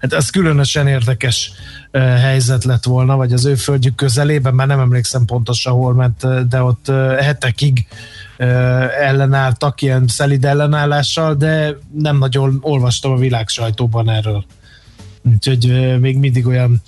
hát 0.00 0.12
ez 0.12 0.30
különösen 0.30 0.86
érdekes 0.86 1.52
ö, 1.90 1.98
helyzet 1.98 2.64
lett 2.64 2.84
volna, 2.84 3.16
vagy 3.16 3.32
az 3.32 3.44
ő 3.44 3.54
földjük 3.54 3.94
közelében, 3.94 4.54
már 4.54 4.66
nem 4.66 4.80
emlékszem 4.80 5.24
pontosan 5.24 5.72
hol 5.72 5.94
ment, 5.94 6.24
ö, 6.24 6.40
de 6.48 6.62
ott 6.62 6.88
ö, 6.88 7.16
hetekig 7.20 7.86
ellenálltak 9.00 9.82
ilyen 9.82 10.06
szelid 10.06 10.44
ellenállással, 10.44 11.34
de 11.34 11.76
nem 11.98 12.18
nagyon 12.18 12.58
olvastam 12.60 13.12
a 13.12 13.16
világ 13.16 13.48
sajtóban 13.48 14.10
erről. 14.10 14.44
Úgyhogy 15.22 15.96
még 16.00 16.18
mindig 16.18 16.46
olyan 16.46 16.82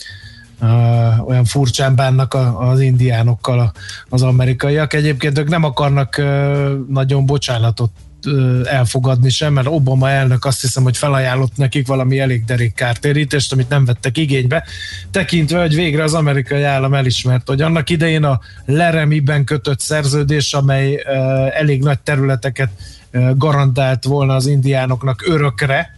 olyan 1.26 1.44
furcsán 1.44 1.94
bánnak 1.94 2.34
a, 2.34 2.70
az 2.70 2.80
indiánokkal 2.80 3.58
a, 3.58 3.72
az 4.08 4.22
amerikaiak. 4.22 4.92
Egyébként 4.92 5.38
ők 5.38 5.48
nem 5.48 5.64
akarnak 5.64 6.14
uh, 6.18 6.70
nagyon 6.88 7.26
bocsánatot 7.26 7.90
uh, 8.26 8.60
elfogadni 8.64 9.30
sem, 9.30 9.52
mert 9.52 9.66
Obama 9.66 10.10
elnök 10.10 10.44
azt 10.44 10.60
hiszem, 10.60 10.82
hogy 10.82 10.96
felajánlott 10.96 11.56
nekik 11.56 11.86
valami 11.86 12.18
elég 12.18 12.44
derék 12.44 12.74
kártérítést, 12.74 13.52
amit 13.52 13.68
nem 13.68 13.84
vettek 13.84 14.18
igénybe, 14.18 14.64
tekintve, 15.10 15.60
hogy 15.60 15.74
végre 15.74 16.02
az 16.02 16.14
amerikai 16.14 16.62
állam 16.62 16.94
elismert, 16.94 17.48
hogy 17.48 17.62
annak 17.62 17.90
idején 17.90 18.24
a 18.24 18.40
Leremiben 18.64 19.44
kötött 19.44 19.80
szerződés, 19.80 20.52
amely 20.52 21.02
elég 21.54 21.82
nagy 21.82 21.98
területeket 21.98 22.70
garantált 23.34 24.04
volna 24.04 24.34
az 24.34 24.46
indiánoknak 24.46 25.24
örökre, 25.26 25.95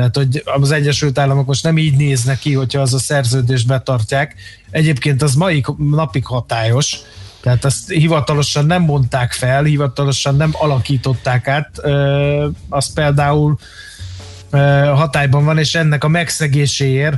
tehát, 0.00 0.16
hogy 0.16 0.42
az 0.44 0.70
Egyesült 0.70 1.18
Államok 1.18 1.46
most 1.46 1.64
nem 1.64 1.78
így 1.78 1.96
néznek 1.96 2.38
ki, 2.38 2.54
hogyha 2.54 2.80
az 2.80 2.94
a 2.94 2.98
szerződést 2.98 3.66
betartják. 3.66 4.34
Egyébként 4.70 5.22
az 5.22 5.34
mai 5.34 5.64
napig 5.76 6.26
hatályos, 6.26 6.96
tehát 7.40 7.64
azt 7.64 7.90
hivatalosan 7.90 8.66
nem 8.66 8.82
mondták 8.82 9.32
fel, 9.32 9.62
hivatalosan 9.62 10.36
nem 10.36 10.50
alakították 10.52 11.48
át. 11.48 11.70
Az 12.68 12.92
például 12.92 13.58
hatályban 14.94 15.44
van, 15.44 15.58
és 15.58 15.74
ennek 15.74 16.04
a 16.04 16.08
megszegéséért 16.08 17.16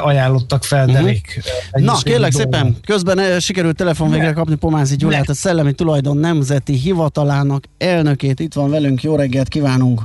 ajánlottak 0.00 0.64
fel 0.64 0.84
Mhm. 0.84 0.92
derék. 0.94 1.42
Na, 1.72 1.96
kérlek 1.96 2.32
szépen, 2.32 2.76
közben 2.86 3.40
sikerült 3.40 3.76
telefon 3.76 4.10
végre 4.10 4.32
kapni 4.32 4.54
Pomázi 4.54 4.96
Gyulát, 4.96 5.28
a 5.28 5.34
Szellemi 5.34 5.72
Tulajdon 5.72 6.16
Nemzeti 6.16 6.72
Hivatalának 6.72 7.64
elnökét. 7.78 8.40
Itt 8.40 8.54
van 8.54 8.70
velünk, 8.70 9.02
jó 9.02 9.16
reggelt 9.16 9.48
kívánunk! 9.48 10.02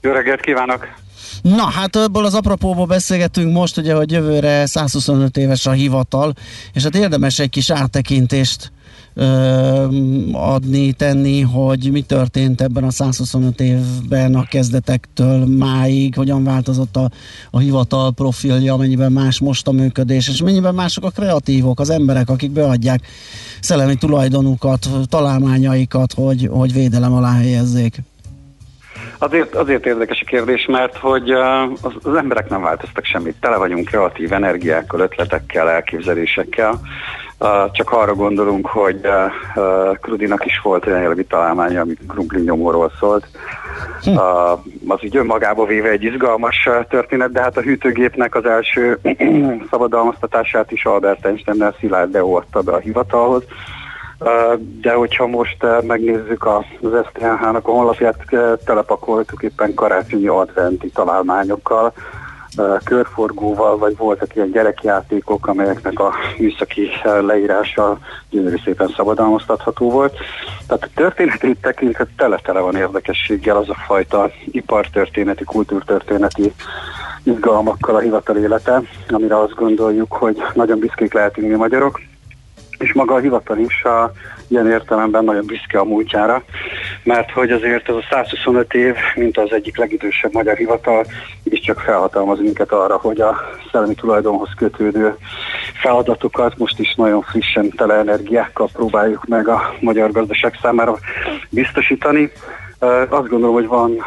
Jó 0.00 0.12
reggelt 0.12 0.40
kívánok! 0.40 1.02
Na, 1.44 1.62
hát 1.62 1.96
ebből 1.96 2.24
az 2.24 2.34
apropóból 2.34 2.86
beszélgetünk 2.86 3.52
most, 3.52 3.76
ugye, 3.76 3.94
hogy 3.94 4.10
jövőre 4.10 4.66
125 4.66 5.36
éves 5.36 5.66
a 5.66 5.70
hivatal, 5.70 6.32
és 6.72 6.82
hát 6.82 6.94
érdemes 6.94 7.38
egy 7.38 7.50
kis 7.50 7.70
áttekintést 7.70 8.72
ö, 9.14 9.24
adni, 10.32 10.92
tenni, 10.92 11.40
hogy 11.40 11.90
mi 11.92 12.00
történt 12.00 12.60
ebben 12.60 12.84
a 12.84 12.90
125 12.90 13.60
évben 13.60 14.34
a 14.34 14.44
kezdetektől 14.44 15.46
máig, 15.46 16.14
hogyan 16.14 16.44
változott 16.44 16.96
a, 16.96 17.10
a 17.50 17.58
hivatal 17.58 18.12
profilja, 18.12 18.76
mennyiben 18.76 19.12
más 19.12 19.38
most 19.38 19.68
a 19.68 19.72
működés, 19.72 20.28
és 20.28 20.42
mennyiben 20.42 20.74
mások 20.74 21.04
a 21.04 21.10
kreatívok, 21.10 21.80
az 21.80 21.90
emberek, 21.90 22.30
akik 22.30 22.50
beadják 22.50 23.06
szellemi 23.60 23.94
tulajdonukat, 23.94 24.88
találmányaikat, 25.08 26.12
hogy, 26.12 26.48
hogy 26.52 26.72
védelem 26.72 27.12
alá 27.12 27.32
helyezzék. 27.32 28.02
Azért, 29.18 29.54
azért 29.54 29.86
érdekes 29.86 30.20
a 30.20 30.28
kérdés, 30.28 30.66
mert 30.66 30.96
hogy 30.96 31.30
az, 31.30 31.92
az 32.02 32.14
emberek 32.14 32.48
nem 32.48 32.62
változtak 32.62 33.04
semmit. 33.04 33.36
Tele 33.40 33.56
vagyunk 33.56 33.88
kreatív 33.88 34.32
energiákkal, 34.32 35.00
ötletekkel, 35.00 35.70
elképzelésekkel. 35.70 36.80
Csak 37.72 37.90
arra 37.90 38.14
gondolunk, 38.14 38.66
hogy 38.66 39.00
Krudinak 40.00 40.44
is 40.46 40.60
volt 40.62 40.86
olyan 40.86 41.00
jellegű 41.00 41.22
találmánya, 41.22 41.80
ami 41.80 41.94
krumpli 42.08 42.40
nyomóról 42.40 42.92
szólt. 42.98 43.26
Uh, 44.06 44.50
az 44.86 44.98
így 45.04 45.16
önmagába 45.16 45.64
véve 45.64 45.88
egy 45.88 46.02
izgalmas 46.02 46.68
történet, 46.88 47.32
de 47.32 47.40
hát 47.40 47.56
a 47.56 47.60
hűtőgépnek 47.60 48.34
az 48.34 48.44
első 48.44 48.98
szabadalmaztatását 49.70 50.72
is 50.72 50.84
Albert 50.84 51.26
Einstein-nel 51.26 51.74
Szilárd 51.78 52.14
adta 52.14 52.60
be 52.60 52.72
a 52.72 52.78
hivatalhoz. 52.78 53.42
De 54.80 54.92
hogyha 54.92 55.26
most 55.26 55.66
megnézzük 55.86 56.46
az 56.46 56.64
STH-nak 57.08 57.68
a 57.68 57.70
honlapját, 57.70 58.16
telepakoltuk 58.64 59.42
éppen 59.42 59.74
karácsonyi 59.74 60.26
adventi 60.26 60.90
találmányokkal, 60.90 61.92
körforgóval, 62.84 63.78
vagy 63.78 63.96
voltak 63.96 64.34
ilyen 64.36 64.50
gyerekjátékok, 64.50 65.46
amelyeknek 65.46 65.98
a 65.98 66.14
műszaki 66.38 66.88
leírása 67.20 67.98
gyönyörű 68.30 68.56
szépen 68.64 68.92
szabadalmaztatható 68.96 69.90
volt. 69.90 70.16
Tehát 70.66 70.82
a 70.82 70.88
történetét 70.94 71.60
tekintve 71.60 72.06
tele-tele 72.16 72.60
van 72.60 72.76
érdekességgel 72.76 73.56
az 73.56 73.68
a 73.68 73.76
fajta 73.86 74.30
ipartörténeti, 74.50 75.44
kultúrtörténeti 75.44 76.52
izgalmakkal 77.22 77.94
a 77.94 78.00
hivatal 78.00 78.36
élete, 78.36 78.82
amire 79.08 79.38
azt 79.38 79.54
gondoljuk, 79.54 80.12
hogy 80.12 80.42
nagyon 80.54 80.78
büszkék 80.78 81.12
lehetünk 81.12 81.48
mi 81.48 81.54
magyarok, 81.54 82.00
és 82.78 82.92
maga 82.92 83.14
a 83.14 83.18
hivatal 83.18 83.58
is 83.58 83.82
a, 83.82 84.12
ilyen 84.48 84.70
értelemben 84.70 85.24
nagyon 85.24 85.46
büszke 85.46 85.78
a 85.78 85.84
múltjára, 85.84 86.42
mert 87.02 87.30
hogy 87.30 87.50
azért 87.50 87.88
ez 87.88 87.94
a 87.94 88.06
125 88.10 88.74
év, 88.74 88.94
mint 89.14 89.38
az 89.38 89.52
egyik 89.52 89.76
legidősebb 89.76 90.32
magyar 90.32 90.56
hivatal, 90.56 91.04
is 91.42 91.60
csak 91.60 91.80
felhatalmaz 91.80 92.38
minket 92.38 92.72
arra, 92.72 92.96
hogy 92.96 93.20
a 93.20 93.36
szellemi 93.72 93.94
tulajdonhoz 93.94 94.50
kötődő 94.56 95.16
feladatokat 95.80 96.58
most 96.58 96.78
is 96.78 96.94
nagyon 96.94 97.22
frissen 97.22 97.70
tele 97.70 97.94
energiákkal 97.94 98.68
próbáljuk 98.72 99.26
meg 99.26 99.48
a 99.48 99.74
magyar 99.80 100.10
gazdaság 100.10 100.58
számára 100.62 100.98
biztosítani. 101.50 102.30
Azt 103.08 103.28
gondolom, 103.28 103.54
hogy 103.54 103.66
van 103.66 104.04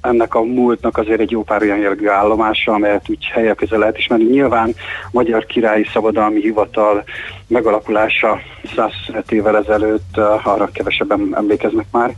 ennek 0.00 0.34
a 0.34 0.42
múltnak 0.42 0.96
azért 0.96 1.20
egy 1.20 1.30
jó 1.30 1.42
pár 1.42 1.62
olyan 1.62 1.78
jellegű 1.78 2.08
állomása, 2.08 2.72
amelyet 2.72 3.08
úgy 3.08 3.24
helyek 3.32 3.56
közel 3.56 3.78
lehet 3.78 3.98
ismerni. 3.98 4.24
Nyilván 4.24 4.74
Magyar 5.10 5.46
Királyi 5.46 5.84
Szabadalmi 5.92 6.40
Hivatal 6.40 7.04
megalakulása 7.46 8.38
125 8.74 9.32
évvel 9.32 9.56
ezelőtt, 9.56 10.16
arra 10.42 10.68
kevesebben 10.72 11.28
emlékeznek 11.36 11.86
már, 11.92 12.14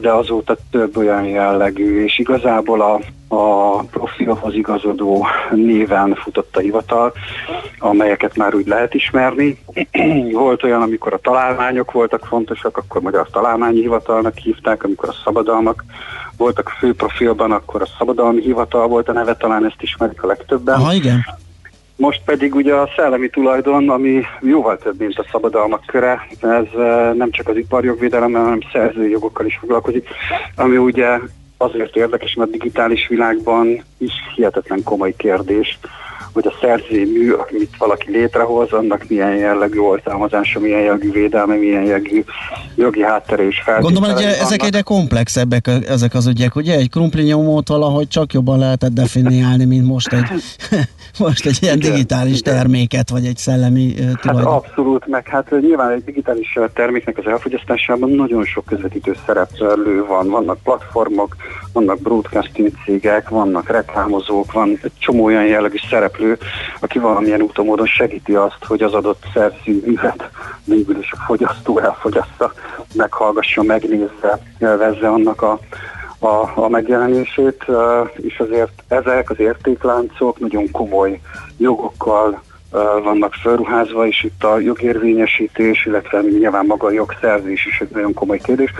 de 0.00 0.12
azóta 0.12 0.56
több 0.70 0.96
olyan 0.96 1.24
jellegű, 1.24 2.04
és 2.04 2.18
igazából 2.18 2.80
a, 2.80 3.00
a 3.28 3.78
profilhoz 3.82 4.54
igazodó 4.54 5.26
néven 5.50 6.14
futott 6.14 6.56
a 6.56 6.60
hivatal, 6.60 7.12
amelyeket 7.78 8.36
már 8.36 8.54
úgy 8.54 8.66
lehet 8.66 8.94
ismerni. 8.94 9.58
Volt 10.32 10.62
olyan, 10.62 10.82
amikor 10.82 11.12
a 11.12 11.18
találmányok 11.18 11.92
voltak 11.92 12.26
fontosak, 12.26 12.76
akkor 12.76 13.00
Magyar 13.00 13.30
Találmányi 13.30 13.80
Hivatalnak 13.80 14.36
hívták, 14.36 14.84
amikor 14.84 15.08
a 15.08 15.16
szabadalmak 15.24 15.84
voltak 16.36 16.68
fő 16.68 16.94
profilban, 16.94 17.52
akkor 17.52 17.82
a 17.82 17.88
szabadalmi 17.98 18.40
hivatal 18.40 18.86
volt 18.86 19.08
a 19.08 19.12
neve, 19.12 19.36
talán 19.36 19.64
ezt 19.66 19.82
ismerik 19.82 20.22
a 20.22 20.26
legtöbben. 20.26 20.78
Ha 20.78 20.92
igen. 20.92 21.24
Most 21.96 22.20
pedig 22.24 22.54
ugye 22.54 22.74
a 22.74 22.88
szellemi 22.96 23.28
tulajdon, 23.28 23.88
ami 23.88 24.22
jóval 24.40 24.78
több, 24.78 24.98
mint 24.98 25.18
a 25.18 25.26
szabadalmak 25.30 25.84
köre, 25.86 26.26
ez 26.40 26.64
eh, 26.78 27.12
nem 27.14 27.30
csak 27.30 27.48
az 27.48 27.56
iparjogvédelemmel, 27.56 28.42
hanem 28.42 28.60
szerzői 28.72 29.10
jogokkal 29.10 29.46
is 29.46 29.56
foglalkozik, 29.60 30.08
ami 30.56 30.76
ugye 30.76 31.18
azért 31.58 31.96
érdekes, 31.96 32.34
mert 32.34 32.48
a 32.48 32.52
digitális 32.52 33.08
világban 33.08 33.84
is 33.98 34.12
hihetetlen 34.34 34.82
komoly 34.82 35.14
kérdés, 35.16 35.78
hogy 36.32 36.46
a 36.46 36.52
szerzői 36.60 37.04
mű, 37.04 37.30
amit 37.32 37.76
valaki 37.78 38.10
létrehoz, 38.10 38.72
annak 38.72 39.04
milyen 39.08 39.34
jellegű 39.36 39.78
oltalmazása, 39.78 40.60
milyen 40.60 40.80
jellegű 40.80 41.12
védelme, 41.12 41.54
milyen 41.54 41.82
jellegű 41.82 42.24
jogi 42.74 43.02
háttere 43.02 43.46
és 43.46 43.60
feltételei 43.64 43.92
Gondolom, 43.92 44.16
hogy 44.16 44.36
ezek 44.40 44.62
egyre 44.62 44.80
komplexebbek 44.80 45.66
ezek 45.88 46.14
az 46.14 46.26
ügyek, 46.26 46.56
ugye? 46.56 46.74
Egy 46.74 46.90
krumpli 46.90 47.22
nyomót 47.22 47.68
valahogy 47.68 48.08
csak 48.08 48.32
jobban 48.32 48.58
lehetett 48.58 48.92
definiálni, 48.92 49.64
mint 49.64 49.86
most 49.86 50.12
egy, 50.12 50.26
most 51.24 51.46
egy 51.46 51.58
ilyen 51.60 51.76
Igen, 51.76 51.90
digitális 51.90 52.38
igen. 52.38 52.54
terméket, 52.54 53.10
vagy 53.10 53.26
egy 53.26 53.36
szellemi 53.36 53.94
Hát 54.06 54.20
tulajdon. 54.20 54.52
abszolút, 54.52 55.06
meg 55.06 55.28
hát 55.28 55.50
nyilván 55.60 55.90
egy 55.90 56.04
digitális 56.04 56.58
terméknek 56.74 57.18
az 57.18 57.26
elfogyasztásában 57.26 58.10
nagyon 58.10 58.44
sok 58.44 58.64
közvetítő 58.64 59.16
szereplő 59.26 60.04
van. 60.08 60.28
Vannak 60.28 60.58
platformok, 60.62 61.36
vannak 61.72 62.00
broadcasting 62.00 62.70
cégek, 62.84 63.28
vannak 63.28 63.68
reklámozók, 63.68 64.52
van 64.52 64.78
egy 64.82 64.92
csomó 64.98 65.24
olyan 65.24 65.46
jellegű 65.46 65.76
szereplő, 65.90 66.17
aki 66.80 66.98
valamilyen 66.98 67.42
úton 67.42 67.86
segíti 67.86 68.34
azt, 68.34 68.64
hogy 68.66 68.82
az 68.82 68.94
adott 68.94 69.24
szerző 69.34 69.82
művet 69.84 70.30
végül 70.64 70.98
is 70.98 71.12
a 71.12 71.22
fogyasztó 71.26 71.78
elfogyassza, 71.78 72.52
meghallgassa, 72.94 73.62
megnézze, 73.62 74.38
élvezze 74.58 75.08
annak 75.08 75.42
a 75.42 75.58
a, 76.18 76.50
a 76.54 76.68
megjelenését, 76.68 77.64
és 78.16 78.38
azért 78.38 78.82
ezek 78.88 79.30
az 79.30 79.40
értékláncok 79.40 80.38
nagyon 80.38 80.70
komoly 80.70 81.20
jogokkal 81.56 82.42
vannak 83.02 83.34
felruházva, 83.34 84.06
és 84.06 84.22
itt 84.22 84.44
a 84.44 84.58
jogérvényesítés, 84.58 85.86
illetve 85.86 86.20
nyilván 86.20 86.66
maga 86.66 86.86
a 86.86 86.90
jogszerzés 86.90 87.66
is 87.66 87.80
egy 87.80 87.90
nagyon 87.90 88.14
komoly 88.14 88.38
kérdés, 88.38 88.72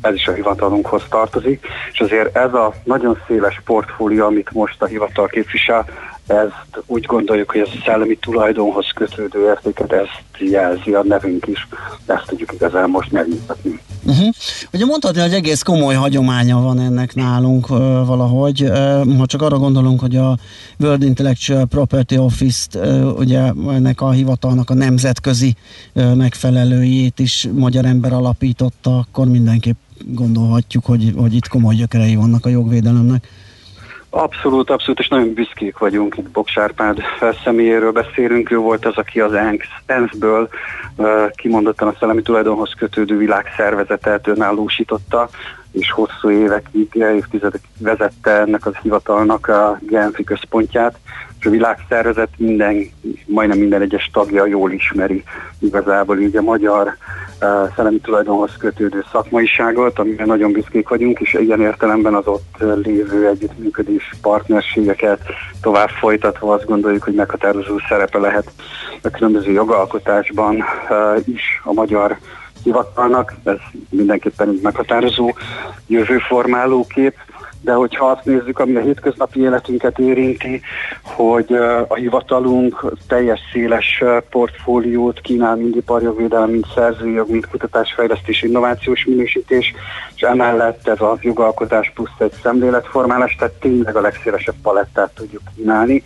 ez 0.00 0.14
is 0.14 0.26
a 0.26 0.32
hivatalunkhoz 0.32 1.02
tartozik, 1.08 1.66
és 1.92 2.00
azért 2.00 2.36
ez 2.36 2.54
a 2.54 2.74
nagyon 2.84 3.18
széles 3.26 3.60
portfólió, 3.64 4.24
amit 4.24 4.52
most 4.52 4.82
a 4.82 4.86
hivatal 4.86 5.26
képvisel, 5.26 5.84
ezt 6.26 6.84
úgy 6.86 7.04
gondoljuk, 7.04 7.50
hogy 7.50 7.60
ez 7.60 7.68
a 7.72 7.82
szellemi 7.84 8.16
tulajdonhoz 8.16 8.86
kötődő 8.94 9.44
értéket, 9.44 9.92
ezt 9.92 10.22
jelzi 10.38 10.92
a 10.92 11.02
nevünk 11.04 11.46
is, 11.46 11.68
ezt 12.06 12.26
tudjuk 12.26 12.52
igazán 12.52 12.90
most 12.90 13.12
megmutatni. 13.12 13.80
Uh-huh. 14.04 14.28
Ugye 14.72 14.84
mondhatni, 14.84 15.20
hogy 15.20 15.32
egész 15.32 15.62
komoly 15.62 15.94
hagyománya 15.94 16.60
van 16.60 16.80
ennek 16.80 17.14
nálunk 17.14 17.70
uh, 17.70 17.78
valahogy. 18.06 18.62
Uh, 18.62 19.16
ha 19.16 19.26
csak 19.26 19.42
arra 19.42 19.58
gondolunk, 19.58 20.00
hogy 20.00 20.16
a 20.16 20.36
World 20.78 21.02
Intellectual 21.02 21.64
Property 21.64 22.16
Office-t, 22.16 22.74
uh, 22.74 23.18
ugye 23.18 23.40
ennek 23.68 24.00
a 24.00 24.10
hivatalnak 24.10 24.70
a 24.70 24.74
nemzetközi 24.74 25.54
uh, 25.92 26.14
megfelelőjét 26.14 27.18
is 27.18 27.48
magyar 27.52 27.84
ember 27.84 28.12
alapította, 28.12 28.98
akkor 28.98 29.26
mindenképp 29.26 29.76
gondolhatjuk, 30.04 30.84
hogy, 30.84 31.12
hogy 31.16 31.34
itt 31.34 31.48
komoly 31.48 31.74
gyökerei 31.74 32.16
vannak 32.16 32.46
a 32.46 32.48
jogvédelemnek. 32.48 33.28
Abszolút, 34.16 34.70
abszolút, 34.70 34.98
és 34.98 35.08
nagyon 35.08 35.32
büszkék 35.32 35.78
vagyunk, 35.78 36.16
itt 36.16 36.30
Boksárpád 36.30 37.02
személyéről 37.44 37.92
beszélünk, 37.92 38.50
ő 38.50 38.56
volt 38.56 38.86
az, 38.86 38.96
aki 38.96 39.20
az 39.20 39.32
ENSZ-ből 39.86 40.48
kimondottan 41.34 41.88
a 41.88 41.94
szellemi 41.98 42.22
tulajdonhoz 42.22 42.72
kötődő 42.78 43.16
világszervezetet 43.16 44.26
önállósította, 44.26 45.28
és 45.78 45.90
hosszú 45.90 46.30
évekig, 46.30 46.94
évtizedekig 46.94 47.70
vezette 47.78 48.30
ennek 48.30 48.66
az 48.66 48.74
hivatalnak 48.82 49.48
a 49.48 49.78
Genfi 49.80 50.24
központját, 50.24 50.98
és 51.40 51.46
a 51.46 51.50
világszervezet 51.50 52.28
minden, 52.36 52.90
majdnem 53.26 53.58
minden 53.58 53.80
egyes 53.80 54.10
tagja 54.12 54.46
jól 54.46 54.72
ismeri 54.72 55.24
igazából 55.58 56.18
így 56.18 56.36
a 56.36 56.42
magyar 56.42 56.86
uh, 56.86 57.74
szellemi 57.74 58.00
tulajdonhoz 58.00 58.56
kötődő 58.58 59.04
szakmaiságot, 59.12 59.98
amire 59.98 60.24
nagyon 60.24 60.52
büszkék 60.52 60.88
vagyunk, 60.88 61.20
és 61.20 61.32
ilyen 61.32 61.60
értelemben 61.60 62.14
az 62.14 62.26
ott 62.26 62.56
lévő 62.82 63.28
együttműködés 63.28 64.10
partnerségeket 64.22 65.20
tovább 65.62 65.88
folytatva 65.88 66.54
azt 66.54 66.66
gondoljuk, 66.66 67.02
hogy 67.02 67.14
meghatározó 67.14 67.78
szerepe 67.88 68.18
lehet 68.18 68.50
a 69.02 69.10
különböző 69.10 69.50
jogalkotásban 69.52 70.56
uh, 70.56 71.28
is 71.28 71.60
a 71.64 71.72
magyar 71.72 72.18
hivatalnak, 72.66 73.34
ez 73.44 73.56
mindenképpen 73.90 74.48
egy 74.48 74.60
meghatározó 74.62 75.32
jövőformáló 75.86 76.86
kép, 76.86 77.14
de 77.60 77.72
hogyha 77.72 78.06
azt 78.06 78.24
nézzük, 78.24 78.58
ami 78.58 78.74
a 78.74 78.80
hétköznapi 78.80 79.40
életünket 79.40 79.98
érinti, 79.98 80.60
hogy 81.02 81.52
a 81.88 81.94
hivatalunk 81.94 82.92
teljes 83.08 83.40
széles 83.52 84.02
portfóliót 84.30 85.20
kínál 85.20 85.56
mind 85.56 85.76
iparjogvédelem, 85.76 86.50
mind 86.50 86.64
szerzőjog, 86.74 87.30
mind 87.30 87.46
kutatásfejlesztés, 87.46 88.42
innovációs 88.42 89.04
minősítés, 89.04 89.74
és 90.14 90.22
emellett 90.22 90.88
ez 90.88 91.00
a 91.00 91.18
jogalkotás 91.20 91.92
plusz 91.94 92.18
egy 92.18 92.32
szemléletformálás, 92.42 93.36
tehát 93.38 93.54
tényleg 93.54 93.96
a 93.96 94.00
legszélesebb 94.00 94.56
palettát 94.62 95.14
tudjuk 95.14 95.42
kínálni, 95.56 96.02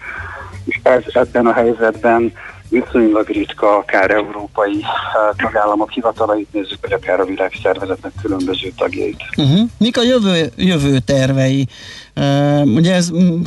és 0.65 0.81
ez 0.83 1.03
ebben 1.13 1.47
a 1.47 1.53
helyzetben 1.53 2.33
viszonylag 2.71 3.29
ritka, 3.29 3.77
akár 3.77 4.11
európai 4.11 4.81
eh, 4.81 5.45
tagállamok 5.45 5.91
hivatalait 5.91 6.53
nézzük, 6.53 6.79
vagy 6.81 6.93
akár 6.93 7.21
a 7.21 7.25
világszervezetnek 7.25 8.13
különböző 8.23 8.73
tagjait. 8.77 9.23
Uh-huh. 9.37 9.69
Mik 9.79 9.99
a 9.99 10.03
jövő, 10.03 10.53
jövő 10.57 10.99
tervei? 10.99 11.69
Uh, 12.17 12.67
ugye 12.67 12.95
ez 12.95 13.11
mm, 13.11 13.43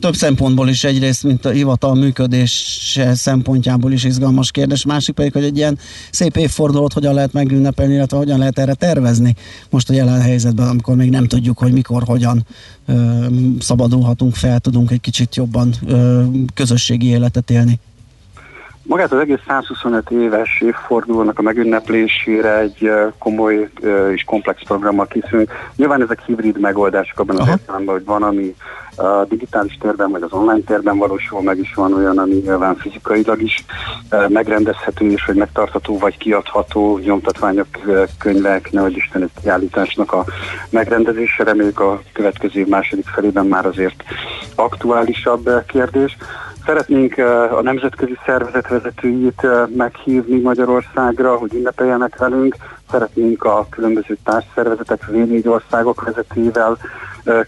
több- 0.00 0.14
szempontból 0.14 0.68
is 0.68 0.84
egyrészt, 0.84 1.22
mint 1.22 1.44
a 1.44 1.50
hivatal 1.50 1.94
működése 1.94 3.14
szempontjából 3.14 3.92
is 3.92 4.04
izgalmas 4.04 4.50
kérdés, 4.50 4.84
másik 4.84 5.14
pedig, 5.14 5.32
hogy 5.32 5.44
egy 5.44 5.56
ilyen 5.56 5.78
szép 6.10 6.36
évfordulót 6.36 6.92
hogyan 6.92 7.14
lehet 7.14 7.32
megünnepelni, 7.32 7.94
illetve 7.94 8.16
hogyan 8.16 8.38
lehet 8.38 8.58
erre 8.58 8.74
tervezni 8.74 9.34
most 9.70 9.90
a 9.90 9.92
jelen 9.92 10.20
helyzetben, 10.20 10.68
amikor 10.68 10.96
még 10.96 11.10
nem 11.10 11.26
tudjuk, 11.26 11.58
hogy 11.58 11.72
mikor, 11.72 12.02
hogyan 12.06 12.46
uh, 12.88 13.24
szabadulhatunk 13.60 14.34
fel, 14.34 14.58
tudunk 14.58 14.90
egy 14.90 15.00
kicsit 15.00 15.36
jobban 15.36 15.74
uh, 15.82 16.24
közösségi 16.54 17.06
életet 17.06 17.50
élni. 17.50 17.78
Magát 18.88 19.12
az 19.12 19.18
egész 19.18 19.38
125 19.46 20.10
éves 20.10 20.60
évfordulónak 20.60 21.38
a 21.38 21.42
megünneplésére 21.42 22.58
egy 22.58 22.90
komoly 23.18 23.68
és 24.12 24.24
komplex 24.24 24.62
programmal 24.64 25.06
készülünk. 25.06 25.52
Nyilván 25.76 26.02
ezek 26.02 26.20
hibrid 26.20 26.60
megoldások 26.60 27.18
abban 27.18 27.40
az 27.40 27.48
értelemben, 27.48 27.94
hogy 27.94 28.04
van, 28.04 28.22
ami 28.22 28.54
a 28.96 29.24
digitális 29.24 29.78
térben 29.80 30.10
vagy 30.10 30.22
az 30.22 30.32
online 30.32 30.60
térben 30.66 30.98
valósul 30.98 31.42
meg, 31.42 31.58
is 31.58 31.74
van 31.74 31.92
olyan, 31.92 32.18
ami 32.18 32.34
nyilván 32.34 32.76
fizikailag 32.76 33.42
is 33.42 33.64
megrendezhető 34.28 35.10
és 35.10 35.24
hogy 35.24 35.36
megtartható 35.36 35.98
vagy 35.98 36.16
kiadható 36.16 36.98
nyomtatványok, 36.98 37.66
könyvek, 38.18 38.72
nehogy 38.72 38.96
Isten 38.96 39.22
egy 39.22 39.30
kiállításnak 39.42 40.12
a 40.12 40.24
megrendezése. 40.70 41.44
Reméljük 41.44 41.80
a 41.80 42.02
következő 42.12 42.66
második 42.68 43.06
felében 43.06 43.46
már 43.46 43.66
azért 43.66 44.02
aktuálisabb 44.54 45.50
kérdés. 45.66 46.16
Szeretnénk 46.66 47.18
a 47.50 47.62
nemzetközi 47.62 48.18
szervezet 48.26 48.68
vezetőit 48.68 49.44
eh, 49.44 49.66
meghívni 49.76 50.40
Magyarországra, 50.40 51.36
hogy 51.36 51.54
ünnepeljenek 51.54 52.16
velünk. 52.16 52.56
Szeretnénk 52.90 53.44
a 53.44 53.66
különböző 53.70 54.16
társszervezetek, 54.24 55.00
V4 55.10 55.46
országok 55.46 56.04
vezetőivel 56.04 56.78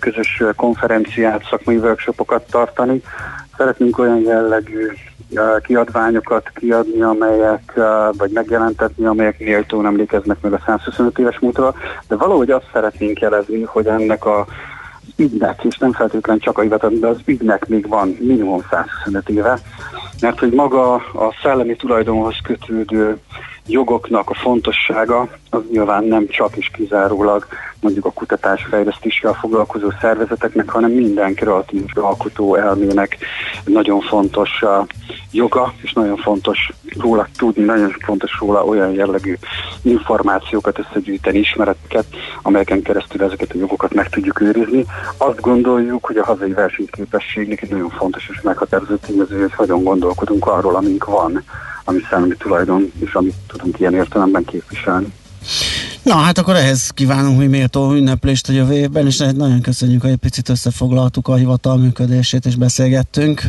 közös 0.00 0.42
konferenciát, 0.56 1.46
szakmai 1.50 1.76
workshopokat 1.76 2.50
tartani. 2.50 3.02
Szeretnénk 3.56 3.98
olyan 3.98 4.20
jellegű 4.20 4.86
kiadványokat 5.62 6.50
kiadni, 6.54 7.02
amelyek, 7.02 7.80
vagy 8.18 8.30
megjelentetni, 8.30 9.04
amelyek 9.04 9.38
méltón 9.38 9.86
emlékeznek 9.86 10.40
meg 10.40 10.52
a 10.52 10.62
125 10.66 11.18
éves 11.18 11.38
múltra, 11.38 11.74
de 12.08 12.16
valahogy 12.16 12.50
azt 12.50 12.68
szeretnénk 12.72 13.20
jelezni, 13.20 13.62
hogy 13.62 13.86
ennek 13.86 14.24
a 14.24 14.46
ügynek, 15.18 15.64
és 15.64 15.78
nem 15.78 15.92
feltétlenül 15.92 16.42
csak 16.42 16.58
a 16.58 16.60
hivatal, 16.60 16.90
de 17.00 17.06
az 17.06 17.18
ügynek 17.24 17.68
még 17.68 17.88
van 17.88 18.16
minimum 18.20 18.62
125 18.70 19.28
éve, 19.28 19.58
mert 20.20 20.38
hogy 20.38 20.52
maga 20.52 20.94
a 20.94 21.34
szellemi 21.42 21.76
tulajdonhoz 21.76 22.36
kötődő 22.42 23.18
jogoknak 23.66 24.30
a 24.30 24.34
fontossága 24.34 25.28
az 25.50 25.62
nyilván 25.70 26.04
nem 26.04 26.26
csak 26.28 26.56
és 26.56 26.70
kizárólag 26.72 27.46
mondjuk 27.80 28.04
a 28.04 28.12
kutatás 28.12 28.66
fejlesztéssel 28.70 29.32
foglalkozó 29.32 29.90
szervezeteknek, 30.00 30.70
hanem 30.70 30.90
minden 30.90 31.34
kreatív 31.34 31.84
alkotó 31.94 32.54
elmének 32.54 33.16
nagyon 33.64 34.00
fontos 34.00 34.62
a 34.62 34.86
joga, 35.32 35.72
és 35.82 35.92
nagyon 35.92 36.16
fontos 36.16 36.72
róla 36.98 37.26
tudni, 37.36 37.64
nagyon 37.64 37.94
fontos 38.04 38.38
róla 38.40 38.64
olyan 38.64 38.92
jellegű 38.92 39.36
információkat 39.82 40.78
összegyűjteni, 40.78 41.38
ismereteket, 41.38 42.04
amelyeken 42.42 42.82
keresztül 42.82 43.22
ezeket 43.22 43.52
a 43.52 43.58
jogokat 43.58 43.94
meg 43.94 44.08
tudjuk 44.08 44.40
őrizni. 44.40 44.84
Azt 45.16 45.40
gondoljuk, 45.40 46.04
hogy 46.04 46.16
a 46.16 46.24
hazai 46.24 46.52
versenyképességnek 46.52 47.62
egy 47.62 47.70
nagyon 47.70 47.90
fontos 47.90 48.28
és 48.28 48.40
meghatározó 48.40 48.94
tényező, 48.94 49.40
hogy 49.40 49.54
hogyan 49.54 49.82
gondolkodunk 49.82 50.46
arról, 50.46 50.76
amink 50.76 51.04
van, 51.04 51.42
ami 51.84 52.00
szellemi 52.10 52.36
tulajdon, 52.36 52.92
és 52.98 53.14
amit 53.14 53.34
tudunk 53.46 53.80
ilyen 53.80 53.94
értelemben 53.94 54.44
képviselni. 54.44 55.12
Na, 56.08 56.14
hát 56.14 56.38
akkor 56.38 56.56
ehhez 56.56 56.90
kívánunk 56.90 57.38
mi 57.38 57.46
méltó 57.46 57.92
ünneplést 57.92 58.48
a 58.48 58.52
jövő 58.52 58.72
évben, 58.72 59.06
és 59.06 59.18
nagyon 59.18 59.60
köszönjük, 59.60 60.00
hogy 60.02 60.10
egy 60.10 60.16
picit 60.16 60.48
összefoglaltuk 60.48 61.28
a 61.28 61.34
hivatal 61.34 61.76
működését, 61.76 62.46
és 62.46 62.56
beszélgettünk. 62.56 63.42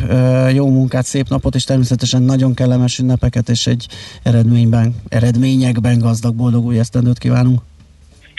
Jó 0.52 0.68
munkát, 0.70 1.04
szép 1.04 1.28
napot, 1.28 1.54
és 1.54 1.64
természetesen 1.64 2.22
nagyon 2.22 2.54
kellemes 2.54 2.98
ünnepeket, 2.98 3.48
és 3.48 3.66
egy 3.66 3.86
eredményben, 4.22 4.94
eredményekben 5.08 5.98
gazdag, 5.98 6.34
boldog 6.34 6.64
új 6.64 6.78
esztendőt 6.78 7.18
kívánunk. 7.18 7.60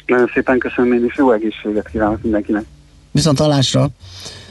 Nagyon 0.06 0.30
szépen 0.34 0.60
köszönöm 0.60 0.94
én 0.94 1.06
is, 1.06 1.16
jó 1.18 1.32
egészséget 1.32 1.90
kívánok 1.92 2.22
mindenkinek. 2.22 2.64
Viszont 3.12 3.40
hallásra! 3.40 3.90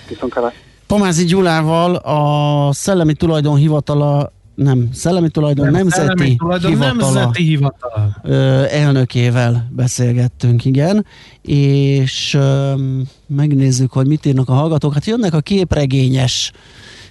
Viszont 0.09 0.33
hallásra. 0.33 0.59
Pomázi 0.87 1.25
Gyulával 1.25 1.95
a 1.95 2.73
Szellemi 2.73 3.15
Tulajdon 3.15 3.57
Hivatala 3.57 4.33
nem, 4.63 4.89
Szellemi 4.93 5.29
Tulajdon 5.29 5.65
Nem, 5.65 5.75
Nemzeti, 5.75 6.01
Szellemi 6.07 6.37
Tulajdon 6.37 6.71
Hivatala 6.71 7.13
Nemzeti 7.13 7.43
Hivatal. 7.43 8.17
ö, 8.23 8.65
elnökével 8.71 9.69
beszélgettünk, 9.71 10.65
igen, 10.65 11.07
és 11.43 12.35
ö, 12.35 12.73
megnézzük, 13.27 13.93
hogy 13.93 14.07
mit 14.07 14.27
írnak 14.27 14.49
a 14.49 14.53
hallgatók. 14.53 14.95
Hát 14.95 15.05
jönnek 15.07 15.35
a 15.35 15.41
képregényes 15.41 16.53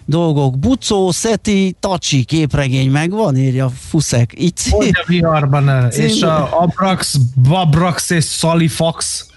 dolgok. 0.05 0.59
Bucó, 0.59 1.11
Szeti, 1.11 1.75
Tacsi 1.79 2.23
képregény 2.23 2.91
megvan, 2.91 3.37
írja 3.37 3.69
Fuszek. 3.69 4.33
Így 4.37 4.53
Hogy 4.69 4.89
a 4.93 5.03
viharban 5.07 5.69
el. 5.69 5.89
Cím- 5.89 6.05
És 6.09 6.21
a 6.21 6.61
Abrax, 6.61 7.15
Babrax 7.49 8.09
és 8.09 8.25
Salifax. 8.25 9.27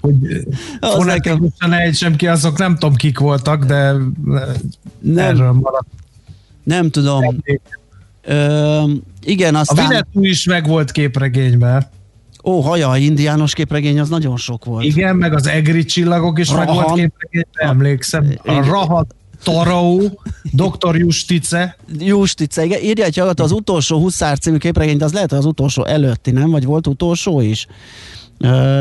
Hogy 0.00 0.14
fonetikusan 0.96 1.72
ejtsem 1.72 2.16
ki, 2.16 2.26
azok 2.26 2.58
nem 2.58 2.74
tudom 2.78 2.94
kik 2.94 3.18
voltak, 3.18 3.64
de 3.64 3.92
Nem. 5.00 5.18
erről 5.18 5.52
maradt. 5.52 5.86
Nem 6.64 6.90
tudom. 6.90 7.36
Ö, 8.24 8.82
igen, 9.24 9.54
A 9.54 9.58
aztán... 9.58 9.88
Vinetú 9.88 10.24
is 10.24 10.44
meg 10.44 10.66
volt 10.66 10.90
képregényben. 10.90 11.86
Ó, 12.44 12.60
haja, 12.60 12.96
indiános 12.96 13.54
képregény 13.54 14.00
az 14.00 14.08
nagyon 14.08 14.36
sok 14.36 14.64
volt. 14.64 14.84
Igen, 14.84 15.16
meg 15.16 15.34
az 15.34 15.46
Egri 15.46 15.84
csillagok 15.84 16.38
is 16.38 16.52
meg 16.52 16.66
Rahan. 16.66 16.74
volt 16.74 16.98
képregényben, 17.00 17.68
emlékszem. 17.68 18.34
A. 18.44 18.52
Rahat 18.52 19.14
Taraó, 19.42 20.22
Dr. 20.52 20.96
Justice. 20.96 21.76
Justice, 21.98 22.64
igen, 22.64 22.82
írja 22.82 23.04
egy 23.04 23.16
hallgató, 23.16 23.44
az 23.44 23.52
utolsó 23.52 23.98
Huszár 23.98 24.38
című 24.38 24.56
képregény, 24.56 24.96
de 24.96 25.04
az 25.04 25.12
lehet, 25.12 25.30
hogy 25.30 25.38
az 25.38 25.44
utolsó 25.44 25.84
előtti, 25.84 26.30
nem? 26.30 26.50
Vagy 26.50 26.64
volt 26.64 26.86
utolsó 26.86 27.40
is? 27.40 27.66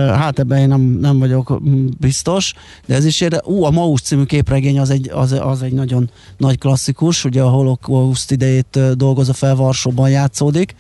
Hát 0.08 0.40
ebben 0.40 0.58
én 0.60 0.68
nem, 0.68 0.82
nem 0.82 1.20
vagyok 1.20 1.62
biztos, 2.00 2.54
de 2.86 2.96
ez 2.96 3.06
is 3.06 3.22
érde. 3.22 3.42
Ú, 3.46 3.64
a 3.64 3.70
Maus 3.70 4.02
című 4.02 4.24
képregény 4.24 4.80
az 4.80 4.90
egy, 4.90 5.10
az, 5.14 5.32
az 5.32 5.62
egy 5.62 5.74
nagyon 5.74 6.10
nagy 6.38 6.58
klasszikus, 6.58 7.26
ugye 7.26 7.42
a 7.42 7.50
holokauszt 7.50 8.32
idejét 8.32 8.80
dolgozza 8.94 9.34
fel, 9.34 9.56
Varsóban 9.56 10.10
játszódik. 10.10 10.76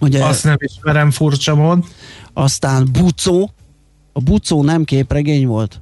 Ugye, 0.00 0.24
Azt 0.24 0.44
nem 0.44 0.56
ismerem, 0.58 1.10
furcsa 1.10 1.54
mód. 1.54 1.84
Aztán 2.32 2.88
Bucó, 2.92 3.50
a 4.12 4.20
Bucó 4.20 4.62
nem 4.62 4.84
képregény 4.84 5.46
volt? 5.46 5.80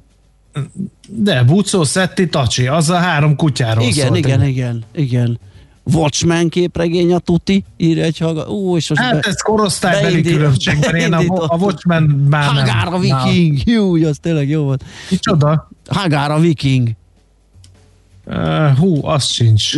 De 1.07 1.43
Bucó, 1.43 1.83
Szetti, 1.83 2.27
Tacsi, 2.29 2.67
az 2.67 2.89
a 2.89 2.95
három 2.95 3.35
kutyáról 3.35 3.83
Igen, 3.83 4.05
szólt. 4.05 4.17
igen, 4.17 4.43
igen, 4.43 4.83
igen. 4.95 5.39
Watchmen 5.83 6.49
képregény 6.49 7.13
a 7.13 7.19
tuti, 7.19 7.63
írja 7.77 8.03
egy 8.03 8.17
hallgató. 8.17 8.51
Ú, 8.51 8.75
és 8.75 8.89
most 8.89 9.01
Hát 9.01 9.25
ez 9.25 9.41
korosztálybeli 9.41 10.11
beindít- 10.13 10.33
különbség, 10.35 10.77
mert 10.79 10.95
én 10.95 11.13
a, 11.13 11.21
a 11.47 11.57
Watchmen 11.57 12.03
már 12.03 12.53
nem. 12.53 12.55
Hagár 12.55 12.93
a 12.93 12.99
viking, 12.99 13.57
jó, 13.65 13.93
az 13.93 14.17
tényleg 14.21 14.49
jó 14.49 14.63
volt. 14.63 14.83
Micsoda? 15.09 15.69
Hagár 15.89 16.31
a 16.31 16.39
viking. 16.39 16.89
Uh, 18.25 18.77
hú, 18.77 19.05
az 19.05 19.25
sincs. 19.25 19.75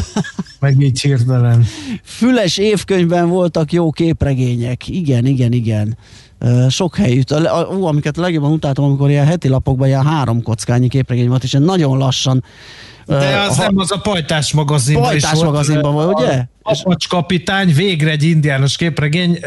Meg 0.60 0.80
így 0.80 1.00
hirtelen. 1.00 1.64
Füles 2.02 2.56
évkönyvben 2.58 3.28
voltak 3.28 3.72
jó 3.72 3.90
képregények. 3.90 4.88
Igen, 4.88 5.26
igen, 5.26 5.52
igen. 5.52 5.96
Sok 6.68 6.96
helyütt. 6.96 7.32
Ú, 7.70 7.84
amiket 7.84 8.16
legjobban 8.16 8.52
utáltam, 8.52 8.84
amikor 8.84 9.10
ilyen 9.10 9.26
heti 9.26 9.48
lapokban 9.48 9.88
ilyen 9.88 10.04
három 10.04 10.42
kockányi 10.42 10.88
képregény 10.88 11.28
volt, 11.28 11.44
és 11.44 11.56
nagyon 11.60 11.98
lassan. 11.98 12.44
De 13.06 13.38
az 13.48 13.56
ha- 13.56 13.62
nem 13.62 13.78
az 13.78 13.92
a 13.92 13.98
Pajtás 13.98 14.52
magazinban 14.52 15.02
Pajtás 15.02 15.32
is 15.32 15.42
magazinban 15.42 15.92
volt, 15.92 16.20
ugye? 16.20 16.44
Apacs 16.62 17.08
kapitány, 17.08 17.74
végre 17.74 18.10
egy 18.10 18.22
indiános 18.22 18.76
képregény, 18.76 19.38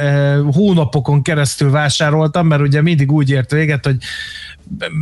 hónapokon 0.51 1.21
keresztül 1.21 1.71
vásároltam, 1.71 2.47
mert 2.47 2.61
ugye 2.61 2.81
mindig 2.81 3.11
úgy 3.11 3.29
ért 3.29 3.51
véget, 3.51 3.85
hogy 3.85 3.95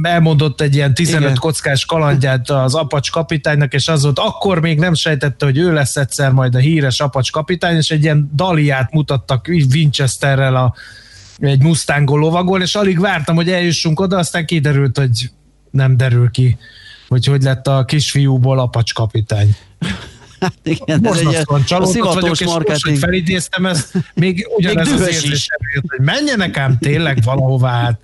elmondott 0.01 0.61
egy 0.61 0.75
ilyen 0.75 0.93
15 0.93 1.21
Igen. 1.23 1.35
kockás 1.35 1.85
kalandját 1.85 2.49
az 2.49 2.75
Apacs 2.75 3.11
kapitánynak, 3.11 3.73
és 3.73 3.87
az 3.87 4.03
volt, 4.03 4.19
akkor 4.19 4.61
még 4.61 4.79
nem 4.79 4.93
sejtette, 4.93 5.45
hogy 5.45 5.57
ő 5.57 5.73
lesz 5.73 5.95
egyszer 5.95 6.31
majd 6.31 6.55
a 6.55 6.59
híres 6.59 6.99
Apacs 6.99 7.31
kapitány, 7.31 7.75
és 7.75 7.91
egy 7.91 8.03
ilyen 8.03 8.31
daliát 8.35 8.93
mutattak 8.93 9.45
Winchesterrel 9.73 10.55
a 10.55 10.73
egy 11.39 11.61
Mustangon 11.61 12.19
lovagol, 12.19 12.61
és 12.61 12.75
alig 12.75 12.99
vártam, 12.99 13.35
hogy 13.35 13.49
eljussunk 13.49 13.99
oda, 13.99 14.17
aztán 14.17 14.45
kiderült, 14.45 14.97
hogy 14.97 15.29
nem 15.71 15.97
derül 15.97 16.31
ki, 16.31 16.57
hogy 17.07 17.25
hogy 17.25 17.41
lett 17.41 17.67
a 17.67 17.85
kisfiúból 17.85 18.59
apacskapitány. 18.59 19.55
Hát 20.39 20.53
igen, 20.63 21.05
ez 21.05 21.17
egy 21.17 21.63
csalódott 21.65 21.93
szivatós 21.93 22.13
vagyok, 22.13 22.39
és 22.39 22.45
most, 22.45 22.53
hogy 22.53 22.65
marketing. 22.65 22.97
felidéztem 22.97 23.65
ezt, 23.65 23.91
még 24.13 24.47
ugyanez 24.57 24.91
Még 24.91 25.01
az 25.01 25.07
érzésem 25.07 25.57
hogy 25.87 26.05
menjenek 26.05 26.57
ám 26.57 26.77
tényleg 26.77 27.23
valahová, 27.23 27.81
hát 27.81 27.99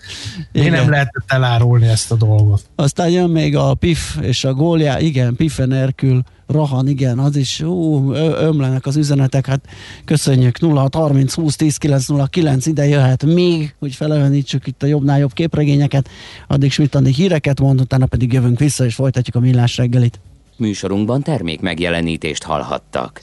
én 0.52 0.72
nem 0.72 0.90
lehetett 0.90 1.24
elárulni 1.28 1.88
ezt 1.88 2.12
a 2.12 2.16
dolgot. 2.16 2.62
Aztán 2.76 3.10
jön 3.10 3.30
még 3.30 3.56
a 3.56 3.74
Pif 3.74 4.18
és 4.22 4.44
a 4.44 4.54
gólja, 4.54 4.98
igen, 4.98 5.36
Pifen 5.36 5.72
Erkül, 5.72 6.24
Rahan, 6.48 6.88
igen, 6.88 7.20
az 7.20 7.36
is, 7.36 7.62
ú, 7.62 8.12
ömlenek 8.14 8.86
az 8.86 8.96
üzenetek, 8.96 9.46
hát 9.46 9.66
köszönjük, 10.06 10.58
06 10.58 10.96
30 10.96 11.34
20 11.34 11.56
10 11.56 11.78
909, 11.78 12.66
ide 12.66 12.88
jöhet 12.88 13.26
még, 13.26 13.76
hogy 13.80 13.96
felelenítsük 13.96 14.68
itt 14.68 14.84
a 14.84 14.86
jobbnál 14.86 15.20
jobb 15.20 15.34
képregényeket, 15.34 16.10
addig 16.48 16.72
Smitandi 16.72 17.12
híreket 17.14 17.60
mond, 17.60 17.82
utána 17.82 18.06
pedig 18.06 18.34
jövünk 18.34 18.60
vissza, 18.60 18.86
és 18.86 18.96
folytatjuk 18.96 19.36
a 19.36 19.40
millás 19.40 19.78
reggelit. 19.78 20.20
Műsorunkban 20.58 21.22
termék 21.22 21.62
megjelenítést 21.62 22.44
hallhattak. 22.44 23.22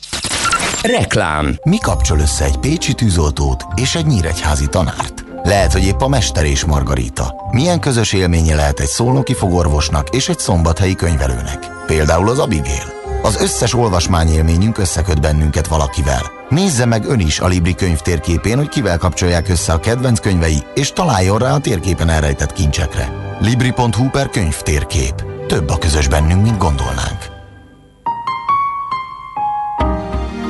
Reklám. 0.82 1.58
Mi 1.62 1.78
kapcsol 1.78 2.18
össze 2.18 2.44
egy 2.44 2.56
pécsi 2.56 2.92
tűzoltót 2.92 3.64
és 3.74 3.94
egy 3.94 4.06
nyíregyházi 4.06 4.66
tanárt? 4.66 5.24
Lehet, 5.42 5.72
hogy 5.72 5.84
épp 5.84 6.00
a 6.00 6.08
Mester 6.08 6.44
és 6.44 6.64
Margarita. 6.64 7.34
Milyen 7.50 7.80
közös 7.80 8.12
élménye 8.12 8.54
lehet 8.54 8.80
egy 8.80 8.86
szolnoki 8.86 9.34
fogorvosnak 9.34 10.08
és 10.14 10.28
egy 10.28 10.38
szombathelyi 10.38 10.94
könyvelőnek? 10.94 11.84
Például 11.86 12.28
az 12.28 12.38
Abigail. 12.38 12.99
Az 13.22 13.40
összes 13.40 13.74
olvasmányélményünk 13.74 14.78
összeköt 14.78 15.20
bennünket 15.20 15.66
valakivel. 15.66 16.20
Nézze 16.48 16.84
meg 16.84 17.04
ön 17.04 17.20
is 17.20 17.40
a 17.40 17.46
Libri 17.46 17.74
könyv 17.74 17.98
térképén, 17.98 18.56
hogy 18.56 18.68
kivel 18.68 18.98
kapcsolják 18.98 19.48
össze 19.48 19.72
a 19.72 19.80
kedvenc 19.80 20.20
könyvei, 20.20 20.62
és 20.74 20.92
találjon 20.92 21.38
rá 21.38 21.54
a 21.54 21.60
térképen 21.60 22.08
elrejtett 22.08 22.52
kincsekre. 22.52 23.36
Libri.hu 23.40 24.08
per 24.10 24.28
könyv 24.28 24.56
térkép. 24.56 25.24
Több 25.46 25.68
a 25.68 25.78
közös 25.78 26.08
bennünk, 26.08 26.42
mint 26.42 26.58
gondolnánk. 26.58 27.18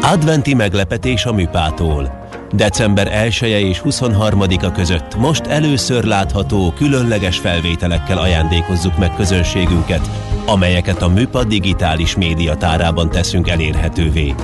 Adventi 0.02 0.54
meglepetés 0.54 1.24
a 1.24 1.32
műpától. 1.32 2.19
December 2.53 3.07
1 3.12 3.38
-e 3.42 3.46
és 3.46 3.82
23-a 3.84 4.72
között 4.72 5.16
most 5.16 5.46
először 5.46 6.05
látható 6.05 6.72
különleges 6.76 7.38
felvételekkel 7.38 8.18
ajándékozzuk 8.18 8.98
meg 8.98 9.14
közönségünket, 9.14 10.11
amelyeket 10.46 11.03
a 11.03 11.09
műpa 11.09 11.44
digitális 11.44 12.16
médiatárában 12.16 13.11
teszünk 13.11 13.48
elérhetővé. 13.48 14.34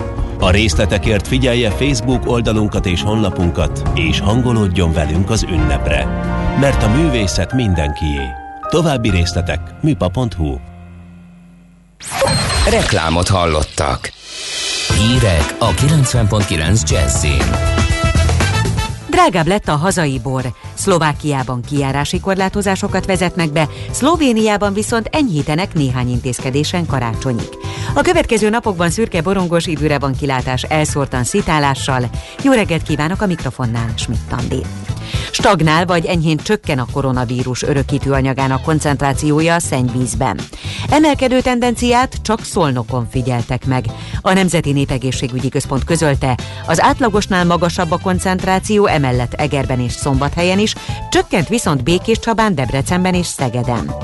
A 0.40 0.50
részletekért 0.50 1.26
figyelje 1.26 1.70
Facebook 1.70 2.26
oldalunkat 2.26 2.86
és 2.86 3.02
honlapunkat, 3.02 3.82
és 3.94 4.20
hangolódjon 4.20 4.92
velünk 4.92 5.30
az 5.30 5.42
ünnepre. 5.42 6.04
Mert 6.61 6.82
a 6.82 6.88
művészet 6.88 7.52
mindenkié. 7.52 8.20
További 8.70 9.11
részletek 9.11 9.61
műpa.hu 9.82 10.57
Reklámot 12.70 13.28
hallottak. 13.28 14.12
Hírek 14.98 15.57
a 15.59 15.70
90.9 15.70 16.90
Jazzin. 16.90 17.65
Drágább 19.16 19.46
lett 19.46 19.68
a 19.68 19.76
hazai 19.76 20.18
bor. 20.18 20.52
Szlovákiában 20.74 21.60
kijárási 21.60 22.20
korlátozásokat 22.20 23.06
vezetnek 23.06 23.52
be, 23.52 23.68
Szlovéniában 23.90 24.72
viszont 24.72 25.08
enyhítenek 25.12 25.74
néhány 25.74 26.08
intézkedésen 26.08 26.86
karácsonyig. 26.86 27.48
A 27.94 28.00
következő 28.00 28.48
napokban 28.48 28.90
szürke 28.90 29.22
borongos 29.22 29.66
időre 29.66 29.98
van 29.98 30.12
kilátás 30.12 30.62
elszórtan 30.62 31.24
szitálással. 31.24 32.10
Jó 32.42 32.52
reggelt 32.52 32.82
kívánok 32.82 33.20
a 33.20 33.26
mikrofonnál, 33.26 33.92
Schmidt 33.94 34.32
Andi. 34.32 34.62
Stagnál 35.30 35.86
vagy 35.86 36.04
enyhén 36.04 36.36
csökken 36.36 36.78
a 36.78 36.86
koronavírus 36.92 37.62
örökítő 37.62 38.12
anyagának 38.12 38.62
koncentrációja 38.62 39.54
a 39.54 39.59
szennyvízben. 39.59 40.40
Emelkedő 40.90 41.40
tendenciát 41.40 42.16
csak 42.22 42.44
Szolnokon 42.44 43.09
figyeltek 43.11 43.66
meg. 43.66 43.84
A 44.20 44.32
Nemzeti 44.32 44.72
Népegészségügyi 44.72 45.48
Központ 45.48 45.84
közölte, 45.84 46.38
az 46.66 46.82
átlagosnál 46.82 47.44
magasabb 47.44 47.90
a 47.90 47.98
koncentráció, 47.98 48.86
emellett 48.86 49.32
Egerben 49.32 49.80
és 49.80 49.92
Szombathelyen 49.92 50.59
is, 50.59 50.74
csökkent 51.11 51.48
viszont 51.48 51.82
Békés 51.82 52.18
Csabán, 52.18 52.54
Debrecenben 52.54 53.14
és 53.14 53.26
Szegeden. 53.26 53.94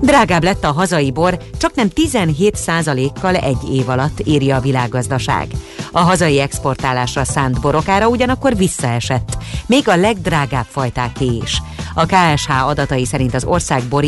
Drágább 0.00 0.42
lett 0.42 0.64
a 0.64 0.72
hazai 0.72 1.10
bor, 1.10 1.38
csak 1.58 1.74
nem 1.74 1.88
17%-kal 1.94 3.34
egy 3.34 3.70
év 3.72 3.88
alatt 3.88 4.20
írja 4.24 4.56
a 4.56 4.60
világgazdaság. 4.60 5.48
A 5.92 6.00
hazai 6.00 6.40
exportálásra 6.40 7.24
szánt 7.24 7.60
borokára 7.60 8.08
ugyanakkor 8.08 8.56
visszaesett, 8.56 9.36
még 9.66 9.88
a 9.88 9.96
legdrágább 9.96 10.66
fajtáké 10.68 11.40
is. 11.42 11.62
A 11.94 12.06
KSH 12.06 12.66
adatai 12.66 13.04
szerint 13.04 13.34
az 13.34 13.44
ország 13.44 13.82
bori 13.82 14.04